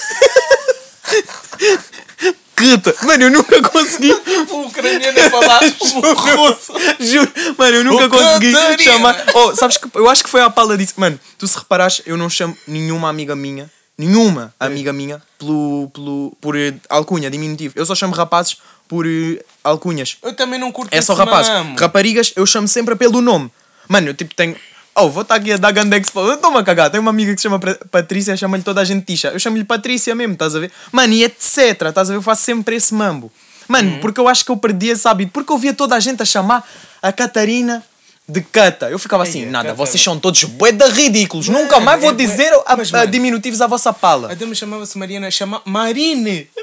Cata. 2.55 2.95
Mano, 3.05 3.25
eu 3.25 3.31
nunca 3.31 3.61
consegui. 3.63 4.13
O 4.13 4.61
ucraniano 4.67 5.19
a 5.21 5.31
falar 5.31 5.61
russo. 6.37 6.73
Juro, 7.01 7.33
mano, 7.59 7.77
eu 7.77 7.85
nunca 7.85 8.07
O 8.07 8.11
consegui 8.11 8.53
Catarina. 8.53 8.93
chamar. 8.93 9.25
Oh, 9.35 9.57
sabes 9.57 9.77
que 9.77 9.89
eu 9.95 10.09
acho 10.09 10.23
que 10.23 10.31
foi 10.31 10.41
a 10.41 10.49
Paula 10.51 10.77
disse, 10.77 10.95
mano, 10.97 11.19
tu 11.37 11.49
se 11.49 11.59
reparares, 11.59 12.01
eu 12.07 12.17
não 12.17 12.31
chamo 12.31 12.57
nenhuma 12.67 13.09
amiga 13.09 13.35
minha, 13.35 13.69
nenhuma 13.97 14.53
amiga 14.59 14.93
minha, 14.93 15.23
pelo, 15.39 15.91
pelo, 15.95 16.37
por 16.41 16.57
eh, 16.57 16.75
alcunha, 16.89 17.31
diminutivo. 17.31 17.75
Eu 17.77 17.87
só 17.87 17.95
chamo 17.95 18.15
rapazes 18.15 18.57
por 18.89 19.07
eh, 19.07 19.43
alcunhas. 19.63 20.17
Eu 20.23 20.35
também 20.35 20.59
não 20.59 20.73
curto 20.73 20.93
É 20.93 21.01
só 21.01 21.15
rapazes. 21.15 21.51
Raparigas, 21.79 22.33
eu 22.37 22.45
chamo 22.47 22.67
sempre 22.69 22.97
pelo 22.97 23.21
nome. 23.21 23.51
Mano, 23.89 24.09
eu 24.09 24.15
tipo 24.15 24.35
tenho. 24.35 24.57
Oh, 24.97 25.11
vou 25.11 25.23
estar 25.23 25.35
aqui 25.37 25.53
a 25.53 25.57
dar 25.57 25.73
Gandex 25.73 26.09
para. 26.11 26.23
Eu 26.23 26.35
estou-me 26.35 26.57
a 26.59 26.63
cagar. 26.63 26.89
Tenho 26.91 27.01
uma 27.03 27.11
amiga 27.11 27.33
que 27.35 27.41
se 27.41 27.43
chama 27.49 27.59
Patrícia, 27.91 28.37
chama-lhe 28.37 28.63
toda 28.63 28.81
a 28.81 28.85
gente 28.85 29.05
Tisha. 29.05 29.29
Eu 29.29 29.39
chamo-lhe 29.41 29.65
Patrícia 29.65 30.15
mesmo, 30.15 30.35
estás 30.35 30.55
a 30.55 30.61
ver? 30.61 30.71
Mano, 30.93 31.13
e 31.13 31.25
etc. 31.25 31.83
Estás 31.89 32.09
a 32.09 32.13
ver? 32.13 32.19
Eu 32.19 32.23
faço 32.23 32.43
sempre 32.43 32.77
esse 32.77 32.95
mambo. 32.95 33.31
Mano, 33.67 33.93
Uhum. 33.93 34.01
porque 34.01 34.21
eu 34.21 34.29
acho 34.29 34.45
que 34.45 34.51
eu 34.53 34.57
perdi 34.57 34.89
esse 34.89 35.07
hábito. 35.09 35.33
Porque 35.33 35.53
eu 35.53 35.59
via 35.59 35.75
toda 35.75 35.97
a 35.97 36.01
gente 36.01 36.23
a 36.23 36.25
chamar 36.25 36.63
a 37.03 37.11
Catarina 37.13 37.83
de 38.29 38.41
Cata. 38.41 38.91
Eu 38.91 38.99
ficava 38.99 39.23
assim, 39.23 39.43
Ei, 39.43 39.47
nada, 39.47 39.69
Cata, 39.69 39.77
vocês 39.77 40.05
mano. 40.05 40.17
são 40.17 40.21
todos 40.21 40.41
de 40.41 40.89
ridículos. 40.89 41.49
Mano, 41.49 41.65
Nunca 41.65 41.81
mais 41.81 42.01
vou 42.01 42.11
é 42.11 42.15
dizer 42.15 42.53
a, 42.67 42.77
Mas, 42.77 42.93
a 42.93 42.99
mano, 42.99 43.11
diminutivos 43.11 43.61
à 43.61 43.67
vossa 43.67 43.93
pala. 43.93 44.33
A 44.33 44.35
dama 44.35 44.55
chamava-se 44.55 44.97
Mariana, 44.99 45.31
chama 45.31 45.61
Marine. 45.65 46.49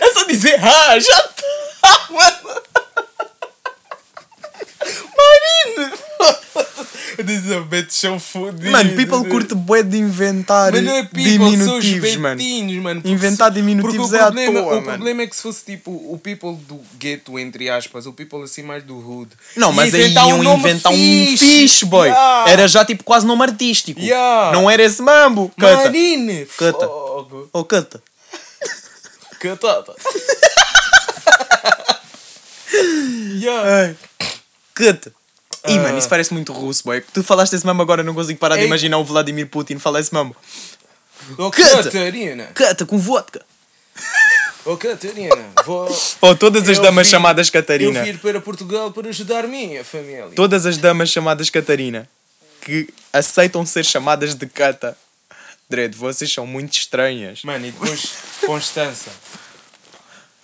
É 0.00 0.12
só 0.12 0.24
dizer, 0.24 0.58
ah, 0.62 0.98
já 0.98 1.22
tá, 1.80 2.06
mano. 2.10 2.62
Disse, 7.24 7.48
"Oh, 7.52 7.66
são 7.88 8.20
fodidos. 8.20 8.70
Mano, 8.70 8.90
people 8.96 9.28
curte 9.30 9.54
bué 9.54 9.82
de 9.82 9.96
inventar 9.98 10.72
Mas 10.72 10.82
não 10.82 10.92
é 10.92 11.02
people, 11.04 11.56
são 11.56 11.78
os 11.78 11.84
diminutivos, 11.84 12.16
mano. 12.16 12.36
betinhos, 12.36 12.82
mano. 12.82 13.00
porque 13.00 13.14
Inventar 13.14 13.50
diminutivos 13.50 14.12
é 14.12 14.20
à 14.20 14.24
problema, 14.26 14.60
toa, 14.60 14.72
O 14.72 14.74
mano. 14.76 14.86
problema 14.86 15.22
é 15.22 15.26
que 15.26 15.36
se 15.36 15.42
fosse 15.42 15.64
tipo 15.64 15.90
o 15.90 16.18
people 16.22 16.56
do 16.68 16.80
gueto, 16.98 17.38
entre 17.38 17.68
aspas, 17.70 18.06
o 18.06 18.12
people 18.12 18.42
assim 18.42 18.62
mais 18.62 18.82
do 18.82 18.96
hood. 18.96 19.30
Não, 19.56 19.72
mas 19.72 19.94
aí 19.94 20.12
iam 20.12 20.42
nome 20.42 20.60
inventar 20.60 20.92
um 20.92 20.96
fixe. 20.96 21.36
fixe, 21.44 21.84
boy. 21.86 22.08
Yeah. 22.08 22.50
Era 22.50 22.68
já 22.68 22.84
tipo 22.84 23.04
quase 23.04 23.26
nome 23.26 23.42
artístico. 23.42 24.00
Yeah. 24.00 24.52
Não 24.52 24.70
era 24.70 24.82
esse 24.82 25.00
mambo. 25.02 25.50
Cata. 25.58 25.76
Marine. 25.84 26.46
Cata. 26.58 26.86
Fogo. 26.86 27.48
Oh, 27.52 27.64
cata. 27.64 28.02
Catata. 29.40 29.94
yeah. 33.40 33.62
Ai. 33.88 33.96
Cata. 34.74 35.12
Ih, 35.68 35.78
Ah. 35.78 35.82
mano, 35.82 35.98
isso 35.98 36.08
parece 36.08 36.32
muito 36.32 36.52
russo, 36.52 36.82
boy. 36.84 37.00
Tu 37.12 37.22
falaste 37.22 37.54
esse 37.54 37.64
mesmo 37.66 37.80
agora, 37.82 38.02
não 38.02 38.14
consigo 38.14 38.38
parar 38.38 38.54
de 38.56 38.62
Ei. 38.62 38.66
imaginar 38.66 38.98
o 38.98 39.04
Vladimir 39.04 39.46
Putin 39.48 39.78
falar 39.78 40.00
esse 40.00 40.12
mesmo. 40.14 40.34
Oh. 41.38 41.50
Catarina! 41.50 42.44
Cata 42.54 42.84
com 42.86 42.98
vodka. 42.98 43.40
Oh, 44.64 44.76
Catarina! 44.76 45.36
Vou... 45.64 45.88
Oh, 46.20 46.34
todas 46.34 46.68
as 46.68 46.76
Eu 46.78 46.82
damas 46.82 47.06
chamadas 47.08 47.46
Eu 47.48 47.52
Catarina. 47.52 48.02
vim 48.04 48.16
para 48.16 48.40
Portugal 48.40 48.90
para 48.90 49.08
ajudar 49.08 49.46
minha 49.46 49.84
família. 49.84 50.28
Todas 50.34 50.66
as 50.66 50.76
damas 50.76 51.08
chamadas 51.08 51.50
Catarina 51.50 52.08
que 52.60 52.88
aceitam 53.12 53.64
ser 53.64 53.84
chamadas 53.84 54.34
de 54.34 54.46
Cata. 54.46 54.96
Dredd, 55.70 55.94
vocês 55.96 56.32
são 56.32 56.46
muito 56.46 56.74
estranhas. 56.74 57.42
Mano, 57.44 57.66
e 57.66 57.70
depois 57.70 58.10
Constança. 58.44 59.10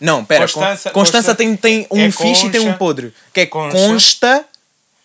Não, 0.00 0.24
pera, 0.24 0.42
Constança- 0.42 0.90
Constança, 0.90 0.90
Constança 0.90 1.34
tem, 1.34 1.56
tem 1.56 1.86
um 1.90 2.00
é 2.00 2.10
fixe 2.10 2.46
e 2.46 2.50
tem 2.50 2.60
um 2.60 2.72
podre. 2.74 3.12
Que 3.32 3.40
é 3.42 3.46
Concha. 3.46 3.76
consta. 3.76 4.44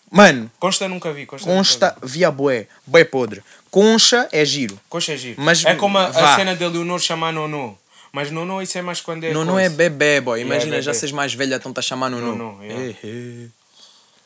Mano, 0.10 0.50
Consta 0.60 0.88
nunca 0.88 1.12
vi. 1.12 1.26
Consta, 1.26 1.50
consta 1.50 1.88
Nunca 1.96 2.06
vi. 2.08 2.14
via 2.20 2.32
bué. 2.32 2.68
Bué 2.86 3.04
podre. 3.04 3.44
Concha 3.70 4.28
é 4.32 4.46
giro. 4.46 4.80
Concha 4.90 5.14
é 5.14 5.18
giro. 5.18 5.42
Mas 5.42 5.66
é 5.66 5.76
como 5.76 5.98
a, 5.98 6.06
a 6.08 6.36
cena 6.36 6.56
de 6.56 6.66
Leonor 6.66 7.00
chamar 7.00 7.34
Nono. 7.34 7.78
Mas 8.14 8.32
Nono 8.32 8.62
isso 8.62 8.78
é 8.78 8.82
mais 8.82 9.02
quando 9.02 9.26
é. 9.26 9.34
coisa. 9.34 9.62
é 9.62 9.70
bebê, 9.70 10.22
boy. 10.22 10.40
Yeah, 10.40 10.56
Imagina, 10.56 10.78
é 10.78 10.82
já 10.82 10.94
seres 10.94 11.12
mais 11.12 11.34
velha, 11.34 11.56
estão-te 11.58 11.80
a 11.80 11.82
chamar 11.82 12.10
no 12.10 12.20
Não, 12.22 12.36
não. 12.36 12.54
não, 12.56 12.64
yeah. 12.64 12.84
Eh, 12.84 12.96
eh. 13.04 13.48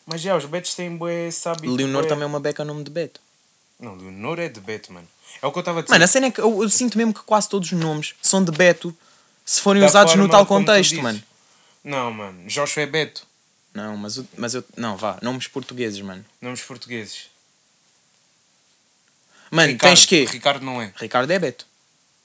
Mas 0.05 0.21
já, 0.21 0.35
os 0.37 0.45
betos 0.45 0.75
têm 0.75 0.95
bué, 0.95 1.31
sabe? 1.31 1.67
Leonor 1.67 2.01
bué- 2.03 2.09
também 2.09 2.23
é 2.23 2.27
uma 2.27 2.39
beca 2.39 2.63
nome 2.63 2.83
de 2.83 2.91
Beto. 2.91 3.19
Não, 3.79 3.95
Leonor 3.95 4.39
é 4.39 4.47
de 4.49 4.59
Beto, 4.59 4.93
mano. 4.93 5.07
É 5.41 5.47
o 5.47 5.51
que 5.51 5.57
eu 5.57 5.61
estava 5.61 5.79
a 5.79 5.81
dizer. 5.81 5.93
Mano, 5.93 6.03
a 6.05 6.07
cena 6.07 6.27
é 6.27 6.31
que 6.31 6.39
eu, 6.39 6.61
eu 6.61 6.69
sinto 6.69 6.97
mesmo 6.97 7.13
que 7.13 7.21
quase 7.23 7.49
todos 7.49 7.71
os 7.71 7.77
nomes 7.79 8.13
são 8.21 8.43
de 8.43 8.51
Beto 8.51 8.95
se 9.43 9.59
forem 9.59 9.81
Da 9.81 9.87
usados 9.87 10.13
no 10.15 10.29
tal 10.29 10.45
contexto, 10.45 11.01
mano. 11.01 11.21
Não, 11.83 12.11
mano. 12.11 12.47
Joshua 12.47 12.83
é 12.83 12.85
Beto. 12.85 13.25
Não, 13.73 13.95
mas, 13.97 14.17
o- 14.17 14.27
mas 14.37 14.53
eu. 14.53 14.63
Não, 14.75 14.97
vá, 14.97 15.17
nomes 15.21 15.47
portugueses, 15.47 16.01
mano. 16.01 16.25
Nomes 16.41 16.61
portugueses. 16.61 17.29
Mano, 19.49 19.71
Ricardo. 19.73 19.93
tens 19.95 20.05
quê? 20.05 20.25
Ricardo 20.29 20.65
não 20.65 20.81
é. 20.81 20.93
Ricardo 20.95 21.31
é 21.31 21.39
Beto. 21.39 21.65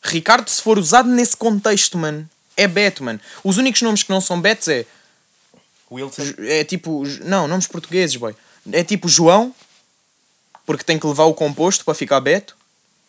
Ricardo, 0.03 0.49
se 0.49 0.63
for 0.63 0.79
usado 0.79 1.09
nesse 1.09 1.37
contexto, 1.37 1.99
mano, 1.99 2.29
é 2.57 2.69
Beto, 2.69 3.03
mano. 3.03 3.21
Os 3.43 3.59
únicos 3.59 3.83
nomes 3.83 4.03
que 4.03 4.11
não 4.11 4.21
são 4.21 4.41
Betos 4.41 4.69
é. 4.69 4.87
Wilson. 5.91 6.23
É 6.39 6.65
tipo. 6.65 7.03
Não, 7.25 7.49
nomes 7.49 7.67
portugueses, 7.67 8.17
boy. 8.17 8.35
É 8.73 8.83
tipo 8.85 9.09
João, 9.09 9.55
porque 10.65 10.85
tem 10.85 10.99
que 10.99 11.07
levar 11.07 11.25
o 11.25 11.35
composto 11.35 11.85
para 11.85 11.95
ficar 11.95 12.21
Beto. 12.21 12.57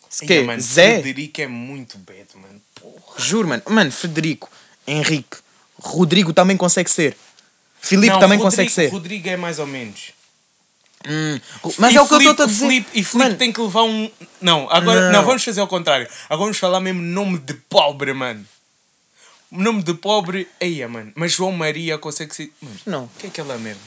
Se 0.08 0.26
quê? 0.26 0.40
mano, 0.42 0.60
Zé? 0.60 1.00
Frederico 1.02 1.40
é 1.40 1.46
muito 1.46 1.98
Beto, 1.98 2.38
mano. 2.38 2.60
Porra. 2.74 3.18
Juro, 3.18 3.48
mano. 3.48 3.62
Mano, 3.68 3.92
Frederico, 3.92 4.50
Henrique, 4.86 5.36
Rodrigo 5.78 6.32
também 6.32 6.56
consegue 6.56 6.90
ser. 6.90 7.16
Filipe 7.80 8.12
Não, 8.12 8.20
também 8.20 8.38
Rodrigo- 8.38 8.44
consegue 8.44 8.70
ser. 8.70 8.88
Rodrigo 8.88 9.28
é 9.28 9.36
mais 9.36 9.58
ou 9.58 9.66
menos. 9.66 10.12
Hum, 11.06 11.40
Mas 11.78 11.94
E 11.94 11.96
é 11.96 12.00
o 12.02 12.08
que 12.08 12.14
eu 12.14 12.18
estou 12.30 12.44
a 12.44 12.48
dizer. 12.48 12.66
E 12.92 13.04
Filipe 13.04 13.16
Mano, 13.18 13.36
tem 13.36 13.52
que 13.52 13.60
levar 13.60 13.84
um. 13.84 14.10
Não, 14.40 14.68
agora. 14.70 15.00
Não. 15.06 15.12
Não. 15.20 15.24
vamos 15.24 15.44
fazer 15.44 15.60
ao 15.60 15.68
contrário. 15.68 16.08
Agora 16.24 16.40
vamos 16.46 16.58
falar 16.58 16.80
mesmo 16.80 17.00
nome 17.00 17.38
de 17.38 17.54
pobre, 17.54 18.12
mano. 18.12 18.44
Nome 19.50 19.82
de 19.82 19.94
pobre. 19.94 20.48
Eia, 20.60 20.88
mano. 20.88 21.12
Mas 21.14 21.32
João 21.32 21.52
Maria 21.52 21.96
consegue 21.98 22.34
ser. 22.34 22.52
Mano, 22.60 22.76
Não. 22.84 23.04
o 23.04 23.10
que 23.18 23.26
é 23.26 23.28
aquela 23.30 23.56
merda? 23.58 23.80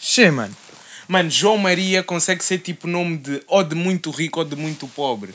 Che, 0.00 0.30
mano. 0.30 0.54
Mano, 1.08 1.30
João 1.30 1.56
Maria 1.56 2.02
consegue 2.02 2.44
ser 2.44 2.58
tipo 2.58 2.86
nome 2.88 3.16
de 3.18 3.42
ou 3.46 3.62
de 3.62 3.74
muito 3.74 4.10
rico 4.10 4.40
ou 4.40 4.44
de 4.44 4.56
muito 4.56 4.86
pobre. 4.88 5.32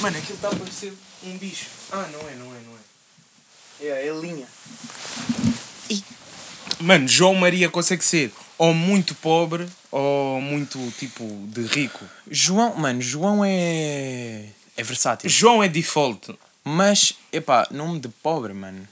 Mano, 0.00 0.16
aquilo 0.16 0.34
está 0.34 0.48
a 0.48 0.54
parecer 0.56 0.92
um 1.22 1.36
bicho. 1.36 1.66
Ah, 1.92 2.08
não 2.10 2.20
é, 2.20 2.34
não 2.34 2.46
é, 2.46 2.58
não 2.66 2.72
é. 2.74 2.83
É, 3.86 4.08
é 4.08 4.12
linha. 4.20 4.46
Mano, 6.80 7.06
João 7.08 7.34
Maria 7.34 7.68
consegue 7.68 8.04
ser 8.04 8.32
ou 8.58 8.74
muito 8.74 9.14
pobre 9.16 9.66
ou 9.90 10.40
muito 10.40 10.78
tipo 10.98 11.24
de 11.48 11.62
rico. 11.66 12.04
João, 12.30 12.74
mano, 12.76 13.00
João 13.00 13.44
é. 13.44 14.46
É 14.76 14.82
versátil. 14.82 15.28
João 15.30 15.62
é 15.62 15.68
default. 15.68 16.34
Mas, 16.64 17.14
epá, 17.32 17.66
nome 17.70 18.00
de 18.00 18.08
pobre, 18.08 18.52
mano. 18.52 18.86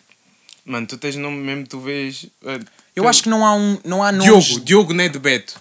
Mano, 0.65 0.87
tu 0.87 0.97
tens 0.97 1.17
nome 1.17 1.39
mesmo, 1.39 1.67
tu 1.67 1.81
vês. 1.81 2.27
eh, 2.45 2.61
Eu 2.95 3.03
tu- 3.05 3.09
acho 3.09 3.23
que 3.25 3.29
não 3.29 3.45
há 3.45 3.55
um. 3.55 3.79
Não 3.85 4.03
há 4.03 4.13
nomes. 4.13 4.45
Diogo, 4.45 4.65
Diogo 4.65 4.95
não 4.95 5.05
é 5.05 5.09
de 5.09 5.19
Beto. 5.19 5.61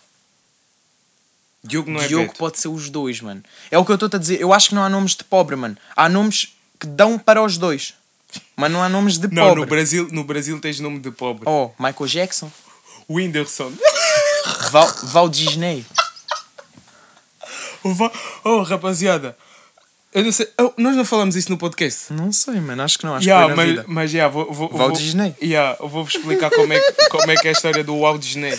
Diogo 1.63 1.89
não 1.89 2.01
é 2.01 2.07
Diogo 2.07 2.27
Beto. 2.27 2.37
pode 2.37 2.59
ser 2.59 2.67
os 2.67 2.89
dois, 2.89 3.19
mano. 3.21 3.43
É 3.71 3.77
o 3.77 3.85
que 3.85 3.91
eu 3.91 3.95
estou 3.95 4.09
a 4.13 4.17
dizer. 4.17 4.39
Eu 4.39 4.53
acho 4.53 4.69
que 4.69 4.75
não 4.75 4.83
há 4.83 4.89
nomes 4.89 5.15
de 5.15 5.23
pobre, 5.23 5.55
mano. 5.55 5.77
Há 5.95 6.07
nomes 6.07 6.53
que 6.79 6.85
dão 6.85 7.17
para 7.17 7.41
os 7.41 7.57
dois. 7.57 7.93
Mas 8.55 8.71
não 8.71 8.81
há 8.83 8.89
nomes 8.89 9.17
de 9.17 9.27
Não, 9.33 9.47
pobre. 9.47 9.61
no 9.61 9.65
Brasil, 9.67 10.07
no 10.11 10.23
Brasil 10.23 10.59
tens 10.59 10.79
nome 10.79 10.99
de 10.99 11.11
pobre. 11.11 11.43
Oh, 11.45 11.71
Michael 11.79 12.07
Jackson. 12.07 12.51
Whindersson. 13.09 13.71
Val, 14.71 14.87
Val 15.03 15.29
Disney. 15.29 15.85
Oh, 18.43 18.61
rapaziada. 18.63 19.35
Eu 20.13 20.25
não 20.25 20.31
sei. 20.31 20.47
oh, 20.59 20.71
nós 20.77 20.95
não 20.95 21.05
falamos 21.05 21.35
isso 21.35 21.49
no 21.49 21.57
podcast. 21.57 22.11
Não 22.11 22.31
sei, 22.31 22.59
mano. 22.59 22.83
Acho 22.83 22.99
que 22.99 23.05
não. 23.05 23.15
Acho 23.15 23.25
Yeah, 23.27 23.47
que 23.49 23.55
foi 23.55 23.63
mas, 23.65 23.75
vida. 23.75 23.85
mas 23.87 24.13
yeah, 24.13 24.31
vou, 24.33 24.51
vou, 24.51 24.67
Walt 24.69 24.89
vou, 24.89 24.91
Disney. 24.91 25.33
Yeah, 25.41 25.77
eu 25.79 25.87
vou-vos 25.87 26.13
explicar 26.15 26.49
como 26.51 26.73
é, 26.73 26.79
que- 26.79 27.09
como 27.09 27.31
é 27.31 27.35
que 27.35 27.47
é 27.47 27.49
a 27.49 27.53
história 27.53 27.83
do 27.83 27.97
Walt 27.99 28.21
Disney. 28.21 28.53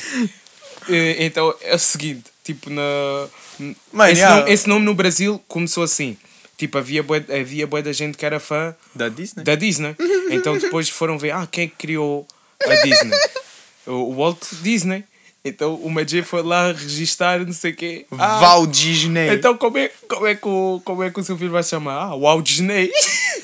Então 1.19 1.55
é 1.61 1.75
o 1.75 1.79
seguinte: 1.79 2.25
tipo, 2.43 2.71
na, 2.71 2.83
Mano, 3.93 4.11
esse, 4.11 4.21
yeah. 4.23 4.41
nome, 4.41 4.51
esse 4.53 4.69
nome 4.69 4.85
no 4.85 4.95
Brasil 4.95 5.43
começou 5.47 5.83
assim. 5.85 6.17
Tipo, 6.63 6.79
havia 6.79 7.03
bué, 7.03 7.25
havia 7.41 7.67
bué 7.67 7.83
da 7.83 7.93
gente 7.93 8.17
que 8.17 8.25
era 8.25 8.39
fã 8.39 8.73
Da 8.95 9.09
Disney? 9.09 9.43
da 9.43 9.57
Disney. 9.57 9.97
Então 10.31 10.57
depois 10.57 10.89
foram 10.89 11.19
ver, 11.19 11.33
ah, 11.33 11.45
quem 11.51 11.65
é 11.65 11.67
que 11.67 11.75
criou 11.77 12.25
a 12.65 12.75
Disney? 12.85 13.19
O 13.85 14.15
Walt 14.15 14.39
Disney. 14.63 15.03
Então 15.45 15.75
o 15.75 15.91
Majay 15.91 16.23
foi 16.23 16.41
lá 16.45 16.69
registar, 16.71 17.45
não 17.45 17.53
sei 17.53 17.73
o 17.73 17.75
quê. 17.75 18.07
Ah, 18.13 18.39
Val 18.39 18.65
Disney. 18.69 19.29
então 19.35 19.59
como 19.59 19.77
é, 19.77 19.91
como, 20.09 20.25
é 20.25 20.37
que 20.37 20.47
o, 20.47 20.81
como 20.85 21.03
é 21.03 21.11
que 21.11 21.19
o 21.19 21.25
seu 21.25 21.37
filho 21.37 21.51
vai 21.51 21.65
se 21.65 21.71
chamar? 21.71 21.97
Ah, 21.97 22.15
Walt 22.15 22.47
Disney. 22.47 22.93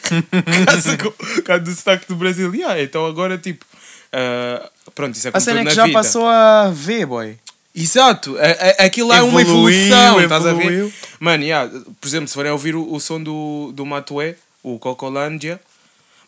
Caso 0.64 0.96
causa 1.42 1.64
do 1.64 1.72
sotaque 1.72 2.06
do 2.06 2.14
Brasil. 2.14 2.54
Yeah, 2.54 2.80
então 2.80 3.04
agora 3.04 3.36
tipo. 3.36 3.66
ah, 4.12 4.70
pronto, 4.94 5.16
isso 5.16 5.26
é 5.26 5.32
a 5.34 5.40
cena 5.40 5.62
é 5.62 5.64
que 5.64 5.74
já 5.74 5.86
vida. 5.86 5.98
passou 5.98 6.24
a 6.28 6.70
ver, 6.70 7.04
boy. 7.04 7.36
Exato, 7.82 8.36
a- 8.38 8.82
a- 8.82 8.86
aquilo 8.86 9.08
lá 9.08 9.16
é 9.18 9.22
uma 9.22 9.40
Evoluiu, 9.40 9.78
evolução, 9.78 10.20
estás 10.20 10.46
a 10.46 10.52
ver? 10.52 10.60
evoluiu. 10.62 10.92
Mano, 11.20 11.44
yeah, 11.44 11.70
por 12.00 12.06
exemplo, 12.08 12.28
se 12.28 12.34
forem 12.34 12.50
ouvir 12.52 12.74
o, 12.74 12.92
o 12.92 13.00
som 13.00 13.22
do, 13.22 13.72
do 13.74 13.84
Matué, 13.86 14.36
o 14.62 14.78
Cocolândia, 14.78 15.60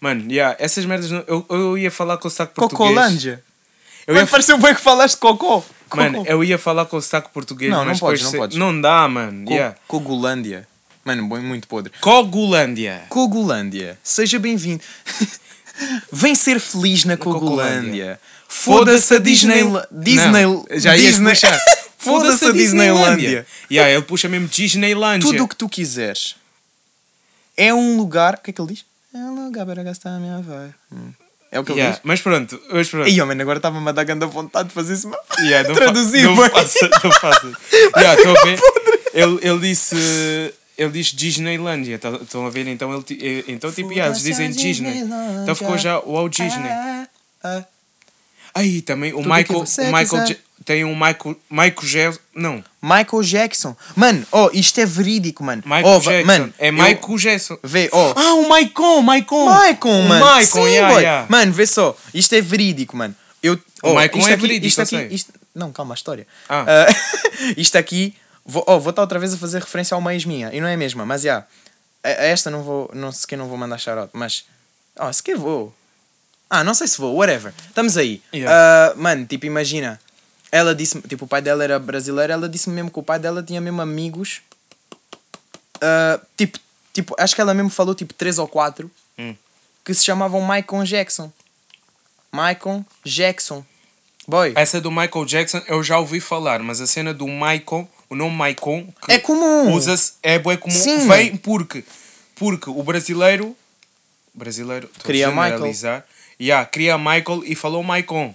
mano, 0.00 0.30
yeah, 0.30 0.56
essas 0.58 0.84
merdas. 0.84 1.10
não- 1.10 1.24
Eu, 1.26 1.46
eu 1.50 1.78
ia 1.78 1.90
falar 1.90 2.16
com 2.18 2.28
o 2.28 2.30
sotaque 2.30 2.54
português. 2.54 2.88
Cocolândia. 2.90 3.42
Eu 4.06 4.14
Mano, 4.14 4.26
ia, 4.26 4.30
pareceu 4.30 4.58
bem 4.58 4.74
que 4.74 4.80
falaste 4.80 5.16
cocô. 5.18 5.62
mano, 5.94 6.18
Cocô. 6.18 6.30
eu 6.30 6.42
ia 6.44 6.58
falar 6.58 6.84
com 6.86 6.96
o 6.96 7.02
sotaque 7.02 7.28
português, 7.32 7.70
Não, 7.70 7.84
não 7.84 7.96
podes, 7.98 8.22
não 8.22 8.30
se- 8.30 8.36
podes. 8.36 8.56
não 8.56 8.80
dá, 8.80 9.06
mano. 9.08 9.44
Co 9.44 9.52
Yeah. 9.52 9.76
Cogolândia. 9.86 10.66
Mano, 11.04 11.22
muito 11.24 11.66
podre. 11.66 11.92
Cogolândia. 12.00 13.02
Cogolândia. 13.08 13.98
Seja 14.02 14.38
bem-vindo. 14.38 14.82
Vem 16.12 16.34
ser 16.34 16.58
feliz 16.60 17.04
na 17.04 17.16
Cogolândia. 17.16 18.20
Foda-se 18.48 19.14
a 19.14 19.18
Disney. 19.18 19.62
Disney. 19.90 20.42
Não, 20.44 20.64
já 20.72 20.96
Disney. 20.96 21.34
Foda-se 21.98 22.46
a 22.46 22.52
Disneylândia. 22.52 23.46
Yeah, 23.70 23.92
ele 23.92 24.02
puxa 24.02 24.26
mesmo 24.28 24.48
Disneylândia. 24.48 25.28
Tudo 25.30 25.44
o 25.44 25.48
que 25.48 25.54
tu 25.54 25.68
quiseres. 25.68 26.34
É 27.56 27.74
um 27.74 27.96
lugar. 27.98 28.34
O 28.34 28.38
que 28.38 28.50
é 28.50 28.52
que 28.54 28.60
ele 28.60 28.72
diz? 28.72 28.84
É 29.14 29.18
um 29.18 29.44
lugar 29.46 29.66
para 29.66 29.82
gastar 29.82 30.16
a 30.16 30.18
minha 30.18 30.40
voz. 30.40 30.70
Hum. 30.90 31.12
É 31.52 31.60
o 31.60 31.64
que 31.64 31.72
ele 31.72 31.80
Yeah, 31.80 31.96
diz. 31.96 32.00
Mas 32.04 32.20
pronto, 32.22 32.60
mas 32.72 32.88
pronto. 32.88 33.08
Ih, 33.08 33.20
homem, 33.20 33.38
agora 33.40 33.58
estava-me 33.58 33.86
a 33.88 33.92
dar 33.92 34.04
grande 34.04 34.24
vontade 34.24 34.68
de 34.68 34.74
fazer 34.74 34.94
isso. 34.94 35.08
mal. 35.08 35.20
Yeah, 35.40 35.68
fa- 35.74 35.74
Traduzir, 35.74 36.22
não 36.24 36.36
faça, 36.48 36.88
não 37.04 37.12
faça. 37.12 37.52
Yeah, 37.96 38.14
estão 38.14 38.36
a 38.36 38.42
ver? 38.44 38.58
Ele, 39.12 39.38
ele 39.42 39.58
disse. 39.58 40.54
Ele 40.80 40.90
diz 40.92 41.08
Disneylândia, 41.08 41.98
tá- 41.98 42.18
estão 42.22 42.46
a 42.46 42.50
ver? 42.50 42.66
Então, 42.66 42.90
ele, 42.94 43.04
eh, 43.22 43.44
então 43.48 43.70
tipo, 43.70 43.92
yeah, 43.92 44.10
eles 44.10 44.22
dizem 44.22 44.50
Disney. 44.50 45.02
Então 45.42 45.54
ficou 45.54 45.76
já 45.76 45.98
o 46.00 46.14
Walt 46.14 46.32
Disney. 46.34 46.68
Ah, 46.70 47.06
ah. 47.44 47.64
Aí 48.54 48.80
também 48.80 49.12
o 49.12 49.16
Tudo 49.18 49.28
Michael. 49.28 49.58
O 49.60 49.62
Michael 49.92 50.22
quiser. 50.24 50.38
Tem 50.64 50.84
um 50.84 50.94
Michael. 50.94 51.36
Michael 51.50 51.82
Jackson. 51.82 52.20
Não, 52.34 52.64
Michael 52.82 53.22
Jackson. 53.22 53.76
Mano, 53.94 54.26
oh, 54.32 54.48
isto 54.54 54.80
é 54.80 54.86
verídico, 54.86 55.44
mano. 55.44 55.62
Michael 55.66 55.86
oh, 55.86 56.00
Jackson. 56.00 56.26
Mano, 56.26 56.54
é 56.58 56.68
eu- 56.68 56.72
Michael 56.72 57.18
Jackson. 57.18 57.58
Vê, 57.62 57.90
oh. 57.92 58.12
Ah, 58.16 58.34
o 58.34 58.48
Maicon, 58.48 59.02
Maicon. 59.02 59.44
Maicon, 59.46 60.00
O 60.00 60.08
mano. 60.08 60.24
Maicon, 60.24 60.62
Sim, 60.64 60.68
yeah, 60.70 60.92
boy. 60.94 61.02
yeah. 61.02 61.26
Mano, 61.28 61.52
vê 61.52 61.66
só. 61.66 61.94
Isto 62.14 62.34
é 62.36 62.40
verídico, 62.40 62.96
mano. 62.96 63.14
Eu, 63.42 63.58
O 63.82 63.94
Maicon 63.94 64.18
isto 64.18 64.30
é 64.30 64.32
aqui- 64.32 64.42
verídico, 64.42 64.66
Isto 64.66 64.80
aqui, 64.82 65.14
isto- 65.14 65.32
não, 65.54 65.72
calma, 65.72 65.92
a 65.92 65.96
história. 65.96 66.26
Ah. 66.48 66.64
Ah, 66.66 66.86
isto 67.56 67.76
aqui, 67.76 68.14
vou, 68.50 68.64
oh, 68.66 68.78
vou 68.80 68.90
estar 68.90 69.02
outra 69.02 69.18
vez 69.18 69.32
a 69.32 69.36
fazer 69.38 69.60
referência 69.60 69.94
a 69.94 69.98
uma 69.98 70.12
ex-minha. 70.12 70.50
E 70.52 70.60
não 70.60 70.68
é 70.68 70.74
a 70.74 70.76
mesma, 70.76 71.06
mas 71.06 71.22
já. 71.22 71.38
a, 72.02 72.08
a 72.08 72.10
esta 72.10 72.50
não 72.50 72.62
vou, 72.62 72.90
não 72.94 73.10
sequer 73.12 73.36
não 73.36 73.46
vou 73.48 73.56
mandar 73.56 73.78
shout 73.78 74.10
mas. 74.12 74.44
Oh, 74.98 75.12
sequer 75.12 75.36
vou. 75.36 75.74
Ah, 76.48 76.64
não 76.64 76.74
sei 76.74 76.88
se 76.88 76.98
vou, 76.98 77.14
whatever. 77.16 77.52
Estamos 77.68 77.96
aí. 77.96 78.20
Yeah. 78.34 78.52
Ah, 78.52 78.94
mano, 78.96 79.24
tipo, 79.24 79.46
imagina. 79.46 80.00
Ela 80.52 80.74
disse 80.74 81.00
tipo, 81.02 81.24
o 81.24 81.28
pai 81.28 81.40
dela 81.40 81.62
era 81.62 81.78
brasileiro, 81.78 82.32
ela 82.32 82.48
disse 82.48 82.68
mesmo 82.68 82.90
que 82.90 82.98
o 82.98 83.02
pai 83.04 83.20
dela 83.20 83.40
tinha 83.42 83.60
mesmo 83.60 83.80
amigos. 83.80 84.42
ah, 85.80 86.20
tipo, 86.36 86.58
tipo, 86.92 87.14
acho 87.18 87.34
que 87.34 87.40
ela 87.40 87.54
mesmo 87.54 87.70
falou 87.70 87.94
tipo 87.94 88.12
três 88.14 88.38
ou 88.38 88.48
quatro 88.48 88.90
Hum. 89.18 89.34
que 89.84 89.94
se 89.94 90.04
chamavam 90.04 90.40
Michael 90.40 90.84
Jackson. 90.84 91.30
Michael 92.32 92.84
Jackson. 93.04 93.64
Boy, 94.26 94.52
Essa 94.56 94.80
do 94.80 94.90
Michael 94.90 95.24
Jackson 95.24 95.62
eu 95.66 95.82
já 95.82 95.98
ouvi 95.98 96.20
falar, 96.20 96.60
mas 96.60 96.80
a 96.80 96.86
cena 96.86 97.12
do 97.12 97.26
Michael, 97.26 97.88
o 98.10 98.16
nome 98.16 98.54
que 98.54 99.12
é 99.12 99.18
comum. 99.18 99.72
usa-se, 99.72 100.14
é 100.22 100.38
bué 100.38 100.56
comum, 100.56 100.74
Sim, 100.74 101.08
vem 101.08 101.36
porque, 101.36 101.84
porque 102.34 102.68
o 102.68 102.82
brasileiro, 102.82 103.56
brasileiro, 104.34 104.88
estou 104.88 105.02
a 105.02 105.06
Cria 105.06 105.30
Michael. 105.30 106.04
yeah, 106.40 106.66
cria 106.66 106.98
Michael 106.98 107.42
e 107.44 107.54
falou 107.54 107.84
Michael. 107.84 108.34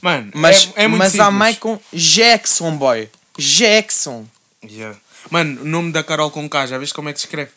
Mano, 0.00 0.30
Mas, 0.34 0.70
é, 0.76 0.84
é 0.84 0.88
muito 0.88 1.00
mas 1.00 1.18
há 1.18 1.30
simples. 1.30 1.48
Michael 1.48 1.82
Jackson, 1.92 2.76
boy. 2.76 3.10
Jackson. 3.36 4.26
Yeah. 4.62 4.96
Mano, 5.30 5.62
o 5.62 5.64
nome 5.64 5.90
da 5.90 6.04
Carol 6.04 6.30
com 6.30 6.48
K, 6.48 6.66
já 6.66 6.78
viste 6.78 6.94
como 6.94 7.08
é 7.08 7.12
que 7.12 7.18
se 7.18 7.26
escreve? 7.26 7.50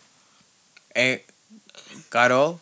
É 0.96 1.22
Carol 2.10 2.60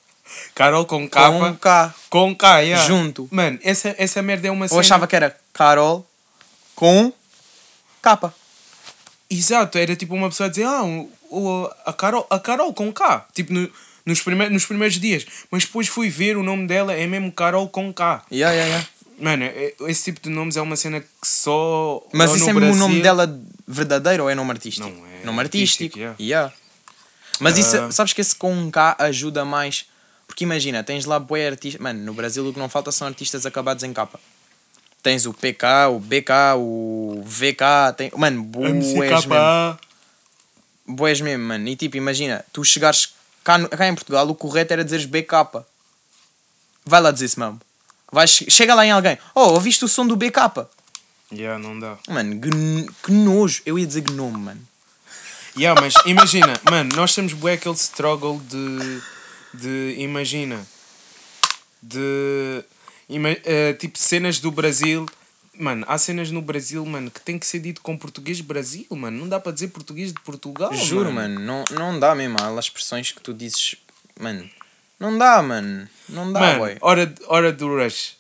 Carol 0.54 0.86
com 0.86 1.08
K, 1.08 1.32
com 1.32 1.56
K. 1.56 1.96
com 2.10 2.36
K, 2.36 2.60
yeah. 2.62 2.86
Junto. 2.86 3.28
Mano, 3.32 3.60
essa, 3.64 3.96
essa 3.98 4.22
merda 4.22 4.48
é 4.48 4.52
uma 4.52 4.66
Eu 4.66 4.70
cena... 4.70 4.82
achava 4.82 5.08
que 5.08 5.16
era 5.16 5.38
Carol 5.54 6.06
com 6.74 7.14
K. 8.02 8.34
Exato, 9.38 9.78
era 9.78 9.96
tipo 9.96 10.14
uma 10.16 10.30
pessoa 10.30 10.48
a 10.48 10.50
dizer, 10.50 10.64
ah, 10.66 10.84
o, 10.84 11.12
o- 11.30 11.70
a, 11.86 11.94
Carol, 11.94 12.26
a 12.30 12.40
Carol 12.40 12.74
com 12.74 12.92
K, 12.94 13.26
tipo 13.34 13.54
no, 13.54 13.70
nos, 14.06 14.22
prime 14.22 14.50
nos 14.50 14.66
primeiros 14.66 15.00
dias. 15.00 15.26
Mas 15.52 15.64
depois 15.66 15.88
fui 15.88 16.10
ver 16.10 16.38
o 16.38 16.44
nome 16.44 16.68
dela, 16.68 16.94
é 16.94 17.06
mesmo 17.08 17.32
Carol 17.32 17.68
com 17.70 17.94
K. 17.94 18.24
Yeah, 18.32 18.54
yeah, 18.56 18.68
yeah. 18.74 18.90
Mano, 19.20 19.44
é- 19.46 19.74
esse 19.88 20.04
tipo 20.06 20.22
de 20.22 20.30
nomes 20.30 20.58
é 20.58 20.62
uma 20.62 20.76
cena 20.76 21.00
que 21.02 21.08
só. 21.24 22.02
Mas 22.14 22.34
isso 22.34 22.50
é 22.50 22.54
mesmo 22.54 22.74
o 22.74 22.76
nome 22.76 23.00
Brasil- 23.00 23.04
dela 23.04 23.40
verdadeiro 23.68 24.24
ou 24.24 24.30
é 24.30 24.36
nome 24.36 24.52
artístico? 24.52 24.88
Não, 24.88 24.96
é 25.08 25.26
nome 25.26 25.40
artístico. 25.40 25.84
artístico, 26.00 26.00
yeah. 26.00 26.16
Yeah. 26.20 26.54
Mas 27.40 27.58
isso, 27.58 27.78
Ah. 27.78 27.92
sabes 27.92 28.14
que 28.14 28.22
esse 28.22 28.36
com 28.36 28.54
um 28.54 28.70
K 28.72 28.96
ajuda 29.00 29.44
mais. 29.44 29.86
Porque 30.28 30.44
imagina, 30.44 30.84
tens 30.84 31.06
lá 31.06 31.20
bué 31.20 31.48
artistas. 31.48 31.80
Mano, 31.82 32.00
no 32.04 32.14
Brasil 32.14 32.46
o 32.48 32.52
que 32.54 32.58
não 32.60 32.68
falta 32.68 32.92
são 32.92 33.08
artistas 33.08 33.46
acabados 33.46 33.84
em 33.84 33.94
capa. 33.94 34.20
Tens 35.06 35.28
o 35.28 35.34
PK, 35.36 35.68
o 35.92 36.00
BK, 36.00 36.32
o 36.58 37.22
VK, 37.24 37.94
tem. 37.96 38.12
Mano, 38.18 38.42
boés 38.42 38.74
mesmo. 39.28 39.30
Boés 40.88 41.22
mesmo, 41.22 41.46
mano. 41.46 41.68
E 41.68 41.76
tipo, 41.76 41.96
imagina, 41.96 42.44
tu 42.52 42.64
chegares 42.64 43.14
cá, 43.44 43.56
no- 43.60 43.70
cá 43.70 43.88
em 43.88 43.94
Portugal, 43.94 44.28
o 44.28 44.34
correto 44.34 44.74
era 44.74 44.84
dizeres 44.84 45.06
BK. 45.06 45.64
Vai 46.84 47.02
lá 47.02 47.12
dizer 47.12 47.26
isso 47.26 47.40
mesmo. 47.40 47.62
Vais, 48.12 48.32
chega 48.32 48.74
lá 48.74 48.84
em 48.84 48.90
alguém. 48.90 49.16
Oh, 49.36 49.50
ouviste 49.52 49.86
o 49.86 49.88
som 49.88 50.08
do 50.08 50.16
BK? 50.16 50.40
Yeah, 51.32 51.60
não 51.62 51.80
dá. 51.80 52.00
Mano, 52.10 52.42
que, 52.42 52.50
que 53.04 53.12
nojo. 53.12 53.62
Eu 53.64 53.78
ia 53.78 53.86
dizer 53.86 54.02
gnome, 54.02 54.40
mano. 54.40 54.62
Yeah, 55.56 55.80
mas 55.80 55.94
imagina, 56.08 56.60
mano, 56.64 56.96
nós 56.96 57.14
temos 57.14 57.34
bué 57.34 57.54
aquele 57.54 57.76
struggle 57.76 58.40
de. 58.40 59.02
de. 59.54 59.96
imagina. 60.00 60.66
de. 61.84 62.64
Eh, 63.10 63.74
tipo 63.74 63.98
cenas 63.98 64.40
do 64.40 64.52
Brasil. 64.52 65.06
Mano, 65.58 65.86
há 65.88 65.98
cenas 65.98 66.32
no 66.32 66.42
Brasil, 66.42 66.86
mano, 66.86 67.10
que 67.10 67.22
tem 67.22 67.40
que 67.40 67.48
ser 67.48 67.60
dito 67.60 67.82
com 67.82 67.98
português 67.98 68.42
Brasil, 68.42 68.86
mano. 68.90 69.18
Não 69.18 69.30
dá 69.30 69.40
para 69.40 69.54
dizer 69.54 69.70
português 69.70 70.12
de 70.12 70.20
Portugal. 70.20 70.74
Juro, 70.74 71.12
mano, 71.12 71.40
não, 71.40 71.64
não 71.72 71.98
dá 72.00 72.14
mesmo. 72.14 72.36
Há 72.42 72.60
expressões 72.60 73.12
que 73.12 73.22
tu 73.22 73.34
dizes, 73.34 73.76
mano, 74.20 74.50
não 75.00 75.18
dá, 75.18 75.42
mano. 75.42 75.88
Não 76.08 76.32
dá, 76.32 76.40
Mano, 76.40 76.60
boy. 76.60 76.78
hora, 76.82 77.16
hora 77.28 77.52
do 77.52 77.68
Rush. 77.68 78.16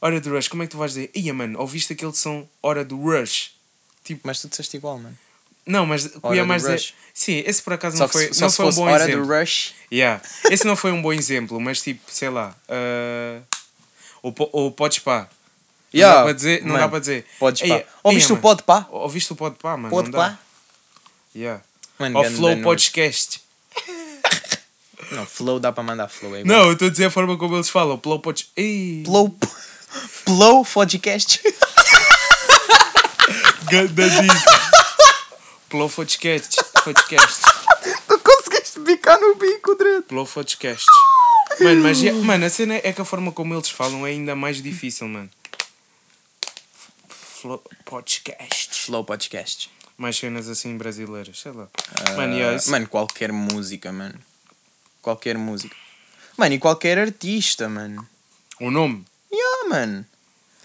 Hora 0.00 0.20
do 0.20 0.30
Rush, 0.30 0.48
como 0.48 0.62
é 0.62 0.66
que 0.66 0.72
tu 0.72 0.78
vais 0.78 0.92
dizer? 0.92 1.10
Ia, 1.14 1.32
mano, 1.32 1.58
ouviste 1.60 1.92
aquele 1.92 2.12
som 2.14 2.48
Hora 2.60 2.84
do 2.84 2.96
Rush? 2.96 3.52
Mas 4.24 4.40
tu 4.40 4.48
disseste 4.48 4.76
igual, 4.76 4.98
mano. 4.98 5.16
Não, 5.64 5.86
mas 5.86 6.06
o 6.06 6.20
Hora 6.22 6.36
ia 6.36 6.44
mais 6.44 6.62
dizer. 6.62 6.92
Sim, 7.14 7.42
esse 7.46 7.62
por 7.62 7.72
acaso 7.74 7.96
Só 7.96 8.04
não 8.04 8.08
foi, 8.08 8.30
não 8.40 8.50
foi 8.50 8.66
um 8.66 8.72
bom 8.72 8.82
hora 8.82 9.04
exemplo. 9.04 9.26
do 9.26 9.32
rush. 9.32 9.74
Yeah. 9.92 10.20
Esse 10.50 10.66
não 10.66 10.74
foi 10.74 10.90
um 10.90 11.00
bom 11.00 11.12
exemplo, 11.12 11.60
mas 11.60 11.80
tipo, 11.80 12.02
sei 12.10 12.28
lá. 12.30 12.56
Uh... 12.68 13.42
Ou, 14.22 14.34
ou 14.52 14.70
podes 14.72 14.98
pá. 15.00 15.20
Não 15.20 15.28
Yeah, 15.94 16.16
dá 16.18 16.22
para 16.24 16.32
dizer. 16.32 16.64
Não 16.64 16.76
dá 16.76 16.88
para 16.88 16.98
dizer. 17.00 17.26
Podes 17.38 17.60
Ei, 17.62 17.68
pá. 17.68 17.74
ei, 17.76 17.86
Ouviste 18.02 18.32
o 18.32 18.36
mano, 18.36 18.42
pod 18.42 18.62
pá? 18.62 18.86
Ouviste 18.90 19.32
o 19.32 19.36
pod 19.36 19.56
pá, 19.60 19.76
mano? 19.76 19.90
Pod 19.90 20.04
não 20.04 20.10
dá. 20.12 20.18
pá? 20.30 20.38
Yeah. 21.36 21.62
Ou 22.14 22.24
Flow. 22.24 22.62
Podcast. 22.62 23.40
Não, 25.12 25.26
flow 25.26 25.60
dá 25.60 25.70
para 25.70 25.82
mandar 25.82 26.08
flow. 26.08 26.34
É 26.34 26.40
igual. 26.40 26.58
Não, 26.58 26.66
eu 26.68 26.72
estou 26.72 26.88
a 26.88 26.90
dizer 26.90 27.04
a 27.04 27.10
forma 27.10 27.36
como 27.36 27.54
eles 27.56 27.68
falam. 27.68 28.00
Flow 28.02 28.18
Podcast. 28.18 29.02
Flow. 29.04 29.36
Flow 30.24 30.64
podcast. 30.64 31.42
ganda 33.70 34.08
dica. 34.08 34.72
Flow 35.68 35.90
Podcast. 35.90 36.56
Podcast. 36.82 37.42
tu 38.08 38.18
conseguiste 38.20 38.80
bicar 38.80 39.20
no 39.20 39.34
bico, 39.34 39.74
Dredo. 39.74 40.04
Flow 40.08 40.26
Podcast. 40.26 40.86
Mano, 41.60 41.82
mas 41.82 42.00
yeah, 42.00 42.20
mano, 42.24 42.44
a 42.44 42.50
cena 42.50 42.74
é 42.76 42.92
que 42.92 43.00
a 43.00 43.04
forma 43.04 43.30
como 43.32 43.54
eles 43.54 43.68
falam 43.70 44.06
é 44.06 44.10
ainda 44.10 44.34
mais 44.34 44.62
difícil, 44.62 45.08
mano. 45.08 45.30
Flow 47.08 47.62
Podcast. 47.84 48.74
Flow 48.74 49.04
podcast. 49.04 49.70
Mais 49.98 50.16
cenas 50.16 50.48
assim 50.48 50.76
brasileiras, 50.76 51.38
sei 51.38 51.52
lá. 51.52 51.68
Ah, 51.94 52.12
Mano, 52.12 52.34
yeah, 52.34 52.56
isso- 52.56 52.70
Mano, 52.70 52.88
qualquer 52.88 53.32
música, 53.32 53.92
mano. 53.92 54.18
Qualquer 55.00 55.36
música. 55.36 55.74
Mano, 56.36 56.54
e 56.54 56.58
qualquer 56.58 56.98
artista, 56.98 57.68
mano. 57.68 58.06
o 58.60 58.70
nome. 58.70 59.04
Yeah, 59.30 59.68
mano. 59.68 60.06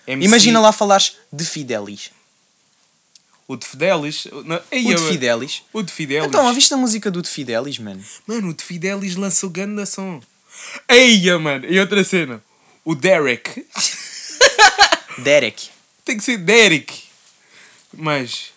MC, 0.06 0.26
Imagina 0.26 0.60
lá 0.60 0.72
falares 0.72 1.18
de 1.32 1.44
Fidelis. 1.46 2.12
O 3.48 3.56
de 3.58 3.66
Fidelis. 3.66 4.28
Não, 4.46 4.62
ei, 4.72 4.94
O 4.94 4.96
de 4.96 5.04
Fidelis. 5.08 5.64
O 5.74 5.82
de 5.82 5.92
Fidelis. 5.92 6.28
Então, 6.28 6.46
ouviste 6.46 6.74
a 6.74 6.78
música 6.78 7.10
do 7.12 7.22
de 7.22 7.30
Fidelis, 7.30 7.80
mano? 7.80 8.04
Mano, 8.26 8.50
o 8.50 8.54
de 8.54 8.64
Fidelis 8.64 9.16
lançou 9.16 9.50
ganda 9.50 9.86
som. 9.86 10.22
Eia, 10.88 11.38
mano. 11.40 11.66
E 11.70 11.80
outra 11.80 12.04
cena. 12.04 12.42
O 12.86 12.96
Derek. 12.96 13.66
Derek. 15.20 15.70
Tem 16.06 16.18
que 16.18 16.24
ser 16.24 16.38
Derek. 16.38 17.04
Mas. 17.94 18.52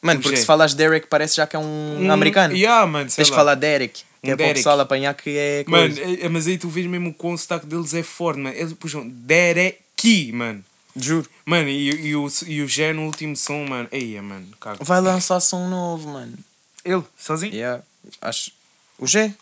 Mano, 0.00 0.20
porque 0.20 0.36
se 0.36 0.44
falas 0.44 0.74
Derek 0.74 1.06
parece 1.06 1.36
já 1.36 1.46
que 1.46 1.54
é 1.54 1.58
um, 1.58 2.10
americano. 2.10 2.54
Yeah, 2.54 2.84
mano. 2.86 3.08
sei 3.08 3.24
Tens 3.24 3.30
lá. 3.30 3.36
falar 3.36 3.54
Derek. 3.54 4.02
Que 4.22 4.30
Um 4.30 4.32
é 4.34 4.36
para 4.36 4.50
o 4.50 4.54
pessoal 4.54 4.80
apanhar 4.80 5.14
que 5.14 5.30
é 5.36 5.64
Mano, 5.66 5.94
coisa. 5.96 6.20
é- 6.24 6.28
mas 6.28 6.46
aí 6.46 6.56
tu 6.58 6.68
vês 6.68 6.86
mesmo 6.86 7.14
o 7.18 7.38
sotaque 7.38 7.66
deles 7.66 7.92
é 7.94 8.02
forte, 8.02 8.38
mano. 8.40 8.54
Eles 8.56 8.72
puxam 8.72 9.06
Derek, 9.08 10.32
mano. 10.32 10.64
Juro. 10.94 11.28
Mano, 11.44 11.68
e, 11.68 11.88
e, 12.08 12.16
o, 12.16 12.28
e 12.46 12.62
o 12.62 12.68
Gé 12.68 12.92
no 12.92 13.02
último 13.06 13.34
som, 13.36 13.64
mano. 13.64 13.88
Eia, 13.90 14.22
mano. 14.22 14.46
Cago. 14.60 14.84
Vai 14.84 15.00
lançar 15.00 15.40
som 15.40 15.68
novo, 15.68 16.08
mano. 16.10 16.36
Ele, 16.84 17.02
sozinho? 17.18 17.54
Yeah. 17.54 17.82
Acho... 18.20 18.50
O 18.98 19.06
G? 19.06 19.32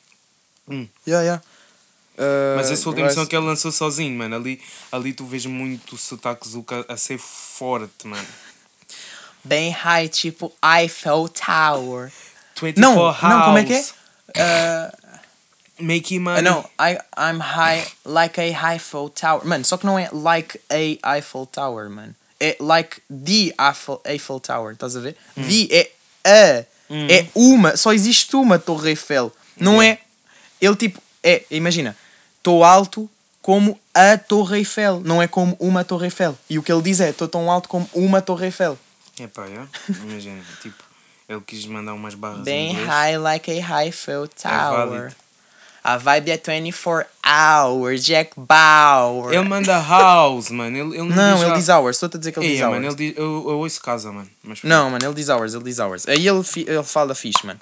Hum. 0.68 0.86
Yeah, 1.06 1.24
yeah. 1.24 1.42
Uh, 2.18 2.56
Mas 2.56 2.70
esse 2.70 2.86
último 2.86 3.06
vai- 3.06 3.14
som 3.14 3.24
que 3.26 3.34
ele 3.34 3.46
lançou 3.46 3.72
sozinho, 3.72 4.16
mano. 4.16 4.36
Ali, 4.36 4.60
ali 4.92 5.12
tu 5.12 5.24
vês 5.24 5.46
muito 5.46 5.94
o 5.94 5.98
sotaque 5.98 6.46
Zuka 6.48 6.84
a 6.88 6.96
ser 6.96 7.18
forte, 7.18 8.06
mano. 8.06 8.26
Bem 9.42 9.70
high, 9.70 10.08
tipo 10.08 10.52
Eiffel 10.62 11.28
Tower. 11.28 12.12
24 12.60 12.80
Não, 12.80 12.96
House. 13.10 13.22
não, 13.22 13.42
como 13.44 13.58
é 13.58 13.64
que 13.64 13.72
é? 13.72 13.80
Uh, 14.36 15.00
Make 15.82 16.14
him 16.14 16.18
Ah, 16.18 16.20
money. 16.22 16.42
não, 16.42 16.60
I, 16.78 16.98
I'm 17.16 17.38
high 17.40 17.86
like 18.04 18.38
a 18.38 18.74
Eiffel 18.74 19.08
Tower. 19.08 19.46
Mano, 19.46 19.64
só 19.64 19.78
que 19.78 19.86
não 19.86 19.98
é 19.98 20.10
like 20.12 20.60
a 20.68 21.16
Eiffel 21.16 21.46
Tower, 21.46 21.88
mano. 21.88 22.14
É 22.38 22.54
like 22.60 23.00
the 23.08 23.54
Eiffel, 23.58 24.00
Eiffel 24.04 24.40
Tower, 24.40 24.72
estás 24.74 24.94
a 24.94 25.00
ver? 25.00 25.16
Hum. 25.38 25.42
The 25.48 25.74
é 25.74 25.90
a. 26.58 26.66
É 26.90 27.26
uma, 27.34 27.76
só 27.78 27.92
existe 27.94 28.34
uma 28.36 28.58
Torre 28.58 28.90
Eiffel. 28.90 29.32
Não 29.56 29.80
é. 29.80 30.00
Ele 30.60 30.76
tipo, 30.76 31.00
é, 31.22 31.42
imagina, 31.50 31.96
estou 32.38 32.64
alto 32.64 33.08
como 33.42 33.78
a 33.94 34.16
Torre 34.18 34.58
Eiffel, 34.58 35.00
não 35.04 35.20
é 35.22 35.26
como 35.26 35.56
uma 35.58 35.84
Torre 35.84 36.06
Eiffel. 36.06 36.36
E 36.48 36.58
o 36.58 36.62
que 36.62 36.72
ele 36.72 36.82
diz 36.82 37.00
é, 37.00 37.10
estou 37.10 37.26
tão 37.28 37.50
alto 37.50 37.68
como 37.68 37.88
uma 37.94 38.20
Torre 38.20 38.46
Eiffel. 38.46 38.78
É 39.18 39.26
pá, 39.26 39.46
é? 39.46 39.66
Imagina, 40.02 40.42
tipo, 40.62 40.82
ele 41.28 41.40
quis 41.46 41.64
mandar 41.66 41.94
umas 41.94 42.14
barras 42.14 42.40
em 42.40 42.42
Bem 42.42 42.72
high 42.72 43.18
like 43.18 43.50
a 43.50 43.84
Eiffel 43.84 44.28
Tower. 44.28 44.88
válido. 44.88 45.16
a 45.84 45.96
vibe 45.96 46.30
é 46.30 46.36
24 46.36 47.06
hours, 47.26 48.04
Jack 48.04 48.32
Bauer. 48.36 49.32
Ele 49.32 49.48
manda 49.48 49.78
house, 49.80 50.50
mano. 50.50 50.76
Ele, 50.76 50.96
ele 50.98 51.08
não, 51.08 51.16
Não, 51.16 51.34
diz 51.36 51.42
ele 51.44 51.54
diz 51.54 51.68
hours, 51.68 51.96
estou-te 51.96 52.16
a 52.16 52.18
dizer 52.18 52.32
que 52.32 52.38
ele 52.40 52.48
diz 52.48 52.56
Eia, 52.58 52.68
hours. 52.68 52.84
ele 52.84 52.94
diz, 52.94 53.16
eu, 53.16 53.24
eu 53.24 53.58
ouço 53.58 53.80
casa, 53.82 54.10
mano. 54.12 54.28
Mas, 54.42 54.62
Não, 54.62 54.90
mano, 54.90 55.04
ele 55.04 55.14
diz 55.14 55.28
hours, 55.28 55.54
ele 55.54 55.64
diz 55.64 55.78
hours. 55.78 56.08
Aí 56.08 56.26
ele, 56.26 56.42
ele 56.66 56.82
fala 56.82 57.14
fixe, 57.14 57.46
mano. 57.46 57.60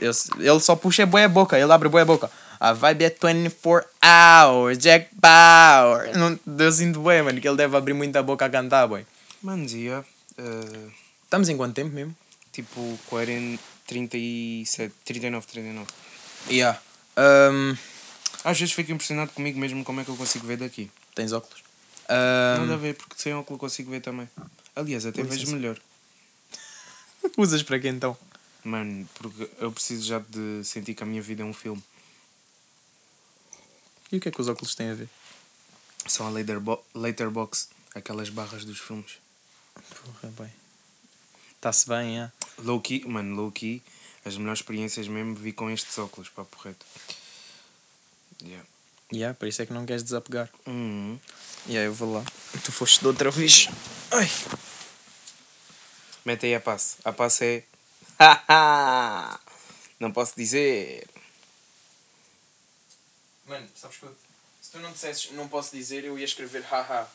Ele, 0.00 0.12
ele 0.40 0.60
só 0.60 0.74
puxa 0.76 1.06
boa 1.06 1.28
boca, 1.28 1.58
ele 1.58 1.72
abre 1.72 1.88
boa 1.88 2.04
boca. 2.04 2.30
A 2.58 2.72
vibe 2.72 3.04
é 3.04 3.10
24 3.10 3.88
hours, 4.02 4.78
Jack 4.78 5.08
Bauer. 5.12 6.16
Não, 6.16 6.38
deu 6.46 6.72
sinto 6.72 7.00
bem, 7.02 7.22
mano, 7.22 7.40
que 7.40 7.46
ele 7.48 7.56
deve 7.56 7.76
abrir 7.76 7.92
muita 7.94 8.22
boca 8.22 8.44
a 8.46 8.50
cantar, 8.50 8.86
boy. 8.86 9.06
Mano, 9.42 9.64
dizia, 9.64 10.04
eh, 10.38 10.88
Estamos 11.24 11.48
em 11.48 11.56
quanto 11.56 11.74
tempo 11.74 11.94
mesmo? 11.94 12.14
tipo, 12.52 12.98
40, 13.08 13.62
37, 13.86 14.94
39, 15.04 15.46
39. 15.46 15.86
Yeah. 16.48 16.80
Um, 17.18 17.76
Às 18.42 18.58
vezes 18.58 18.72
fico 18.74 18.90
impressionado 18.92 19.30
comigo 19.32 19.58
mesmo 19.58 19.84
como 19.84 20.00
é 20.00 20.04
que 20.04 20.10
eu 20.10 20.16
consigo 20.16 20.46
ver 20.46 20.56
daqui. 20.56 20.90
tens 21.14 21.32
óculos? 21.32 21.62
Nada 22.08 22.72
a 22.72 22.76
Um, 22.76 22.78
ver, 22.78 22.94
porque 22.94 23.14
sem 23.18 23.34
óculos 23.34 23.60
consigo 23.60 23.90
ver 23.90 24.00
também. 24.00 24.26
Aliás, 24.74 25.04
até 25.04 25.20
Com 25.22 25.28
vejo 25.28 25.40
licença. 25.40 25.56
melhor. 25.56 25.76
usas 27.36 27.62
para 27.62 27.78
quê 27.78 27.88
então? 27.88 28.16
Mano, 28.64 29.06
porque 29.14 29.48
eu 29.60 29.70
preciso 29.70 30.06
já 30.06 30.18
de 30.26 30.64
sentir 30.64 30.94
que 30.94 31.02
a 31.02 31.06
minha 31.06 31.20
vida 31.20 31.42
é 31.42 31.44
um 31.46 31.52
filme. 31.52 31.82
E 34.12 34.16
o 34.16 34.20
que 34.20 34.28
é 34.28 34.32
que 34.32 34.40
os 34.40 34.48
óculos 34.48 34.74
têm 34.74 34.90
a 34.90 34.94
ver? 34.94 35.08
São 36.06 36.26
a 36.26 36.30
Letterbo 36.30 36.82
Letterbox. 36.94 37.68
Aquelas 37.94 38.28
barras 38.28 38.64
dos 38.64 38.78
filmes. 38.78 39.18
Porra, 39.74 40.32
bem. 40.38 40.52
Está-se 41.56 41.88
bem, 41.88 42.20
é? 42.20 42.30
Low 42.58 42.80
key, 42.80 43.04
mano, 43.06 43.34
low 43.34 43.50
key, 43.50 43.82
as 44.24 44.36
melhores 44.36 44.60
experiências 44.60 45.08
mesmo 45.08 45.34
vi 45.34 45.52
com 45.52 45.70
estes 45.70 45.98
óculos, 45.98 46.28
papo 46.28 46.56
reto. 46.62 46.84
Yeah. 48.42 48.66
Yeah, 49.12 49.34
por 49.34 49.48
isso 49.48 49.62
é 49.62 49.66
que 49.66 49.72
não 49.72 49.86
queres 49.86 50.02
desapegar. 50.02 50.50
Uhum. 50.66 51.18
Yeah, 51.68 51.86
eu 51.86 51.94
vou 51.94 52.12
lá. 52.12 52.24
Tu 52.64 52.72
foste 52.72 53.00
de 53.00 53.06
outra 53.06 53.30
vez. 53.30 53.68
Ai. 54.10 54.28
Mete 56.24 56.46
aí 56.46 56.54
a 56.54 56.60
passe. 56.60 56.96
A 57.04 57.12
passe 57.12 57.44
é. 57.44 57.64
não 60.00 60.12
posso 60.12 60.34
dizer. 60.36 61.06
Mano, 63.48 63.66
sabes 63.74 63.96
que 63.98 64.04
eu- 64.04 64.16
se 64.60 64.70
tu 64.70 64.78
não 64.78 64.90
dissesses 64.92 65.30
não 65.32 65.46
posso 65.48 65.74
dizer, 65.74 66.04
eu 66.04 66.18
ia 66.18 66.24
escrever 66.24 66.62
haha. 66.70 67.06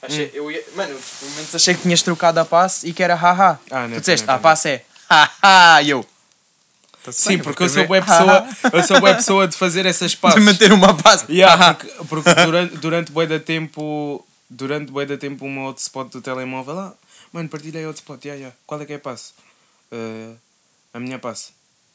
Achei, 0.00 0.30
eu 0.34 0.50
ia, 0.50 0.64
mano, 0.74 0.98
pelo 1.20 1.30
menos 1.32 1.54
achei 1.54 1.74
que 1.74 1.82
tinhas 1.82 2.02
trocado 2.02 2.40
a 2.40 2.44
passe 2.44 2.88
e 2.88 2.92
que 2.92 3.02
era 3.02 3.14
haha. 3.14 3.58
Ah, 3.70 3.86
não, 3.86 3.96
tu 3.96 4.00
disseste, 4.00 4.28
a 4.28 4.34
não. 4.34 4.42
passe 4.42 4.68
é 4.68 4.84
haha, 5.08 5.82
e 5.82 5.90
eu. 5.90 6.06
Tá-se 7.04 7.22
Sim, 7.22 7.38
porque 7.38 7.62
eu 7.64 7.68
sou 7.68 7.82
escrever 7.82 7.88
boa 7.88 8.02
pessoa, 8.02 8.70
eu 8.72 8.82
sou 8.84 9.00
boa 9.00 9.14
pessoa 9.14 9.48
de 9.48 9.56
fazer 9.56 9.86
essas 9.86 10.10
De 10.14 10.16
passes. 10.18 10.44
meter 10.44 10.72
uma 10.72 10.96
passe. 10.96 11.24
Yeah, 11.30 11.74
porque, 11.74 11.88
porque 12.08 12.34
durante, 12.34 12.76
durante 12.78 13.10
bué 13.12 13.26
da 13.26 13.40
tempo, 13.40 14.24
durante 14.48 14.90
bué 14.92 15.04
da 15.06 15.16
tempo 15.16 15.48
meu 15.48 15.64
hotspot 15.64 16.10
do 16.10 16.20
telemóvel, 16.22 16.78
ah, 16.78 16.94
mano, 17.32 17.48
partilhei 17.48 17.84
hotspot, 17.86 18.24
yeah, 18.26 18.38
yeah. 18.38 18.56
qual 18.66 18.80
é 18.80 18.86
que 18.86 18.92
é 18.92 18.96
a 18.96 19.00
passe? 19.00 19.32
Eh, 19.90 20.34
a 20.94 21.00
minha 21.00 21.18
passe. 21.18 21.50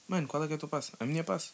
Mano, 0.10 0.28
qual 0.28 0.43
é 0.43 0.48
que 0.48 0.54
é 0.54 0.56
a 0.56 0.60
tua 0.60 0.70
passe? 0.70 0.91
A 1.00 1.06
minha 1.06 1.24
passe. 1.24 1.50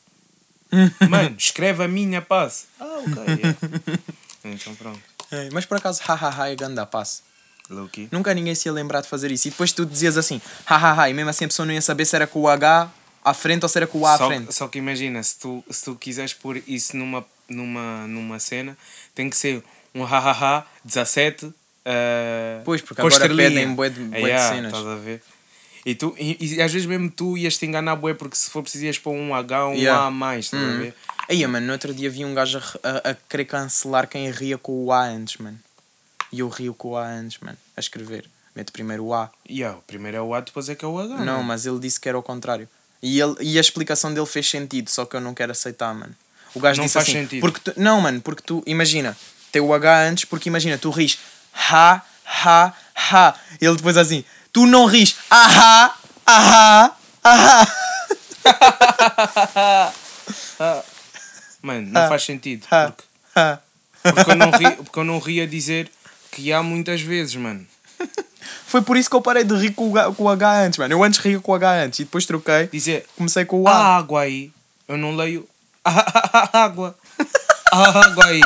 Mano, 1.10 1.36
escreve 1.40 1.84
a 1.84 1.88
minha 1.88 2.22
passe. 2.22 2.66
Ah, 2.80 3.00
ok, 3.00 3.24
yeah. 3.36 3.58
Então 4.46 4.76
pronto. 4.76 5.00
Ei, 5.32 5.50
Mas 5.54 5.66
por 5.66 5.78
acaso, 5.78 6.02
hahaha 6.04 6.50
é 6.50 6.56
ganda 6.56 6.86
passe. 6.86 7.22
Low 7.70 7.88
key. 7.88 8.10
Nunca 8.12 8.34
ninguém 8.34 8.54
se 8.54 8.68
ia 8.68 8.74
lembrar 8.74 9.00
de 9.02 9.08
fazer 9.08 9.32
isso. 9.32 9.48
E 9.48 9.52
depois 9.52 9.72
tu 9.72 9.86
dizias 9.86 10.18
assim, 10.18 10.42
hahaha, 10.66 11.10
e 11.10 11.14
mesmo 11.14 11.30
assim 11.30 11.46
a 11.46 11.48
pessoa 11.48 11.66
não 11.66 11.74
ia 11.74 11.82
saber 11.82 12.06
se 12.06 12.16
era 12.16 12.28
com 12.28 12.42
o 12.42 12.48
H 12.50 12.92
à 13.24 13.34
frente 13.34 13.64
ou 13.64 13.70
se 13.70 13.78
era 13.78 13.88
com 13.88 14.00
o 14.00 14.06
A 14.06 14.16
à 14.16 14.18
Só, 14.18 14.28
frente. 14.28 14.54
só 14.54 14.68
que 14.68 14.78
imagina, 14.78 15.24
se 15.24 15.40
tu, 15.40 15.64
se 15.70 15.86
tu 15.86 15.96
quiseres 15.96 16.34
pôr 16.34 16.62
isso 16.68 16.98
numa, 16.98 17.26
numa, 17.48 18.06
numa 18.06 18.38
cena, 18.38 18.78
tem 19.16 19.30
que 19.30 19.38
ser 19.38 19.64
um 19.96 20.04
hahaha 20.04 20.66
17. 20.84 21.46
Uh, 21.46 21.54
Pois, 22.66 22.82
porque 22.82 23.00
agora 23.02 23.14
estrelinha. 23.14 23.50
pedem 23.50 23.74
bué 23.76 23.90
de- 23.90 24.00
bué 24.04 24.20
de 24.20 24.26
Yeah, 24.28 24.56
cenas. 24.56 24.74
Estás 24.74 24.88
a 24.88 24.96
ver? 24.96 25.22
E, 25.86 25.96
tu, 25.96 26.16
e, 26.18 26.56
e 26.56 26.62
às 26.62 26.72
vezes 26.72 26.88
mesmo 26.88 27.12
tu 27.12 27.38
ias 27.38 27.58
te 27.58 27.66
enganar 27.66 27.96
bué 27.98 28.14
porque 28.14 28.36
se 28.38 28.50
for 28.50 28.62
preciso 28.64 28.86
ias 28.86 28.98
pôr 28.98 29.12
um 29.14 29.36
H 29.36 29.68
um 29.68 29.74
Yeah. 29.74 30.04
A 30.04 30.08
a 30.08 30.12
mais, 30.12 30.46
estás 30.46 30.64
a 30.64 30.66
Hum. 30.68 30.78
ver? 30.80 30.96
Aí, 31.30 31.46
mano, 31.48 31.66
no 31.68 31.74
outro 31.74 31.94
dia 31.94 32.10
vi 32.10 32.24
um 32.24 32.34
gajo 32.34 32.62
a, 32.84 33.10
a, 33.10 33.14
querer 33.30 33.46
cancelar 33.46 34.08
quem 34.08 34.30
ria 34.32 34.58
com 34.58 34.86
o 34.86 34.92
A 34.92 35.04
antes, 35.04 35.38
mano. 35.38 35.60
E 36.32 36.40
eu 36.40 36.48
rio 36.50 36.74
com 36.74 36.92
o 36.92 36.98
A 36.98 37.06
antes, 37.06 37.38
mano, 37.42 37.58
a 37.76 37.80
escrever. 37.80 38.26
Mete 38.56 38.72
primeiro 38.72 39.06
o 39.06 39.14
A. 39.14 39.30
Yeah, 39.50 39.78
o 39.78 39.82
primeiro 39.82 40.18
é 40.18 40.22
o 40.22 40.34
A, 40.34 40.40
depois 40.42 40.70
é 40.70 40.76
que 40.76 40.86
é 40.86 40.88
o 40.88 40.98
H. 41.00 41.18
Não, 41.18 41.26
mano. 41.26 41.44
mas 41.44 41.66
ele 41.66 41.80
disse 41.80 42.00
que 42.00 42.08
era 42.08 42.18
o 42.18 42.24
contrário. 42.24 42.68
E, 43.02 43.20
ele, 43.20 43.36
e 43.42 43.58
a 43.58 43.62
explicação 43.62 44.14
dele 44.14 44.26
fez 44.26 44.50
sentido, 44.50 44.90
só 44.90 45.06
que 45.06 45.16
eu 45.16 45.22
não 45.22 45.34
quero 45.34 45.52
aceitar, 45.52 45.94
mano. 45.94 46.16
O 46.56 46.60
gajo 46.60 46.78
Não 46.80 46.86
disse 46.86 46.94
faz 46.94 47.06
assim, 47.08 47.24
sentido. 47.24 47.42
porque 47.42 47.60
tu, 47.60 47.74
não, 47.80 48.00
mano, 48.00 48.22
porque 48.22 48.42
tu, 48.46 48.64
imagina, 48.66 49.18
tem 49.52 49.62
o 49.62 49.74
H 49.74 50.04
antes, 50.08 50.26
porque 50.26 50.48
imagina, 50.50 50.78
tu 50.78 50.90
ris 50.92 51.18
ha, 51.54 52.02
ha, 52.26 52.74
ha. 52.96 53.36
Ele 53.60 53.76
depois 53.76 53.98
assim, 53.98 54.24
tu 54.54 54.66
não 54.68 54.86
ris 54.86 55.16
ahá, 55.30 55.96
ahá, 56.26 56.96
ahá. 57.24 57.68
Mano, 61.62 61.88
não 61.92 62.08
faz 62.08 62.24
sentido. 62.24 62.68
Porque, 62.70 63.04
porque, 64.04 64.32
eu 64.32 64.36
não 64.36 64.52
ri, 64.52 64.72
porque 64.72 65.00
eu 65.00 65.04
não 65.04 65.18
ri 65.20 65.42
a 65.42 65.48
dizer 65.48 65.90
que 66.32 66.52
há 66.54 66.62
muitas 66.62 67.02
vezes, 67.02 67.36
mano. 67.36 67.66
Foi 68.68 68.82
por 68.82 68.98
isso 68.98 69.10
que 69.10 69.16
eu 69.16 69.22
parei 69.22 69.44
de 69.44 69.56
rir 69.56 69.72
com 69.72 69.90
o, 69.90 69.98
H, 69.98 70.12
com 70.14 70.24
o 70.24 70.30
H 70.30 70.66
antes, 70.66 70.78
mano. 70.78 70.94
Eu 70.94 71.04
antes 71.04 71.20
ria 71.20 71.40
com 71.40 71.52
o 71.52 71.56
H 71.56 71.84
antes 71.86 72.00
e 72.00 72.04
depois 72.04 72.26
troquei, 72.26 72.68
Dizer 72.68 73.06
comecei 73.16 73.46
com 73.46 73.62
o 73.62 73.68
há 73.68 73.72
A. 73.72 73.98
água 73.98 74.22
aí. 74.22 74.52
Eu 74.88 74.98
não 74.98 75.16
leio. 75.16 75.48
Há 75.86 76.64
água. 76.64 76.96
Há 77.72 78.00
água 78.06 78.26
aí. 78.26 78.42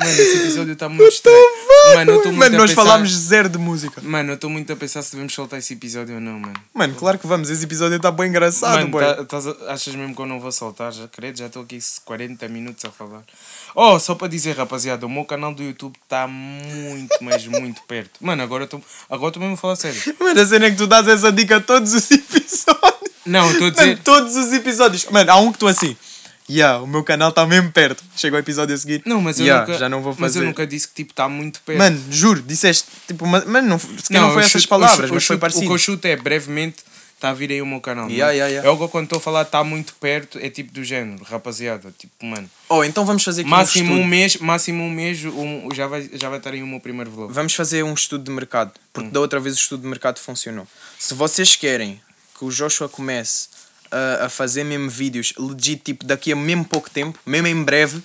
Mano, 0.00 0.10
esse 0.10 0.36
episódio 0.38 0.72
está 0.72 0.88
muito 0.88 1.06
estranho. 1.12 1.36
Mano, 1.94 2.10
eu 2.12 2.16
estou 2.16 2.32
muito 2.32 2.38
Mano, 2.44 2.56
nós 2.58 2.70
pensar... 2.70 2.82
falámos 2.84 3.10
zero 3.12 3.48
de 3.48 3.58
música. 3.58 4.00
Mano, 4.02 4.30
eu 4.30 4.34
estou 4.34 4.48
muito 4.50 4.72
a 4.72 4.76
pensar 4.76 5.02
se 5.02 5.12
devemos 5.12 5.32
soltar 5.34 5.58
esse 5.58 5.74
episódio 5.74 6.14
ou 6.14 6.20
não, 6.20 6.38
mano. 6.40 6.54
Mano, 6.74 6.94
claro 6.94 7.18
que 7.18 7.26
vamos, 7.26 7.50
esse 7.50 7.64
episódio 7.64 7.96
está 7.96 8.10
bem 8.10 8.28
engraçado, 8.28 8.88
Mano, 8.88 8.98
tá- 9.16 9.24
tás 9.24 9.46
achas 9.68 9.94
mesmo 9.94 10.14
que 10.14 10.20
eu 10.22 10.26
não 10.26 10.40
vou 10.40 10.50
soltar? 10.50 10.92
Já 10.92 11.06
credo, 11.06 11.38
já 11.38 11.46
estou 11.46 11.62
aqui 11.62 11.78
40 12.04 12.48
minutos 12.48 12.84
a 12.84 12.90
falar. 12.90 13.22
Oh, 13.74 13.98
só 14.00 14.14
para 14.14 14.28
dizer, 14.28 14.56
rapaziada, 14.56 15.06
o 15.06 15.08
meu 15.08 15.24
canal 15.24 15.54
do 15.54 15.62
YouTube 15.62 15.94
está 16.02 16.26
muito, 16.26 17.16
mas 17.20 17.46
muito 17.46 17.82
perto. 17.82 18.12
Mano, 18.20 18.42
agora 18.42 18.64
estou 18.64 18.82
agora 19.08 19.28
estou 19.30 19.40
mesmo 19.42 19.54
a 19.54 19.58
falar 19.58 19.76
sério. 19.76 20.00
Mano, 20.18 20.40
a 20.40 20.46
cena 20.46 20.66
é 20.66 20.70
que 20.70 20.76
tu 20.76 20.86
dás 20.86 21.06
essa 21.06 21.30
dica 21.30 21.56
a 21.56 21.60
todos 21.60 21.92
os 21.94 22.08
episódios. 22.10 23.10
Não, 23.26 23.50
estou 23.50 23.68
a 23.68 23.70
Mano, 23.70 23.82
dizer. 23.90 23.98
todos 24.02 24.34
os 24.36 24.52
episódios. 24.52 25.04
Mano, 25.10 25.30
há 25.30 25.36
um 25.36 25.52
que 25.52 25.58
tu 25.58 25.66
assim. 25.68 25.96
Yeah, 26.50 26.82
o 26.82 26.86
meu 26.86 27.04
canal 27.04 27.30
está 27.30 27.46
mesmo 27.46 27.70
perto. 27.70 28.02
Chega 28.16 28.36
o 28.36 28.38
episódio 28.38 28.74
a 28.74 28.78
seguir. 28.78 29.02
Não, 29.06 29.20
mas 29.20 29.38
eu, 29.38 29.46
Yeah, 29.46 29.66
nunca, 29.66 29.78
já 29.78 29.88
não 29.88 30.02
vou 30.02 30.12
mas 30.18 30.32
fazer. 30.32 30.40
eu 30.40 30.44
nunca 30.46 30.66
disse 30.66 30.88
que 30.88 30.94
tipo 30.94 31.12
está 31.12 31.28
muito 31.28 31.60
perto. 31.62 31.78
Mano, 31.78 32.02
juro, 32.10 32.42
disseste. 32.42 32.84
Tipo, 33.06 33.26
mas- 33.26 33.44
mano, 33.44 33.68
não, 33.68 33.78
se 33.78 33.88
não, 34.12 34.28
eu 34.28 34.34
foi 34.34 34.42
essas 34.42 34.66
palavras, 34.66 34.98
eu 35.00 35.06
chu- 35.08 35.14
mas 35.14 35.24
foi 35.24 35.34
chuto- 35.34 35.36
O 35.36 35.40
parecido. 35.40 35.66
que 35.66 35.72
eu 35.72 35.78
chuto 35.78 36.04
é 36.06 36.16
brevemente 36.16 36.78
está 37.14 37.28
a 37.30 37.34
vir 37.34 37.50
aí 37.52 37.60
o 37.60 37.66
meu 37.66 37.80
canal. 37.82 38.08
Yeah, 38.08 38.32
yeah, 38.32 38.48
yeah. 38.50 38.66
É 38.66 38.70
algo 38.70 38.88
quando 38.88 39.04
estou 39.04 39.18
a 39.18 39.20
falar 39.20 39.42
está 39.42 39.62
muito 39.62 39.92
perto, 39.96 40.38
é 40.40 40.48
tipo 40.48 40.72
do 40.72 40.82
género, 40.82 41.22
rapaziada. 41.22 41.92
Tipo, 41.98 42.24
mano. 42.24 42.48
Oh, 42.66 42.82
então 42.82 43.04
vamos 43.04 43.22
fazer 43.22 43.42
aqui 43.42 43.50
Máximo 43.50 43.92
um 43.94 44.00
um 44.00 44.06
mês, 44.06 44.36
máximo 44.38 44.82
um 44.82 44.90
mês 44.90 45.22
um, 45.26 45.68
já, 45.74 45.86
vai, 45.86 46.08
já 46.14 46.30
vai 46.30 46.38
estar 46.38 46.50
aí 46.54 46.62
o 46.62 46.66
meu 46.66 46.80
primeiro 46.80 47.10
vlog. 47.10 47.30
Vamos 47.32 47.54
fazer 47.54 47.82
um 47.84 47.92
estudo 47.92 48.24
de 48.24 48.30
mercado. 48.30 48.72
Porque 48.92 49.08
Hum. 49.08 49.12
da 49.12 49.20
outra 49.20 49.38
vez 49.38 49.54
o 49.54 49.58
estudo 49.58 49.82
de 49.82 49.86
mercado 49.88 50.18
funcionou. 50.18 50.66
Se 50.98 51.12
vocês 51.12 51.54
querem 51.56 52.00
que 52.38 52.44
o 52.46 52.48
Joshua 52.50 52.88
comece 52.88 53.48
a, 53.90 54.26
a 54.26 54.28
fazer 54.28 54.64
mesmo 54.64 54.88
vídeos 54.88 55.32
legit, 55.38 55.82
tipo 55.82 56.04
daqui 56.04 56.32
a 56.32 56.36
mesmo 56.36 56.64
pouco 56.64 56.90
tempo, 56.90 57.18
mesmo 57.24 57.46
em 57.48 57.62
breve, 57.62 58.02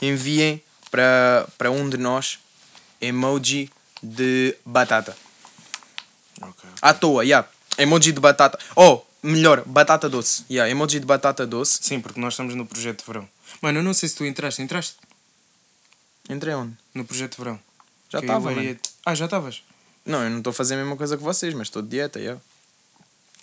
enviem 0.00 0.62
para, 0.90 1.70
um 1.70 1.88
de 1.88 1.96
nós 1.96 2.38
emoji 3.00 3.70
de 4.02 4.56
batata. 4.64 5.16
Ok. 6.40 6.68
À 6.82 6.94
toa, 6.94 7.24
yeah. 7.24 7.48
Emoji 7.78 8.12
de 8.12 8.20
batata. 8.20 8.58
Oh, 8.74 9.02
melhor, 9.22 9.62
batata 9.66 10.08
doce. 10.08 10.44
Yeah, 10.50 10.70
emoji 10.70 11.00
de 11.00 11.06
batata 11.06 11.46
doce. 11.46 11.78
Sim, 11.82 12.00
porque 12.00 12.20
nós 12.20 12.34
estamos 12.34 12.54
no 12.54 12.66
projeto 12.66 13.00
de 13.00 13.06
verão. 13.06 13.28
Mano, 13.60 13.78
eu 13.78 13.82
não 13.82 13.94
sei 13.94 14.08
se 14.08 14.16
tu 14.16 14.24
entraste. 14.24 14.62
Entraste 14.62 14.96
Entrei 16.28 16.54
onde? 16.54 16.76
no 16.92 17.04
projeto 17.04 17.32
de 17.32 17.38
verão? 17.38 17.60
Já 18.10 18.18
estava, 18.18 18.50
mano. 18.50 18.78
Ah, 19.04 19.14
já 19.14 19.26
estavas? 19.26 19.62
Não, 20.04 20.22
eu 20.22 20.30
não 20.30 20.38
estou 20.38 20.50
a 20.50 20.54
fazer 20.54 20.74
a 20.74 20.78
mesma 20.78 20.96
coisa 20.96 21.16
que 21.16 21.22
vocês, 21.22 21.54
mas 21.54 21.68
estou 21.68 21.82
de 21.82 21.88
dieta, 21.88 22.18
yeah. 22.18 22.40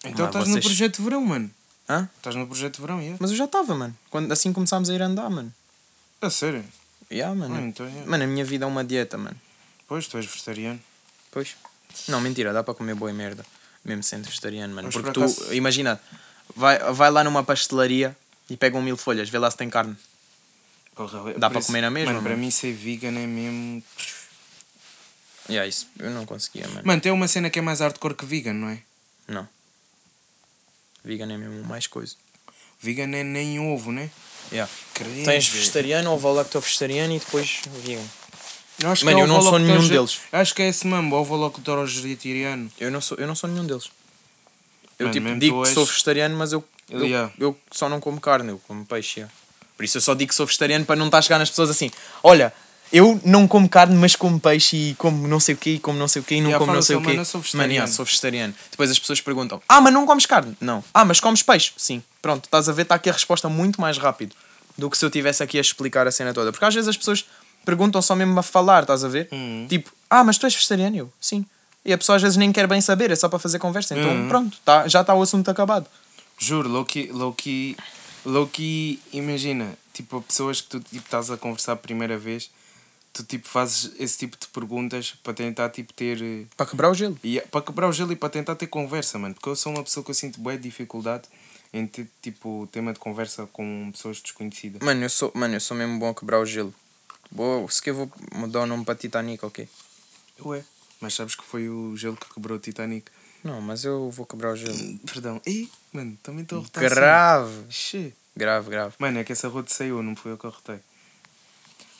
Então 0.04 0.26
estás 0.28 0.48
no 0.48 0.54
vocês- 0.54 0.66
projeto 0.66 0.98
de 0.98 1.04
verão, 1.04 1.26
mano. 1.26 1.50
Hã? 1.90 2.10
Estás 2.18 2.36
no 2.36 2.46
projeto 2.48 2.76
de 2.76 2.82
verão, 2.82 3.00
yeah. 3.00 3.18
Mas 3.20 3.32
eu 3.32 3.38
já 3.38 3.46
estava, 3.46 3.76
mano. 3.76 3.96
Quando, 4.10 4.32
assim 4.32 4.52
começámos 4.54 4.90
a 4.90 4.94
ir 4.94 5.02
andar, 5.02 5.30
mano. 5.30 5.54
A 6.22 6.30
sério? 6.30 6.64
Yeah, 7.12 7.34
mano. 7.36 7.56
Ah, 7.56 7.62
então, 7.62 7.86
yeah. 7.86 8.10
Mano, 8.10 8.24
a 8.24 8.28
minha 8.28 8.46
vida 8.46 8.66
é 8.66 8.68
uma 8.68 8.84
dieta, 8.84 9.18
mano. 9.18 9.36
Pois, 9.88 10.08
tu 10.08 10.18
és 10.18 10.26
vegetariano. 10.26 10.80
Pois. 11.32 11.56
Não, 12.08 12.20
mentira, 12.22 12.52
dá 12.54 12.64
para 12.64 12.74
comer 12.74 12.96
boa 12.96 13.12
merda. 13.14 13.46
Mesmo 13.84 14.02
sendo 14.04 14.26
vegetariano, 14.26 14.74
mano. 14.74 14.88
Mas 14.88 14.94
Porque 14.96 15.08
por 15.08 15.14
tu, 15.14 15.20
acaso- 15.20 15.54
imagina, 15.54 16.00
vai, 16.56 16.80
vai 16.94 17.12
lá 17.12 17.24
numa 17.24 17.44
pastelaria 17.44 18.16
e 18.50 18.56
pega 18.58 18.78
um 18.78 18.82
mil 18.82 18.96
folhas, 18.98 19.30
vê 19.30 19.38
lá 19.38 19.52
se 19.52 19.58
tem 19.58 19.70
carne. 19.70 19.96
Porra, 20.96 21.34
Dá 21.38 21.50
para 21.50 21.60
isso- 21.60 21.68
comer 21.68 21.82
na 21.82 21.90
mesma, 21.92 22.12
Mano, 22.14 22.24
para 22.24 22.32
mano. 22.32 22.42
mim 22.44 22.52
ser 22.52 22.72
vegan 22.74 23.10
é 23.20 23.28
mesmo... 23.28 23.84
Yeah, 25.50 25.68
isso 25.68 25.88
eu 26.00 26.10
não 26.12 26.26
conseguia, 26.26 26.68
mano. 26.70 26.82
Mano, 26.86 27.02
tem 27.02 27.12
uma 27.12 27.28
cena 27.28 27.50
que 27.50 27.60
é 27.60 27.62
mais 27.62 27.82
hardcore 27.82 28.16
que 28.16 28.26
vegan, 28.26 28.54
não 28.54 28.70
é? 28.70 28.80
Não. 29.28 29.48
Vegan 31.04 31.32
é 31.34 31.38
mesmo 31.38 31.64
mais 31.66 31.88
coisa. 31.88 32.16
Vegan 32.80 33.16
é 33.16 33.24
nem 33.24 33.60
ovo, 33.60 33.92
né? 33.92 34.10
Yeah. 34.52 34.72
Tens 35.26 35.48
vegetariano, 35.48 36.12
ovo 36.12 36.32
lacto 36.34 36.60
vegetariano 36.60 37.14
e 37.16 37.20
depois 37.20 37.62
vegan. 37.84 38.04
Eu 38.80 38.90
acho 38.90 39.06
Mano, 39.06 39.18
que 39.18 39.22
é 39.22 39.24
eu 39.24 39.28
não 39.28 39.42
sou 39.42 39.60
nenhum 39.60 39.88
deles. 39.88 40.20
Acho 40.32 40.56
que 40.56 40.62
é 40.62 40.68
esse 40.70 40.86
mesmo, 40.88 41.16
ovo 41.16 41.36
lactose 41.36 42.18
Eu 42.80 42.92
não 42.92 43.02
sou, 43.02 43.18
eu 43.18 43.28
não 43.28 43.36
sou 43.36 43.50
nenhum 43.50 43.66
deles. 43.66 43.90
Eu 44.98 45.08
Mano, 45.08 45.14
tipo, 45.14 45.40
digo 45.40 45.62
que 45.62 45.68
és- 45.70 45.74
sou 45.74 45.86
vegetariano, 45.86 46.36
mas 46.38 46.52
eu, 46.54 46.64
eu, 46.90 47.06
Yeah. 47.06 47.32
eu 47.40 47.58
só 47.72 47.88
não 47.90 48.00
como 48.00 48.20
carne, 48.20 48.50
eu 48.50 48.62
como 48.68 48.86
peixe. 48.86 49.22
yeah. 49.22 49.34
Por 49.78 49.84
isso 49.84 49.98
eu 49.98 50.02
só 50.02 50.14
digo 50.14 50.30
que 50.30 50.36
sou 50.36 50.46
vegetariano 50.46 50.86
para 50.86 50.96
não 50.96 51.06
estar 51.08 51.18
a 51.20 51.22
chegar 51.22 51.40
nas 51.40 51.50
pessoas 51.50 51.70
assim. 51.70 51.90
Olha, 52.22 52.54
eu 52.94 53.20
não 53.26 53.48
como 53.48 53.68
carne, 53.68 53.96
mas 53.96 54.16
como 54.16 54.40
peixe 54.40 54.78
e 54.92 54.96
como 54.96 55.28
não 55.28 55.40
sei 55.40 55.56
o 55.56 55.58
quê, 55.58 55.72
e 55.72 55.80
como 55.80 55.98
não 56.00 56.08
sei 56.08 56.22
o 56.22 56.26
quê, 56.26 56.36
e 56.36 56.42
não 56.42 56.50
Yeah, 56.52 56.60
como 56.64 56.74
não 56.76 56.82
sei 56.82 56.96
o 56.96 57.02
quê. 57.02 57.08
mano, 57.08 57.20
eu 57.22 57.26
sou 57.26 57.42
vegetariano. 57.42 57.74
yeah, 57.74 57.92
sou 57.92 58.06
vegetariano. 58.06 58.54
Depois 58.72 58.92
as 58.92 59.00
pessoas 59.00 59.20
perguntam: 59.20 59.62
Ah, 59.68 59.82
mas 59.82 59.92
não 59.92 60.06
comes 60.06 60.26
carne? 60.28 60.56
Não. 60.62 60.84
Ah, 60.94 61.04
mas 61.04 61.20
comes 61.20 61.42
peixe? 61.42 61.72
Sim. 61.76 62.02
Pronto, 62.22 62.46
estás 62.46 62.70
a 62.70 62.72
ver, 62.72 62.84
está 62.84 62.96
aqui 62.96 63.10
a 63.10 63.14
resposta 63.14 63.50
muito 63.50 63.82
mais 63.82 63.98
rápido 63.98 64.36
do 64.78 64.90
que 64.90 64.98
se 64.98 65.04
eu 65.04 65.10
tivesse 65.10 65.42
aqui 65.44 65.58
a 65.58 65.62
explicar 65.62 66.08
a 66.08 66.12
cena 66.12 66.34
toda. 66.34 66.52
Porque 66.52 66.64
às 66.66 66.74
vezes 66.74 66.88
as 66.88 66.96
pessoas 66.98 67.26
perguntam 67.66 68.02
só 68.02 68.16
mesmo 68.16 68.40
a 68.40 68.44
falar, 68.44 68.84
estás 68.84 69.04
a 69.04 69.08
ver? 69.08 69.28
Uhum. 69.32 69.66
Tipo, 69.68 69.92
ah, 70.10 70.24
mas 70.24 70.38
tu 70.38 70.46
és 70.46 70.54
vegetariano? 70.54 70.96
Eu, 70.96 71.14
sim. 71.20 71.46
E 71.86 71.92
a 71.92 71.98
pessoa 71.98 72.16
às 72.16 72.22
vezes 72.22 72.38
nem 72.38 72.52
quer 72.52 72.68
bem 72.68 72.80
saber, 72.80 73.10
é 73.12 73.16
só 73.16 73.28
para 73.28 73.40
fazer 73.40 73.60
conversa. 73.60 73.94
Então, 73.98 74.10
Uhum. 74.10 74.28
pronto, 74.30 74.58
tá, 74.64 74.88
já 74.88 75.02
está 75.02 75.14
o 75.14 75.22
assunto 75.22 75.50
acabado. 75.50 75.86
Juro, 76.40 76.70
low-key, 76.70 77.10
low-key, 77.12 77.76
low-key, 78.26 79.00
imagina, 79.12 79.74
tipo, 79.94 80.22
pessoas 80.22 80.62
que 80.62 80.68
tu 80.70 80.80
tipo, 80.80 80.98
estás 81.06 81.30
a 81.30 81.38
conversar 81.38 81.74
a 81.74 81.76
primeira 81.76 82.18
vez, 82.18 82.50
tu 83.14 83.24
tipo 83.24 83.48
fazes 83.48 83.92
esse 84.00 84.18
tipo 84.18 84.36
de 84.38 84.48
perguntas 84.48 85.12
para 85.24 85.34
tentar 85.34 85.70
tipo 85.70 85.94
ter. 85.94 86.22
eh, 86.22 86.46
Para 86.58 86.66
quebrar 86.66 86.90
o 86.90 86.94
gelo. 86.94 87.18
e, 87.24 87.40
para 87.42 87.62
quebrar 87.62 87.88
o 87.88 87.94
gelo 87.94 88.12
e 88.12 88.16
para 88.16 88.30
tentar 88.30 88.56
ter 88.56 88.68
conversa, 88.68 89.18
mano. 89.20 89.36
Porque 89.36 89.48
eu 89.50 89.56
sou 89.56 89.72
uma 89.72 89.84
pessoa 89.84 90.04
que 90.04 90.10
eu 90.12 90.16
sinto 90.16 90.40
boa 90.42 90.58
dificuldade 90.58 91.24
em 91.72 91.86
ter 91.88 92.08
tipo 92.22 92.68
tema 92.72 92.92
de 92.94 93.00
conversa 93.00 93.48
com 93.54 93.90
pessoas 93.92 94.20
desconhecidas. 94.22 94.82
Mano, 94.82 95.04
eu 95.04 95.10
sou, 95.10 95.32
mano, 95.36 95.56
eu 95.56 95.60
sou 95.60 95.78
mesmo 95.78 95.98
bom 96.00 96.10
a 96.10 96.16
quebrar 96.16 96.40
o 96.40 96.46
gelo. 96.46 96.74
Boa, 97.32 97.70
se 97.72 97.82
que 97.82 97.90
eu 97.90 97.96
vou 97.96 98.12
mudar 98.36 98.62
o 98.62 98.66
nome 98.66 98.86
para 98.86 98.94
Titanic, 98.96 99.44
ok? 99.46 99.68
Ué, 100.46 100.64
mas 101.02 101.14
sabes 101.16 101.36
que 101.36 101.44
foi 101.44 101.68
o 101.70 101.96
gelo 101.98 102.16
que 102.18 102.32
quebrou 102.34 102.58
o 102.58 102.60
Titanic? 102.60 103.10
Não, 103.44 103.60
mas 103.60 103.84
eu 103.84 104.10
vou 104.12 104.26
quebrar 104.26 104.54
o 104.54 104.56
gelo. 104.56 104.78
Perdão. 105.12 105.42
Ei, 105.46 105.70
mano, 105.92 106.18
também 106.22 106.44
estou 106.44 106.60
a 106.60 106.62
rotar. 106.62 106.84
Grave. 106.84 107.66
Xê. 107.70 108.14
Grave, 108.36 108.70
grave. 108.70 108.96
Mano, 109.00 109.20
é 109.20 109.24
que 109.24 109.32
essa 109.32 109.48
rota 109.48 109.72
saiu, 109.74 110.02
não 110.04 110.16
foi 110.16 110.32
eu 110.32 110.38
que 110.38 110.46
arrotei. 110.48 110.80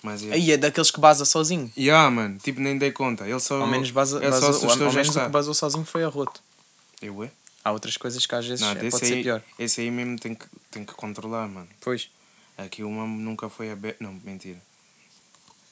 Mas 0.04 0.22
é. 0.24 0.34
Aí 0.34 0.52
é 0.52 0.58
daqueles 0.58 0.92
que 0.92 1.00
baza 1.00 1.24
sozinho. 1.24 1.72
Yeah, 1.78 2.12
mano, 2.12 2.38
tipo, 2.38 2.60
nem 2.60 2.78
dei 2.78 2.92
conta. 2.92 3.26
Ele 3.28 3.40
só. 3.40 3.62
Ao 3.62 3.68
menos, 3.68 3.90
baza, 3.90 4.18
ele 4.18 4.30
basou, 4.30 4.54
só 4.54 4.68
ao 4.70 4.78
já 4.78 4.92
menos 4.92 5.16
o 5.16 5.22
que 5.22 5.30
basou 5.30 5.54
sozinho 5.54 5.86
foi 5.86 6.04
a 6.04 6.10
roto. 6.10 6.42
Eu, 7.02 7.24
é? 7.24 7.32
Há 7.64 7.72
outras 7.72 7.96
coisas 7.96 8.26
que 8.26 8.36
às 8.36 8.46
vezes 8.46 8.60
Não, 8.62 8.72
é, 8.72 8.76
pode 8.90 8.98
ser 9.08 9.14
aí, 9.16 9.24
pior. 9.24 9.42
esse 9.58 9.80
aí 9.80 9.90
mesmo 9.90 10.20
tem 10.20 10.36
que, 10.36 10.46
tem 10.70 10.84
que 10.84 10.94
controlar, 10.94 11.48
mano. 11.48 11.68
Pois. 11.80 12.10
Aqui 12.58 12.84
o 12.84 12.90
mamo 12.92 13.18
nunca 13.20 13.48
foi 13.50 13.72
aberto. 13.72 14.02
Não, 14.02 14.14
mentira. 14.24 14.60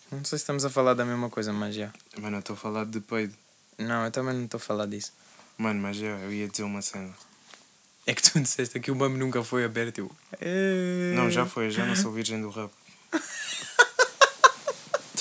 Não 0.09 0.19
sei 0.23 0.38
se 0.38 0.43
estamos 0.43 0.63
a 0.63 0.69
falar 0.69 0.93
da 0.93 1.03
mesma 1.05 1.29
coisa, 1.29 1.51
mas 1.51 1.75
já. 1.75 1.91
Mano, 2.17 2.38
eu 2.38 2.39
estou 2.39 2.53
a 2.53 2.57
falar 2.57 2.86
de 2.86 3.01
peido. 3.01 3.34
Não, 3.77 4.05
eu 4.05 4.11
também 4.11 4.34
não 4.34 4.45
estou 4.45 4.57
a 4.57 4.61
falar 4.61 4.86
disso. 4.86 5.11
Mano, 5.57 5.82
mas 5.82 5.97
já, 5.97 6.05
eu 6.07 6.32
ia 6.34 6.47
dizer 6.47 6.63
uma 6.63 6.82
cena. 6.82 7.11
É 8.07 8.13
que 8.13 8.21
tu 8.23 8.39
disseste 8.41 8.79
que 8.79 8.89
o 8.91 8.95
mamo 8.95 9.17
nunca 9.17 9.43
foi 9.43 9.65
aberto. 9.65 9.99
Eu... 9.99 10.11
"Eh." 10.39 11.13
Não, 11.15 11.29
já 11.29 11.45
foi, 11.45 11.69
já 11.69 11.86
não 11.86 11.95
sou 11.95 12.11
virgem 12.13 12.41
do 12.41 12.49
rap. 12.49 12.71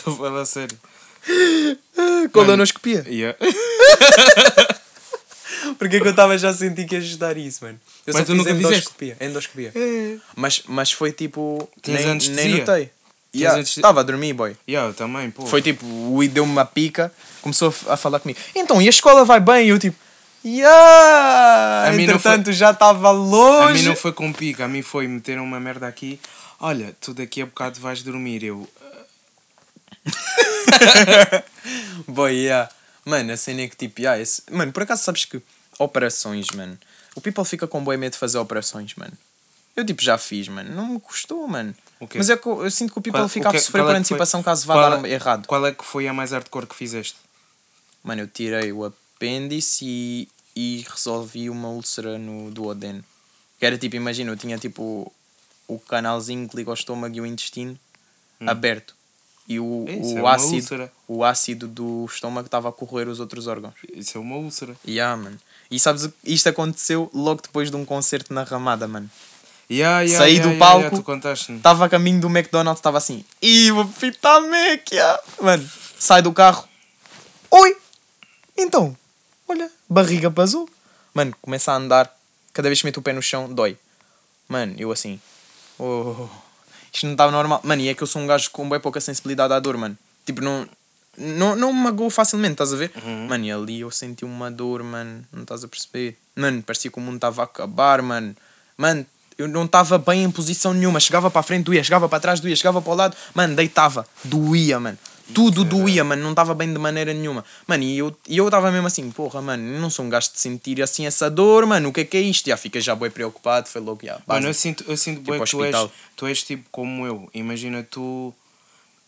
Estou 0.01 0.15
a 0.15 0.17
falar 0.17 0.47
sério. 0.47 0.79
Colonoscopia. 2.33 3.05
Yeah. 3.07 3.37
Porque 5.79 6.01
que 6.01 6.07
eu 6.07 6.11
estava 6.11 6.37
já 6.39 6.49
a 6.49 6.55
sentir 6.55 6.87
que 6.87 6.95
ia 6.95 7.01
ajudar 7.01 7.37
isso, 7.37 7.65
mano. 7.65 7.79
Eu 8.07 8.15
Mas 8.15 8.17
só 8.17 8.25
tu 8.25 8.33
fiz 8.33 8.39
nunca 8.39 8.55
fizeste? 8.55 8.75
endoscopia. 8.75 9.17
Endoscopia. 9.21 9.73
Mas, 10.35 10.63
mas 10.67 10.91
foi 10.93 11.13
tipo. 11.13 11.69
Tinhas 11.83 12.01
nem, 12.01 12.11
anestesia? 12.13 12.43
nem 12.43 12.59
notei. 12.59 12.85
Tinhas 12.85 12.91
Yeah? 13.33 13.61
Estava 13.61 14.01
a 14.01 14.03
dormir, 14.03 14.33
boy. 14.33 14.57
Yeah, 14.69 14.91
eu 14.91 14.95
também, 14.95 15.31
pô. 15.31 15.47
Foi 15.47 15.63
tipo, 15.63 15.87
o 15.87 16.23
I 16.23 16.29
deu-me 16.29 16.51
uma 16.51 16.65
pica, 16.65 17.13
começou 17.43 17.73
a, 17.89 17.97
falar 17.97 18.19
comigo. 18.21 18.41
Então, 18.55 18.83
e 18.83 18.87
a 18.87 18.91
escola 18.91 19.25
vai 19.25 19.39
bem? 19.39 19.67
E 19.67 19.69
eu 19.69 19.79
tipo, 19.79 19.97
yeah! 20.45 21.85
A 21.89 21.95
Entretanto, 21.95 22.53
já 22.53 22.71
estava 22.73 23.11
longe. 23.11 23.71
A 23.71 23.75
mim 23.75 23.83
não 23.83 23.97
foi 23.97 24.13
com 24.13 24.33
pica, 24.33 24.65
a 24.65 24.69
mim 24.69 24.83
foi 24.83 25.07
meter 25.07 25.39
uma 25.39 25.61
merda 25.61 25.87
aqui. 25.87 26.19
Olha, 26.59 26.95
tu 27.01 27.15
daqui 27.15 27.41
a 27.41 27.47
bocado 27.47 27.79
vais 27.81 28.03
dormir. 28.03 28.43
Eu. 28.43 28.69
Boy, 32.07 32.45
yeah. 32.45 32.71
Mano, 33.05 33.33
a 33.33 33.37
cena 33.37 33.63
é 33.63 33.69
que 33.69 33.77
tipo, 33.77 34.01
yeah, 34.01 34.21
esse... 34.21 34.43
Mano, 34.51 34.73
por 34.73 34.83
acaso 34.83 35.03
sabes 35.03 35.25
que 35.25 35.41
operações, 35.79 36.47
mano. 36.55 36.79
O 37.15 37.21
people 37.21 37.45
fica 37.45 37.67
com 37.67 37.83
boi 37.83 37.97
medo 37.97 38.13
de 38.13 38.19
fazer 38.19 38.39
operações, 38.39 38.95
mano. 38.95 39.13
Eu 39.75 39.85
tipo 39.85 40.03
já 40.03 40.19
fiz, 40.19 40.49
mano. 40.49 40.75
Não 40.75 40.87
me 40.87 41.01
custou, 41.01 41.47
mano. 41.49 41.75
O 41.99 42.07
quê? 42.07 42.19
Mas 42.19 42.29
é 42.31 42.37
que 42.37 42.47
eu, 42.47 42.65
eu 42.65 42.71
sinto 42.71 42.93
que 42.93 42.99
o 42.99 43.03
people 43.03 43.21
Qual- 43.21 43.29
fica 43.29 43.49
o 43.49 43.53
que- 43.53 43.57
a 43.57 43.61
sofrer 43.61 43.83
por 43.83 43.85
é 43.85 43.89
que 43.89 43.93
foi- 43.93 43.99
antecipação 44.01 44.43
caso 44.43 44.67
vá 44.67 44.75
qual 44.75 44.91
dar 44.91 45.05
é- 45.09 45.13
errado. 45.13 45.47
Qual 45.47 45.67
é 45.67 45.73
que 45.73 45.85
foi 45.85 46.07
a 46.09 46.13
mais 46.13 46.33
hardcore 46.33 46.67
que 46.67 46.75
fizeste? 46.75 47.17
Mano, 48.03 48.23
eu 48.23 48.29
tirei 48.29 48.73
o 48.73 48.85
apêndice 48.85 49.85
e, 49.87 50.29
e 50.57 50.87
resolvi 50.89 51.49
uma 51.51 51.69
úlcera 51.69 52.19
no 52.19 52.51
duodeno. 52.51 53.05
Que 53.59 53.67
era 53.67 53.77
tipo, 53.79 53.97
imagina, 53.97 54.31
eu 54.31 54.37
tinha 54.37 54.59
tipo 54.59 55.13
o 55.69 55.79
canalzinho 55.79 56.49
que 56.49 56.57
liga 56.57 56.71
ao 56.71 56.75
estômago 56.75 57.15
e 57.17 57.21
o 57.21 57.27
intestino 57.27 57.79
aberto. 58.47 58.95
E 59.49 59.59
o, 59.59 59.85
Isso 59.89 60.17
é 60.17 60.21
o, 60.21 60.25
uma 60.25 60.35
ácido, 60.35 60.55
úlcera. 60.57 60.93
o 61.09 61.25
ácido 61.25 61.67
do 61.69 62.07
estômago 62.07 62.47
estava 62.47 62.69
a 62.69 62.73
corroer 62.73 63.09
os 63.09 63.19
outros 63.19 63.47
órgãos. 63.47 63.75
Isso 63.93 64.17
é 64.17 64.21
uma 64.21 64.37
úlcera. 64.37 64.77
Yeah, 64.87 65.17
mano. 65.21 65.39
E 65.71 65.79
sabes, 65.79 66.09
isto 66.25 66.49
aconteceu 66.49 67.11
logo 67.13 67.43
depois 67.43 67.71
de 67.71 67.77
um 67.77 67.85
concerto 67.85 68.33
na 68.33 68.43
Ramada, 68.45 68.87
mano. 68.87 69.11
Yeah, 69.71 70.01
yeah, 70.01 70.19
Saí 70.19 70.35
yeah, 70.35 70.53
do 70.53 70.59
palco. 70.59 71.23
Estava 71.53 71.87
a 71.87 71.89
caminho 71.89 72.21
do 72.21 72.29
McDonald's, 72.29 72.81
estava 72.81 72.99
assim, 72.99 73.25
ih, 73.41 73.71
vou 73.71 73.87
pitar 73.87 74.41
Mac, 74.41 74.91
yeah. 74.91 75.23
Mano, 75.41 75.69
sai 75.97 76.23
do 76.23 76.33
carro. 76.33 76.69
Oi! 77.53 77.77
Então, 78.57 78.97
olha, 79.49 79.71
barriga 79.89 80.29
basou. 80.29 80.69
Mano, 81.15 81.35
começa 81.41 81.71
a 81.71 81.77
andar, 81.77 82.13
cada 82.53 82.69
vez 82.69 82.81
que 82.81 82.87
meto 82.87 82.99
o 82.99 83.03
pé 83.03 83.13
no 83.13 83.23
chão, 83.23 83.53
dói. 83.53 83.77
Mano, 84.49 84.75
eu 84.77 84.91
assim, 84.91 85.21
oh, 85.79 86.29
isto 86.93 87.07
não 87.07 87.13
estava 87.13 87.33
normal. 87.33 87.61
Mano, 87.65 87.83
e 87.83 87.89
é 87.89 87.95
que 87.95 88.03
eu 88.03 88.07
sou 88.07 88.23
um 88.23 88.27
gajo 88.27 88.51
com 88.51 88.69
bem 88.69 88.81
pouca 88.81 89.01
sensibilidade 89.01 89.53
à 89.53 89.61
dor, 89.61 89.77
mano. 89.77 89.97
Tipo, 90.25 90.41
não, 90.41 90.69
não, 91.17 91.57
não 91.57 91.73
me 91.73 91.81
magoo 91.81 92.11
facilmente, 92.11 92.53
estás 92.53 92.73
a 92.73 92.77
ver? 92.77 92.93
Mano, 93.29 93.45
e 93.45 93.53
ali 93.53 93.81
eu 93.81 93.91
senti 93.91 94.25
uma 94.25 94.51
dor, 94.51 94.83
mano, 94.83 95.25
não 95.33 95.43
estás 95.43 95.65
a 95.65 95.69
perceber? 95.69 96.17
Mano, 96.35 96.63
parecia 96.63 96.91
que 96.91 96.99
o 96.99 97.01
mundo 97.01 97.17
estava 97.17 97.43
a 97.43 97.45
acabar, 97.45 98.03
mano. 98.03 98.35
Mano, 98.77 99.05
eu 99.37 99.49
não 99.49 99.65
estava 99.65 99.99
bem 99.99 100.25
em 100.25 100.31
posição 100.31 100.75
nenhuma. 100.75 101.01
Chegava 101.01 101.31
para 101.31 101.41
a 101.41 101.43
frente, 101.43 101.65
doía. 101.65 101.83
Chegava 101.83 102.09
para 102.09 102.21
trás, 102.21 102.41
doía. 102.41 102.55
Chegava 102.55 102.81
para 102.83 102.93
o 102.93 102.95
lado, 102.95 103.17
mano, 103.35 103.55
deitava. 103.55 104.07
Doía, 104.23 104.79
mano. 104.79 104.99
Tudo 105.35 105.65
doía, 105.65 106.05
mano. 106.05 106.23
Não 106.23 106.31
estava 106.31 106.55
bem 106.55 106.73
de 106.73 106.79
maneira 106.79 107.13
nenhuma. 107.13 107.45
Mano, 107.67 107.83
e 107.85 107.99
eu 107.99 108.17
e 108.29 108.37
eu 108.37 108.47
estava 108.47 108.71
mesmo 108.71 108.87
assim, 108.87 109.11
porra, 109.11 109.41
mano, 109.41 109.79
não 109.79 109.91
sou 109.91 110.05
um 110.05 110.09
gajo 110.09 110.31
de 110.33 110.39
sentir 110.39 110.83
assim 110.83 111.07
essa 111.07 111.31
dor, 111.31 111.67
mano. 111.67 111.89
O 111.89 111.93
que 111.93 112.01
é 112.01 112.05
que 112.05 112.17
é 112.17 112.21
isto? 112.21 112.49
Já 112.49 112.57
fica 112.57 112.81
já 112.81 112.95
bem 112.95 113.11
preocupado. 113.11 113.69
Foi 113.69 113.81
logo, 113.81 114.01
já. 114.05 114.21
Mano, 114.27 114.49
eu 114.49 114.55
sinto, 114.55 114.85
eu 114.87 114.97
sinto 114.97 115.19
Tipo 115.19 115.33
bué 115.33 115.41
que 115.41 115.51
tu 115.51 115.65
és, 115.65 115.89
tu 116.17 116.27
és 116.27 116.43
tipo 116.43 116.65
como 116.71 117.07
eu. 117.07 117.29
Imagina 117.35 117.83
tu. 117.83 118.35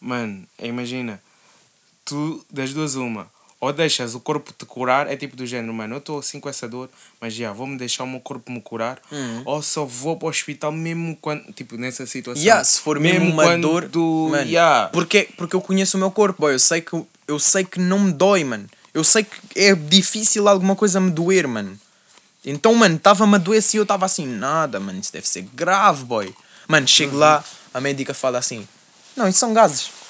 Mano, 0.00 0.44
imagina. 0.60 1.20
Tu, 2.04 2.44
das 2.50 2.72
duas, 2.72 2.94
uma. 2.96 3.30
Ou 3.62 3.72
deixas 3.72 4.12
o 4.16 4.18
corpo 4.18 4.52
te 4.52 4.66
curar, 4.66 5.06
é 5.06 5.14
tipo 5.14 5.36
do 5.36 5.46
género, 5.46 5.72
mano, 5.72 5.94
eu 5.94 5.98
estou 5.98 6.18
assim 6.18 6.40
com 6.40 6.48
essa 6.48 6.68
dor, 6.68 6.90
mas 7.20 7.32
já, 7.32 7.52
vou-me 7.52 7.78
deixar 7.78 8.02
o 8.02 8.08
meu 8.08 8.18
corpo 8.18 8.50
me 8.50 8.60
curar. 8.60 8.98
Uhum. 9.08 9.42
Ou 9.44 9.62
só 9.62 9.84
vou 9.84 10.16
para 10.16 10.26
o 10.26 10.30
hospital 10.30 10.72
mesmo 10.72 11.16
quando. 11.20 11.44
Tipo, 11.52 11.76
nessa 11.76 12.04
situação. 12.04 12.42
Yeah, 12.42 12.64
se 12.64 12.80
for 12.80 12.98
mesmo, 12.98 13.30
uma 13.30 13.44
quando 13.44 13.60
dor, 13.60 13.86
Do, 13.86 14.30
mano, 14.32 14.50
yeah. 14.50 14.88
porque, 14.88 15.28
porque 15.36 15.54
eu 15.54 15.60
conheço 15.60 15.96
o 15.96 16.00
meu 16.00 16.10
corpo, 16.10 16.40
boy, 16.40 16.52
eu 16.52 16.58
sei 16.58 16.80
que 16.80 16.92
eu 17.28 17.38
sei 17.38 17.62
que 17.64 17.78
não 17.78 18.00
me 18.00 18.12
dói, 18.12 18.42
mano. 18.42 18.66
Eu 18.92 19.04
sei 19.04 19.22
que 19.22 19.38
é 19.54 19.72
difícil 19.76 20.48
alguma 20.48 20.74
coisa 20.74 20.98
me 20.98 21.12
doer, 21.12 21.46
mano. 21.46 21.78
Então, 22.44 22.74
mano, 22.74 22.96
estava-me 22.96 23.36
a 23.36 23.38
doer 23.38 23.62
e 23.72 23.76
eu 23.76 23.84
estava 23.84 24.06
assim, 24.06 24.26
nada, 24.26 24.80
mano, 24.80 24.98
isso 24.98 25.12
deve 25.12 25.28
ser 25.28 25.42
grave, 25.54 26.04
boy. 26.04 26.34
Mano, 26.66 26.88
chego 26.88 27.16
lá, 27.16 27.44
a 27.72 27.80
médica 27.80 28.12
fala 28.12 28.38
assim: 28.38 28.66
"Não, 29.16 29.28
isso 29.28 29.38
são 29.38 29.54
gases". 29.54 30.01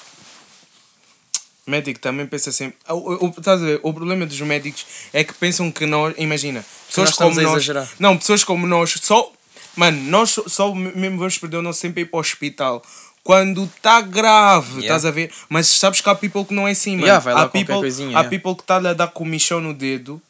Médico 1.65 1.99
também 1.99 2.25
pensa 2.25 2.51
sempre. 2.51 2.77
O, 2.89 2.93
o, 2.93 3.25
o- 3.27 3.29
estás 3.37 3.61
a 3.61 3.65
ver? 3.65 3.79
O 3.83 3.93
problema 3.93 4.25
dos 4.25 4.39
médicos 4.41 4.85
é 5.13 5.23
que 5.23 5.33
pensam 5.33 5.71
que 5.71 5.85
nós. 5.85 6.13
Imagina, 6.17 6.63
pessoas 6.87 7.09
nós 7.09 7.17
como 7.17 7.39
a 7.39 7.43
nós. 7.43 7.51
exagerar. 7.53 7.89
Não, 7.99 8.17
pessoas 8.17 8.43
como 8.43 8.67
nós 8.67 8.95
só. 9.01 9.31
Mano, 9.75 9.99
nós 10.09 10.39
só- 10.47 10.73
mesmo 10.73 11.17
vamos 11.17 11.37
perder 11.37 11.57
o 11.57 11.61
nosso 11.61 11.81
tempo 11.81 11.97
a 11.99 12.01
ir 12.01 12.05
para 12.05 12.17
o 12.17 12.21
hospital. 12.21 12.83
Quando 13.23 13.63
está 13.63 14.01
grave, 14.01 14.67
Yeah. 14.81 14.81
estás 14.81 15.05
a 15.05 15.11
ver? 15.11 15.31
Mas 15.47 15.67
sabes 15.67 16.01
que 16.01 16.09
há 16.09 16.13
people 16.15 16.43
que 16.43 16.53
não 16.53 16.67
é 16.67 16.71
assim, 16.71 16.91
mano. 16.97 17.07
Yeah, 17.07 17.41
há 17.41 17.47
people, 17.47 17.75
há 17.75 17.87
yeah. 17.87 18.29
people 18.29 18.53
que 18.55 18.61
está 18.63 18.75
a 18.77 18.93
dar 18.93 19.07
comichão 19.07 19.61
no 19.61 19.73
dedo, 19.73 20.21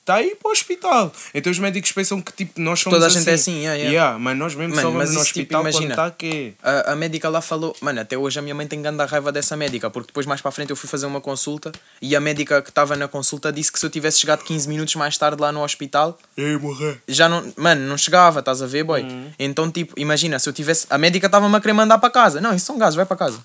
está 0.00 0.14
aí 0.16 0.34
para 0.34 0.48
o 0.48 0.52
hospital. 0.52 1.12
Então 1.32 1.50
os 1.52 1.58
médicos 1.58 1.92
pensam 1.92 2.20
que 2.20 2.32
tipo, 2.32 2.60
nós 2.60 2.80
somos 2.80 2.96
Toda 2.96 3.06
a 3.06 3.08
assim. 3.08 3.18
gente 3.18 3.30
é 3.30 3.34
assim, 3.34 3.58
yeah, 3.60 3.74
yeah. 3.76 4.18
mas 4.18 4.36
nós 4.36 4.54
mesmo 4.54 4.74
Mano, 4.74 4.88
só 4.88 4.90
vamos 4.90 5.04
no 5.10 5.10
tipo, 5.10 5.20
hospital 5.22 5.62
quando 5.62 5.70
imagina. 5.72 5.92
está 5.94 6.10
quê? 6.10 6.54
A, 6.62 6.92
a 6.92 6.96
médica 6.96 7.28
lá 7.28 7.40
falou, 7.40 7.76
mano, 7.80 8.00
até 8.00 8.16
hoje 8.18 8.38
a 8.38 8.42
minha 8.42 8.54
mãe 8.54 8.66
tem 8.66 8.80
grande 8.82 9.04
raiva 9.04 9.30
dessa 9.30 9.56
médica, 9.56 9.88
porque 9.90 10.08
depois 10.08 10.26
mais 10.26 10.40
para 10.40 10.48
a 10.48 10.52
frente 10.52 10.70
eu 10.70 10.76
fui 10.76 10.88
fazer 10.88 11.06
uma 11.06 11.20
consulta 11.20 11.70
e 12.02 12.16
a 12.16 12.20
médica 12.20 12.60
que 12.62 12.70
estava 12.70 12.96
na 12.96 13.06
consulta 13.06 13.52
disse 13.52 13.70
que 13.70 13.78
se 13.78 13.86
eu 13.86 13.90
tivesse 13.90 14.18
chegado 14.18 14.42
15 14.42 14.68
minutos 14.68 14.94
mais 14.96 15.16
tarde 15.16 15.40
lá 15.40 15.52
no 15.52 15.62
hospital, 15.62 16.18
Ei, 16.36 16.56
morrer. 16.56 17.00
já 17.06 17.28
não, 17.28 17.52
mano, 17.56 17.86
não 17.86 17.96
chegava, 17.96 18.40
estás 18.40 18.62
a 18.62 18.66
ver, 18.66 18.82
boy? 18.84 19.06
Então, 19.38 19.70
tipo, 19.70 19.94
imagina, 19.98 20.38
se 20.38 20.48
eu 20.48 20.52
tivesse, 20.52 20.86
a 20.90 20.98
médica 20.98 21.26
estava-me 21.26 21.54
a 21.54 21.60
querer 21.60 21.74
mandar 21.74 21.98
para 21.98 22.10
casa. 22.10 22.40
Não, 22.40 22.54
isso 22.54 22.66
são 22.66 22.76
gases, 22.78 22.94
vai 22.96 23.06
para 23.06 23.16
casa. 23.16 23.38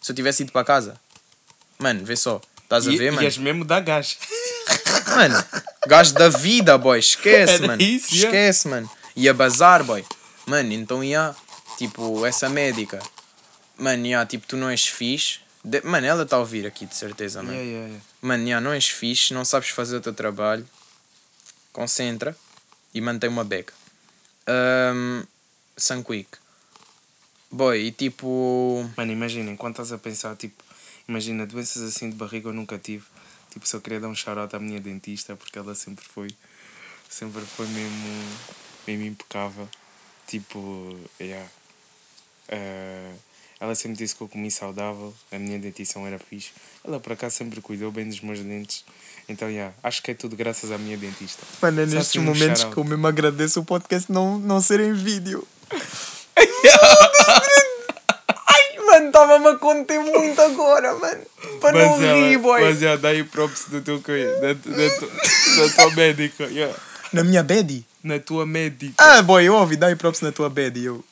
Se 0.00 0.12
eu 0.12 0.16
tivesse 0.16 0.42
ido 0.42 0.52
para 0.52 0.64
casa, 0.64 0.94
mano, 1.78 2.04
vê 2.04 2.16
só, 2.16 2.40
estás 2.68 2.86
a 2.86 2.90
ver, 2.90 3.08
e 3.08 3.10
mano? 3.10 3.26
és 3.26 3.38
mesmo 3.38 3.64
da 3.64 3.80
gás. 3.80 4.18
Mano, 5.16 5.42
gajo 5.86 6.12
da 6.14 6.28
vida, 6.28 6.76
boy, 6.76 6.98
esquece, 6.98 7.54
Era 7.54 7.66
mano. 7.68 7.82
isso, 7.82 8.14
yeah. 8.14 8.28
esquece, 8.28 8.68
mano. 8.68 8.90
Ia 9.16 9.32
bazar, 9.34 9.82
boy. 9.82 10.04
Mano, 10.46 10.72
então 10.72 11.02
ia, 11.02 11.34
tipo, 11.78 12.24
essa 12.26 12.48
médica, 12.48 13.00
mano, 13.76 14.06
ia, 14.06 14.24
tipo, 14.26 14.46
tu 14.46 14.56
não 14.56 14.68
és 14.68 14.86
fixe. 14.86 15.40
De- 15.64 15.80
Mano, 15.82 16.06
ela 16.06 16.22
está 16.22 16.36
a 16.36 16.38
ouvir 16.40 16.66
aqui, 16.66 16.86
de 16.86 16.94
certeza, 16.94 17.42
mano. 17.42 17.54
Yeah, 17.54 17.68
yeah, 17.70 17.88
yeah. 17.88 18.04
Mano, 18.22 18.46
já 18.48 18.60
não 18.60 18.72
és 18.72 18.86
fixe, 18.88 19.34
não 19.34 19.44
sabes 19.44 19.70
fazer 19.70 19.96
o 19.96 20.00
teu 20.00 20.12
trabalho. 20.14 20.66
Concentra 21.72 22.36
e 22.94 23.00
mantém 23.00 23.28
uma 23.28 23.44
beca. 23.44 23.72
Um, 24.94 25.24
Sunquick. 25.76 26.28
Boy, 27.50 27.86
e 27.86 27.92
tipo. 27.92 28.88
Mano, 28.96 29.10
imagina, 29.12 29.50
enquanto 29.50 29.74
estás 29.82 29.92
a 29.92 29.98
pensar, 29.98 30.36
tipo, 30.36 30.62
imagina, 31.08 31.46
doenças 31.46 31.82
assim 31.82 32.10
de 32.10 32.16
barriga 32.16 32.48
eu 32.48 32.52
nunca 32.54 32.78
tive. 32.78 33.04
Tipo, 33.50 33.66
só 33.66 33.80
queria 33.80 33.98
dar 34.00 34.08
um 34.08 34.14
shout 34.14 34.54
à 34.54 34.58
minha 34.58 34.78
dentista 34.80 35.34
porque 35.34 35.58
ela 35.58 35.74
sempre 35.74 36.04
foi, 36.04 36.28
sempre 37.08 37.40
foi 37.42 37.66
mesmo, 37.68 38.24
mesmo 38.86 39.04
impecável. 39.06 39.68
Tipo, 40.26 40.94
yeah. 41.20 41.48
Eh, 42.48 43.12
Ela 43.60 43.74
sempre 43.74 43.96
disse 43.98 44.14
que 44.14 44.20
eu 44.20 44.28
comi 44.28 44.50
saudável, 44.50 45.12
a 45.32 45.38
minha 45.38 45.58
dentição 45.58 46.06
era 46.06 46.18
fixe. 46.18 46.52
Ela 46.84 47.00
por 47.00 47.12
acaso 47.12 47.34
sempre 47.36 47.60
cuidou 47.60 47.90
bem 47.90 48.06
dos 48.06 48.20
meus 48.20 48.38
dentes. 48.40 48.84
Então, 49.28 49.48
yeah, 49.50 49.74
acho 49.82 50.02
que 50.02 50.10
é 50.12 50.14
tudo 50.14 50.36
graças 50.36 50.70
à 50.70 50.78
minha 50.78 50.96
dentista. 50.96 51.42
Mano, 51.60 51.80
é 51.80 51.86
Só 51.86 51.94
nestes 51.94 52.10
assim 52.10 52.18
um 52.20 52.22
momentos 52.24 52.60
shout-out. 52.60 52.74
que 52.74 52.80
eu 52.80 52.84
mesmo 52.84 53.06
agradeço 53.06 53.60
o 53.60 53.64
podcast 53.64 54.12
não, 54.12 54.38
não 54.38 54.60
ser 54.60 54.80
em 54.80 54.92
vídeo. 54.92 55.46
Estava-me 59.08 59.48
a 59.48 59.56
conter 59.56 59.98
muito 60.00 60.40
agora, 60.40 60.94
mano. 60.94 61.20
Para 61.60 61.72
não 61.78 62.02
ela- 62.02 62.14
rir, 62.28 62.38
boy. 62.38 62.60
Mas 62.62 62.78
já 62.80 62.96
dá 62.96 63.08
aí 63.08 63.24
props 63.24 63.66
do 63.68 63.80
teu 63.80 64.00
coisa, 64.00 64.32
da, 64.40 64.52
da, 64.52 65.66
da 65.66 65.74
tua 65.74 65.90
médica. 65.94 66.44
yeah. 66.46 66.74
Na 67.12 67.24
minha 67.24 67.42
bed? 67.42 67.84
Na 68.02 68.18
tua 68.18 68.46
médica. 68.46 68.94
Ah, 68.98 69.22
boy, 69.22 69.44
eu 69.44 69.54
ouvi, 69.54 69.76
dá 69.76 69.86
aí 69.88 69.96
props 69.96 70.20
na 70.20 70.30
tua 70.32 70.48
bed. 70.50 70.78
e 70.78 70.84
Eu... 70.84 71.04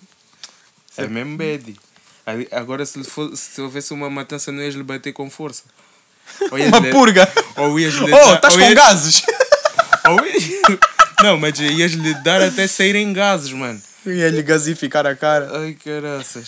É 0.96 1.06
mesmo 1.06 1.36
bad. 1.36 1.76
Ali- 2.24 2.48
Agora, 2.50 2.84
se, 2.86 2.98
lhe 2.98 3.04
for, 3.04 3.30
se 3.36 3.60
houvesse 3.60 3.92
uma 3.92 4.08
matança, 4.10 4.50
não 4.52 4.62
ias 4.62 4.74
lhe 4.74 4.82
bater 4.82 5.12
com 5.12 5.28
força. 5.30 5.62
Ou 6.50 6.58
ias 6.58 6.68
Uma 6.68 6.78
lhe- 6.80 6.90
purga. 6.90 7.28
Ou 7.56 7.78
ias 7.78 7.94
lhe 7.94 8.12
Oh, 8.12 8.34
estás 8.34 8.54
com 8.54 8.60
ias- 8.60 8.74
gases? 8.74 9.22
ou 10.08 10.26
ias- 10.26 10.78
Não, 11.22 11.38
mas 11.38 11.58
ias 11.58 11.92
lhe 11.92 12.12
dar 12.22 12.42
até 12.42 12.66
saírem 12.66 13.10
gases, 13.12 13.50
mano. 13.52 13.80
Eu 14.04 14.14
ia-lhe 14.14 14.42
gasificar 14.42 15.06
a 15.06 15.16
cara. 15.16 15.50
Ai, 15.60 15.74
caraças. 15.82 16.46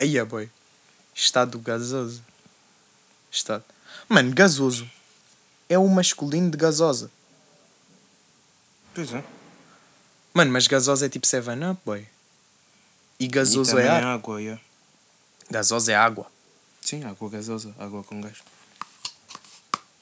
Aí, 0.00 0.22
boy. 0.24 0.48
Estado 1.14 1.58
gasoso. 1.58 2.22
Estado. 3.30 3.64
Mano, 4.08 4.34
gasoso. 4.34 4.90
É 5.68 5.78
o 5.78 5.86
masculino 5.88 6.50
de 6.50 6.56
gasosa. 6.56 7.10
Pois 8.94 9.12
é. 9.12 9.22
Mano, 10.32 10.50
mas 10.50 10.66
gasosa 10.66 11.06
é 11.06 11.08
tipo 11.08 11.26
7-Up, 11.26 11.80
boy. 11.84 12.06
E 13.18 13.28
gasoso 13.28 13.78
e 13.78 13.82
é 13.82 13.88
ar. 13.88 14.02
água, 14.02 14.40
yeah. 14.40 14.60
Gasosa 15.50 15.92
é 15.92 15.94
água. 15.94 16.26
Sim, 16.80 17.04
água 17.04 17.28
gasosa, 17.28 17.74
água 17.78 18.02
com 18.02 18.20
gás. 18.20 18.38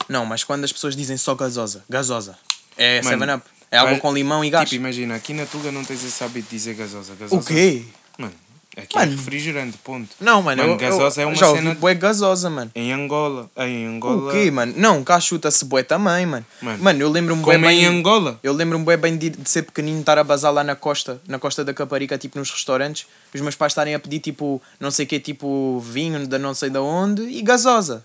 Não, 0.09 0.24
mas 0.24 0.44
quando 0.44 0.64
as 0.64 0.72
pessoas 0.72 0.94
dizem 0.94 1.16
só 1.16 1.34
gasosa, 1.34 1.84
gasosa, 1.88 2.38
é 2.76 3.03
Mano, 3.03 3.24
7-Up. 3.24 3.51
É 3.70 3.78
água 3.78 3.99
com 3.99 4.14
limão 4.14 4.44
e 4.44 4.51
gás. 4.51 4.68
Tipo, 4.68 4.80
imagina, 4.80 5.16
aqui 5.16 5.34
na 5.34 5.44
Tuga 5.44 5.72
não 5.72 5.84
tens 5.84 6.03
esse 6.05 6.22
hábito 6.22 6.49
de 6.49 6.57
dizer 6.57 6.74
gasosa. 6.74 7.14
gasosa 7.14 7.34
o 7.34 7.44
quê? 7.44 7.84
Mano, 8.16 8.34
aqui 8.79 8.97
Mano. 8.97 9.12
é 9.12 9.14
refrigerante, 9.16 9.76
ponto. 9.79 10.09
Não, 10.20 10.41
mano, 10.43 10.62
Mano, 10.62 10.74
eu, 10.74 10.76
gasosa 10.79 11.20
eu 11.20 11.24
é 11.24 11.26
uma 11.26 11.35
já 11.37 11.47
cena- 11.49 11.74
bué 11.74 11.95
gasosa, 11.95 12.49
mano. 12.49 12.70
Em 12.74 12.93
Angola, 12.93 13.51
em 13.57 13.87
Angola... 13.87 14.29
O 14.29 14.33
quê, 14.33 14.51
mano? 14.51 14.72
Não, 14.76 15.03
cá 15.05 15.18
chuta-se 15.20 15.64
bué 15.64 15.83
também, 15.83 16.24
mano. 16.26 16.47
Mano, 16.62 16.83
Mano, 16.83 17.01
eu 17.03 17.11
lembro-me 17.11 17.43
bué 17.43 17.57
em 17.57 17.61
bem... 17.61 17.85
Angola. 17.87 18.39
Eu 18.43 18.53
lembro-me 18.53 18.85
bué 18.85 18.97
bem 18.97 19.16
de, 19.16 19.31
de 19.31 19.49
ser 19.51 19.62
pequenino, 19.62 20.01
estar 20.01 20.18
a 20.18 20.24
bazar 20.24 20.53
lá 20.53 20.62
na 20.64 20.76
costa, 20.76 21.20
na 21.26 21.39
costa 21.39 21.64
da 21.64 21.74
Caparica, 21.74 22.16
tipo 22.16 22.39
nos 22.39 22.51
restaurantes, 22.51 23.07
os 23.35 23.41
meus 23.41 23.55
pais 23.55 23.72
estarem 23.72 23.95
a 23.95 23.99
pedir 23.99 24.20
tipo, 24.20 24.62
não 24.79 24.91
sei 24.91 25.05
o 25.05 25.09
quê, 25.09 25.18
tipo 25.20 25.81
vinho 25.81 26.26
da 26.26 26.39
não 26.39 26.55
sei 26.55 26.70
de 26.70 26.79
onde 26.79 27.22
e 27.22 27.43
gasosa. 27.43 28.05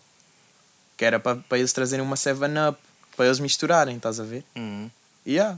Que 0.97 1.05
era 1.05 1.19
para 1.19 1.39
eles 1.53 1.73
trazerem 1.73 2.05
uma 2.05 2.15
7-Up, 2.15 2.77
para 3.15 3.25
eles 3.25 3.39
misturarem, 3.39 3.95
estás 3.97 4.19
a 4.19 4.23
ver? 4.23 4.43
Uhum. 4.55 4.89
Yeah. 5.25 5.57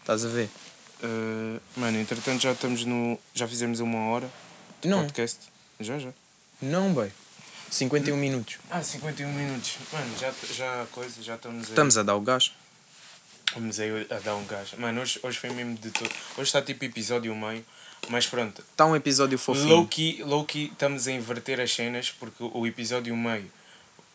Estás 0.00 0.24
a 0.24 0.28
ver? 0.28 0.48
Uh, 1.02 1.60
mano, 1.76 1.98
entretanto 1.98 2.42
já 2.42 2.52
estamos 2.52 2.84
no... 2.84 3.18
Já 3.34 3.46
fizemos 3.46 3.80
uma 3.80 4.10
hora 4.10 4.28
de 4.80 4.88
Não. 4.88 5.02
podcast. 5.02 5.38
Já, 5.78 5.98
já. 5.98 6.10
Não, 6.60 6.92
boy. 6.92 7.10
51 7.70 8.16
minutos. 8.16 8.58
Ah, 8.70 8.82
51 8.82 9.32
minutos. 9.32 9.76
Mano, 9.92 10.18
já, 10.18 10.32
já 10.54 10.86
coisa, 10.90 11.22
já 11.22 11.34
estamos 11.34 11.64
aí. 11.64 11.70
Estamos 11.70 11.98
a 11.98 12.02
dar 12.02 12.16
o 12.16 12.20
gás. 12.20 12.52
Estamos 13.46 13.78
aí 13.78 14.06
a 14.10 14.18
dar 14.18 14.34
um 14.36 14.44
gás. 14.46 14.72
Mano, 14.76 15.00
hoje, 15.00 15.20
hoje 15.22 15.38
foi 15.38 15.50
mesmo 15.50 15.76
de 15.76 15.90
todo. 15.90 16.10
Hoje 16.36 16.48
está 16.48 16.62
tipo 16.62 16.84
episódio 16.84 17.34
meio. 17.34 17.64
Mas 18.08 18.26
pronto. 18.26 18.62
Está 18.62 18.86
um 18.86 18.96
episódio 18.96 19.38
fofinho. 19.38 19.68
Low-key, 19.68 20.22
low-key 20.22 20.70
estamos 20.72 21.06
a 21.06 21.12
inverter 21.12 21.60
as 21.60 21.72
cenas 21.72 22.10
porque 22.10 22.42
o 22.42 22.66
episódio 22.66 23.14
meio 23.16 23.50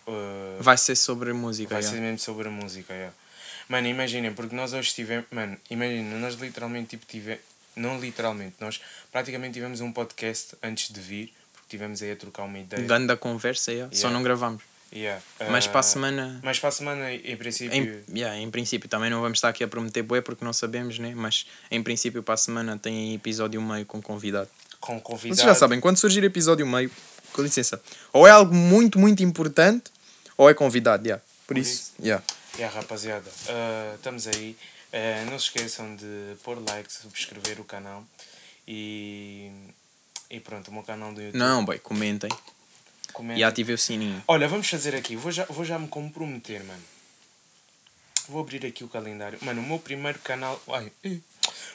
uh, 0.08 0.62
Vai 0.62 0.78
ser 0.78 0.96
sobre 0.96 1.34
música. 1.34 1.76
vai 1.76 1.82
yeah. 1.82 1.96
ser 1.96 2.02
mesmo 2.02 2.20
sobre 2.20 2.48
a 2.48 2.52
música. 2.52 2.94
Yeah. 2.94 3.14
Mano, 3.70 3.88
imaginem, 3.88 4.34
porque 4.34 4.56
nós 4.56 4.74
hoje 4.74 4.94
tivemos. 4.94 5.26
Mano, 5.32 5.58
imaginem, 5.70 6.20
nós 6.20 6.36
literalmente 6.36 6.90
tipo 6.90 7.06
tivemos. 7.06 7.42
Não 7.76 8.00
literalmente, 8.00 8.56
nós 8.60 8.80
praticamente 9.12 9.54
tivemos 9.56 9.82
um 9.82 9.92
podcast 9.92 10.56
antes 10.62 10.94
de 10.94 11.00
vir, 11.00 11.34
porque 11.52 11.68
tivemos 11.70 12.04
aí 12.04 12.12
a 12.12 12.16
trocar 12.16 12.44
uma 12.44 12.60
ideia. 12.60 12.84
Ganda 12.84 13.18
conversa, 13.18 13.72
yeah. 13.72 13.92
só 13.92 14.08
Yeah. 14.08 14.16
não 14.16 14.24
gravamos. 14.24 14.62
Yeah. 14.96 15.20
Mas 15.50 15.66
Uh, 15.66 15.70
para 15.70 15.80
a 15.80 15.84
semana. 15.84 16.40
Mas 16.44 16.60
para 16.60 16.70
a 16.70 16.72
semana, 16.72 17.12
em 17.12 17.36
princípio. 17.36 18.04
Em, 18.08 18.18
yeah, 18.20 18.38
em 18.38 18.52
princípio, 18.52 18.88
também 18.88 19.10
não 19.10 19.22
vamos 19.22 19.40
estar 19.40 19.50
aqui 19.50 19.64
a 19.64 19.68
prometer 19.68 20.04
bué 20.04 20.22
porque 20.22 20.46
não 20.46 20.54
sabemos, 20.54 21.00
né? 21.00 21.14
Mas 21.16 21.48
em 21.72 21.82
princípio, 21.82 22.22
para 22.22 22.36
a 22.36 22.38
semana 22.38 22.78
tem 22.78 23.16
episódio 23.16 23.60
meio 23.60 23.88
com 23.88 24.00
convidado. 24.00 24.50
Com 24.80 25.00
convidado. 25.02 25.36
Vocês 25.36 25.48
já 25.48 25.56
sabem, 25.56 25.80
quando 25.80 25.98
surgir 25.98 26.24
episódio 26.24 26.68
meio, 26.68 26.92
com 27.32 27.42
licença, 27.42 27.82
ou 28.12 28.28
é 28.28 28.30
algo 28.30 28.54
muito, 28.54 29.00
muito 29.00 29.24
importante, 29.24 29.86
ou 30.38 30.48
é 30.48 30.54
convidado, 30.54 31.08
yeah. 31.08 31.24
Por 31.48 31.56
Por 31.56 31.58
isso, 31.58 31.72
isso. 31.72 31.94
yeah. 32.04 32.24
Yeah, 32.58 32.76
rapaziada, 32.76 33.30
uh, 33.30 33.96
estamos 33.96 34.28
aí. 34.28 34.56
Uh, 34.94 35.30
não 35.32 35.40
se 35.40 35.46
esqueçam 35.46 35.96
de 35.96 36.36
pôr 36.44 36.60
like, 36.70 36.92
subscrever 36.94 37.60
o 37.60 37.64
canal 37.64 38.06
e, 38.68 39.50
e 40.30 40.40
pronto, 40.40 40.68
o 40.68 40.74
meu 40.74 40.84
canal 40.84 41.12
do 41.12 41.20
YouTube. 41.20 41.40
Não, 41.40 41.66
boy, 41.66 41.80
comentem 41.80 42.30
Comentem. 43.12 43.42
e 43.42 43.44
ativem 43.44 43.74
o 43.74 43.78
sininho. 43.78 44.24
Olha, 44.28 44.48
vamos 44.48 44.70
fazer 44.70 44.94
aqui, 44.96 45.16
vou 45.16 45.32
já, 45.32 45.46
vou 45.46 45.66
já 45.66 45.80
me 45.80 45.88
comprometer, 45.88 46.64
mano. 46.64 46.84
Vou 48.30 48.40
abrir 48.42 48.64
aqui 48.66 48.84
o 48.84 48.88
calendário. 48.88 49.40
Mano, 49.42 49.62
o 49.62 49.66
meu 49.66 49.80
primeiro 49.80 50.20
canal. 50.20 50.62
Ai, 50.70 50.92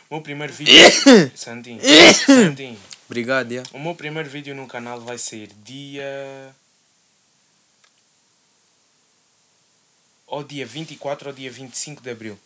o 0.08 0.14
meu 0.14 0.22
primeiro 0.22 0.52
vídeo. 0.52 0.72
Santinho, 1.34 1.80
Santinho. 2.24 2.78
Obrigado, 3.06 3.50
yeah. 3.50 3.68
O 3.74 3.80
meu 3.80 3.94
primeiro 3.96 4.30
vídeo 4.30 4.54
no 4.54 4.66
canal 4.68 5.00
vai 5.00 5.18
ser 5.18 5.48
dia. 5.64 6.54
Ou 10.28 10.44
dia 10.44 10.64
24 10.66 11.28
ou 11.30 11.34
dia 11.34 11.50
25 11.50 12.02
de 12.02 12.10
abril. 12.10 12.38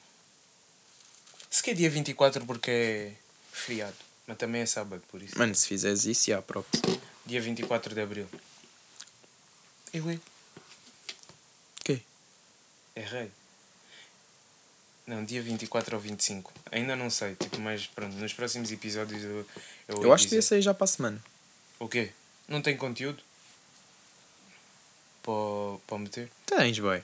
Se 1.50 1.62
que 1.62 1.70
é 1.72 1.74
dia 1.74 1.90
24 1.90 2.46
porque 2.46 2.70
é 2.70 3.12
feriado. 3.52 3.96
Mas 4.26 4.38
também 4.38 4.62
é 4.62 4.66
sábado, 4.66 5.02
por 5.08 5.20
isso. 5.20 5.36
Mano, 5.36 5.54
se 5.54 5.66
fizeres 5.66 6.04
isso, 6.06 6.30
yeah, 6.30 6.44
props. 6.46 6.80
Dia 7.26 7.40
24 7.40 7.94
de 7.94 8.00
abril. 8.00 8.28
Eu 9.92 10.02
errei. 10.04 10.20
Ok. 11.80 12.02
Errei. 12.96 13.30
Não, 15.06 15.24
dia 15.24 15.42
24 15.42 15.96
ou 15.96 16.00
25. 16.00 16.52
Ainda 16.70 16.94
não 16.94 17.10
sei. 17.10 17.34
Tipo, 17.34 17.60
mas 17.60 17.86
pronto, 17.88 18.14
nos 18.14 18.32
próximos 18.32 18.70
episódios 18.70 19.22
eu. 19.22 19.46
Eu, 19.88 20.02
Eu 20.04 20.12
acho 20.12 20.24
que 20.24 20.28
dizer. 20.30 20.36
ia 20.36 20.42
sair 20.42 20.62
já 20.62 20.72
para 20.72 20.84
a 20.84 20.88
semana. 20.88 21.22
O 21.80 21.88
quê? 21.88 22.12
Não 22.46 22.62
tem 22.62 22.76
conteúdo? 22.76 23.20
Para, 25.22 25.78
para 25.86 25.98
meter? 25.98 26.30
Tens, 26.46 26.78
boy. 26.78 27.02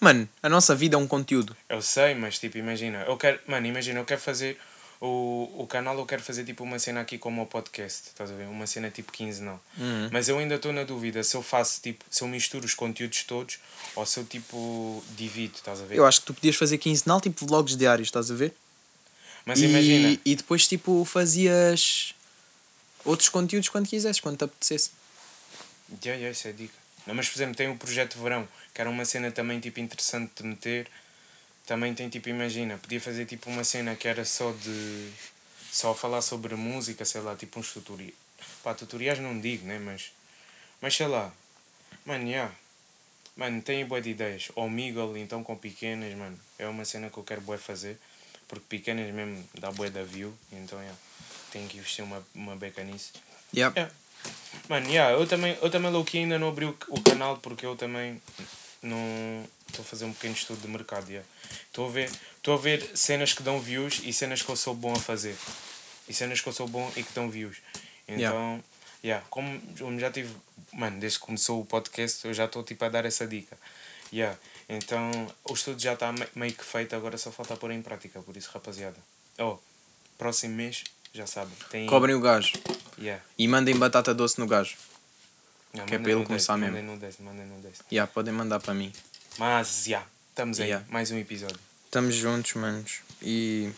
Mano, 0.00 0.28
a 0.42 0.48
nossa 0.48 0.74
vida 0.74 0.96
é 0.96 0.98
um 0.98 1.06
conteúdo. 1.06 1.56
Eu 1.68 1.80
sei, 1.80 2.14
mas 2.14 2.38
tipo, 2.38 2.58
imagina, 2.58 3.02
eu 3.02 3.16
quero, 3.16 3.40
mano, 3.46 3.66
imagina, 3.66 4.00
eu 4.00 4.04
quero 4.04 4.20
fazer 4.20 4.58
o, 5.00 5.50
o 5.58 5.66
canal, 5.66 5.96
eu 5.98 6.06
quero 6.06 6.22
fazer 6.22 6.44
tipo 6.44 6.62
uma 6.62 6.78
cena 6.78 7.00
aqui 7.00 7.18
como 7.18 7.42
o 7.42 7.46
podcast, 7.46 8.08
estás 8.08 8.30
a 8.30 8.34
ver? 8.34 8.46
Uma 8.46 8.66
cena 8.66 8.90
tipo 8.90 9.12
quinzenal. 9.12 9.62
Uhum. 9.78 10.08
Mas 10.12 10.28
eu 10.28 10.38
ainda 10.38 10.56
estou 10.56 10.72
na 10.72 10.84
dúvida 10.84 11.22
se 11.22 11.36
eu 11.36 11.42
faço 11.42 11.80
tipo, 11.80 12.04
se 12.10 12.22
eu 12.22 12.28
misturo 12.28 12.64
os 12.64 12.74
conteúdos 12.74 13.22
todos 13.24 13.58
ou 13.94 14.04
se 14.04 14.18
eu 14.18 14.24
tipo 14.24 15.02
divido, 15.16 15.54
estás 15.56 15.80
a 15.80 15.84
ver? 15.84 15.96
Eu 15.96 16.06
acho 16.06 16.20
que 16.20 16.26
tu 16.26 16.34
podias 16.34 16.56
fazer 16.56 16.78
quinzenal, 16.78 17.20
tipo 17.20 17.46
vlogs 17.46 17.76
diários, 17.76 18.08
estás 18.08 18.30
a 18.30 18.34
ver? 18.34 18.54
Mas 19.44 19.60
e, 19.60 19.66
imagina, 19.66 20.18
e 20.24 20.34
depois, 20.34 20.66
tipo, 20.66 21.04
fazias 21.04 22.14
outros 23.04 23.28
conteúdos 23.28 23.68
quando 23.68 23.86
quisesses, 23.86 24.20
quando 24.20 24.38
te 24.38 24.44
apetecesse. 24.44 24.90
yeah, 26.02 26.18
yeah, 26.18 26.30
isso 26.30 26.48
é 26.48 26.52
dica. 26.52 26.74
Não, 27.06 27.14
mas 27.14 27.28
por 27.28 27.36
exemplo, 27.36 27.54
tem 27.54 27.68
o 27.68 27.76
projeto 27.76 28.18
Verão, 28.18 28.48
que 28.74 28.80
era 28.80 28.90
uma 28.90 29.04
cena 29.04 29.30
também 29.30 29.60
tipo 29.60 29.78
interessante 29.78 30.42
de 30.42 30.48
meter. 30.48 30.90
Também 31.64 31.94
tem 31.94 32.08
tipo, 32.08 32.28
imagina, 32.28 32.76
podia 32.76 33.00
fazer 33.00 33.24
tipo 33.24 33.48
uma 33.48 33.62
cena 33.62 33.94
que 33.94 34.08
era 34.08 34.24
só 34.24 34.50
de. 34.50 35.10
só 35.70 35.94
falar 35.94 36.20
sobre 36.20 36.56
música, 36.56 37.04
sei 37.04 37.20
lá, 37.20 37.36
tipo 37.36 37.60
uns 37.60 37.72
tutoriais. 37.72 38.14
Pá, 38.62 38.74
tutoriais 38.74 39.20
não 39.20 39.40
digo, 39.40 39.64
né? 39.64 39.78
Mas. 39.78 40.12
Mas 40.80 40.94
sei 40.94 41.06
lá. 41.06 41.32
Mano, 42.04 42.28
yeah. 42.28 42.52
Mano, 43.36 43.62
tem 43.62 43.86
boa 43.86 44.00
de 44.00 44.10
ideias. 44.10 44.50
Ou 44.56 44.68
Miguel, 44.68 45.16
então 45.16 45.42
com 45.42 45.56
pequenas, 45.56 46.12
mano. 46.14 46.38
É 46.58 46.66
uma 46.66 46.84
cena 46.84 47.08
que 47.08 47.16
eu 47.16 47.22
quero 47.24 47.40
bué 47.40 47.56
fazer. 47.56 47.98
Porque 48.48 48.66
pequenas 48.68 49.10
mesmo 49.14 49.48
dá 49.54 49.70
bué 49.70 49.88
da 49.88 50.02
view. 50.02 50.36
Então, 50.52 50.78
yeah. 50.80 50.98
Tenho 51.50 51.68
que 51.68 51.78
investir 51.78 52.04
uma, 52.04 52.26
uma 52.34 52.56
beca 52.56 52.82
nisso. 52.82 53.12
Yeah. 53.54 53.80
É. 53.80 53.90
Mano, 54.68 54.88
yeah, 54.88 55.12
eu 55.12 55.26
também, 55.26 55.56
eu 55.62 55.70
também 55.70 55.90
low-key 55.90 56.18
ainda 56.18 56.38
não 56.38 56.48
abri 56.48 56.66
o, 56.66 56.76
o 56.88 57.00
canal 57.02 57.38
porque 57.38 57.64
eu 57.64 57.76
também 57.76 58.20
não 58.86 59.44
estou 59.66 59.82
a 59.82 59.86
fazer 59.86 60.04
um 60.04 60.12
pequeno 60.12 60.34
estudo 60.34 60.60
de 60.60 60.68
mercado. 60.68 61.08
yeah. 61.08 61.26
Estou 61.66 61.88
a 61.88 61.90
ver, 61.90 62.10
estou 62.36 62.54
a 62.54 62.56
ver 62.56 62.90
cenas 62.94 63.32
que 63.32 63.42
dão 63.42 63.60
views 63.60 64.00
e 64.04 64.12
cenas 64.12 64.42
que 64.42 64.48
eu 64.48 64.56
sou 64.56 64.74
bom 64.74 64.92
a 64.92 64.98
fazer. 65.00 65.36
E 66.08 66.14
cenas 66.14 66.40
que 66.40 66.48
eu 66.48 66.52
sou 66.52 66.68
bom 66.68 66.90
e 66.96 67.02
que 67.02 67.12
dão 67.12 67.30
views. 67.30 67.56
Então, 68.06 68.62
yeah. 69.02 69.24
como, 69.30 69.60
como 69.78 69.98
já 69.98 70.10
tive, 70.10 70.34
mano, 70.72 71.00
desde 71.00 71.18
que 71.18 71.24
começou 71.24 71.60
o 71.60 71.64
podcast, 71.64 72.24
eu 72.26 72.34
já 72.34 72.44
estou 72.44 72.62
tipo 72.62 72.84
a 72.84 72.88
dar 72.88 73.04
essa 73.04 73.26
dica. 73.26 73.56
Yeah. 74.12 74.38
Então, 74.68 75.10
o 75.44 75.54
estudo 75.54 75.80
já 75.80 75.94
está 75.94 76.12
me- 76.12 76.28
meio 76.34 76.52
que 76.52 76.64
feito, 76.64 76.94
agora 76.94 77.18
só 77.18 77.30
falta 77.30 77.56
pôr 77.56 77.70
em 77.70 77.82
prática, 77.82 78.20
por 78.20 78.36
isso, 78.36 78.50
rapaziada. 78.52 78.96
Oh, 79.38 79.58
próximo 80.16 80.54
mês, 80.54 80.84
já 81.12 81.26
sabem. 81.26 81.54
Tem... 81.70 81.86
Cobrem 81.86 82.14
o 82.14 82.20
gajo. 82.20 82.52
Yeah. 82.98 83.22
E 83.38 83.48
mandem 83.48 83.76
batata 83.76 84.14
doce 84.14 84.38
no 84.38 84.46
gajo. 84.46 84.76
Não, 85.74 85.86
Que 85.86 85.96
é 85.96 85.98
para 85.98 86.12
ele 86.12 86.24
começar 86.24 86.56
mesmo. 86.56 86.76
Mandem 86.76 86.90
no 86.94 86.96
desse, 86.96 87.22
mandem 87.22 87.46
no 87.46 87.58
desse. 87.60 87.82
Yeah, 87.90 88.10
podem 88.12 88.32
mandar 88.32 88.60
para 88.60 88.72
mim. 88.72 88.92
Mas, 89.38 89.84
já, 89.86 90.04
estamos 90.30 90.60
aí. 90.60 90.68
Yeah. 90.68 90.86
Mais 90.88 91.10
um 91.10 91.18
episódio. 91.18 91.58
Estamos 91.86 92.14
juntos, 92.14 92.54
manos. 92.54 93.00
E 93.20 93.70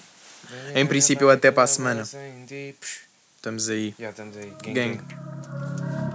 em 0.75 0.87
princípio 0.87 1.31
até 1.31 1.51
para 1.51 1.63
a 1.63 1.67
semana. 1.67 2.03
Estamos 2.03 3.69
aí. 3.69 3.95
estamos 3.99 4.37
aí. 4.37 4.51
Gang, 4.63 4.75
Gang. 4.75 4.97
gang. 4.97 6.06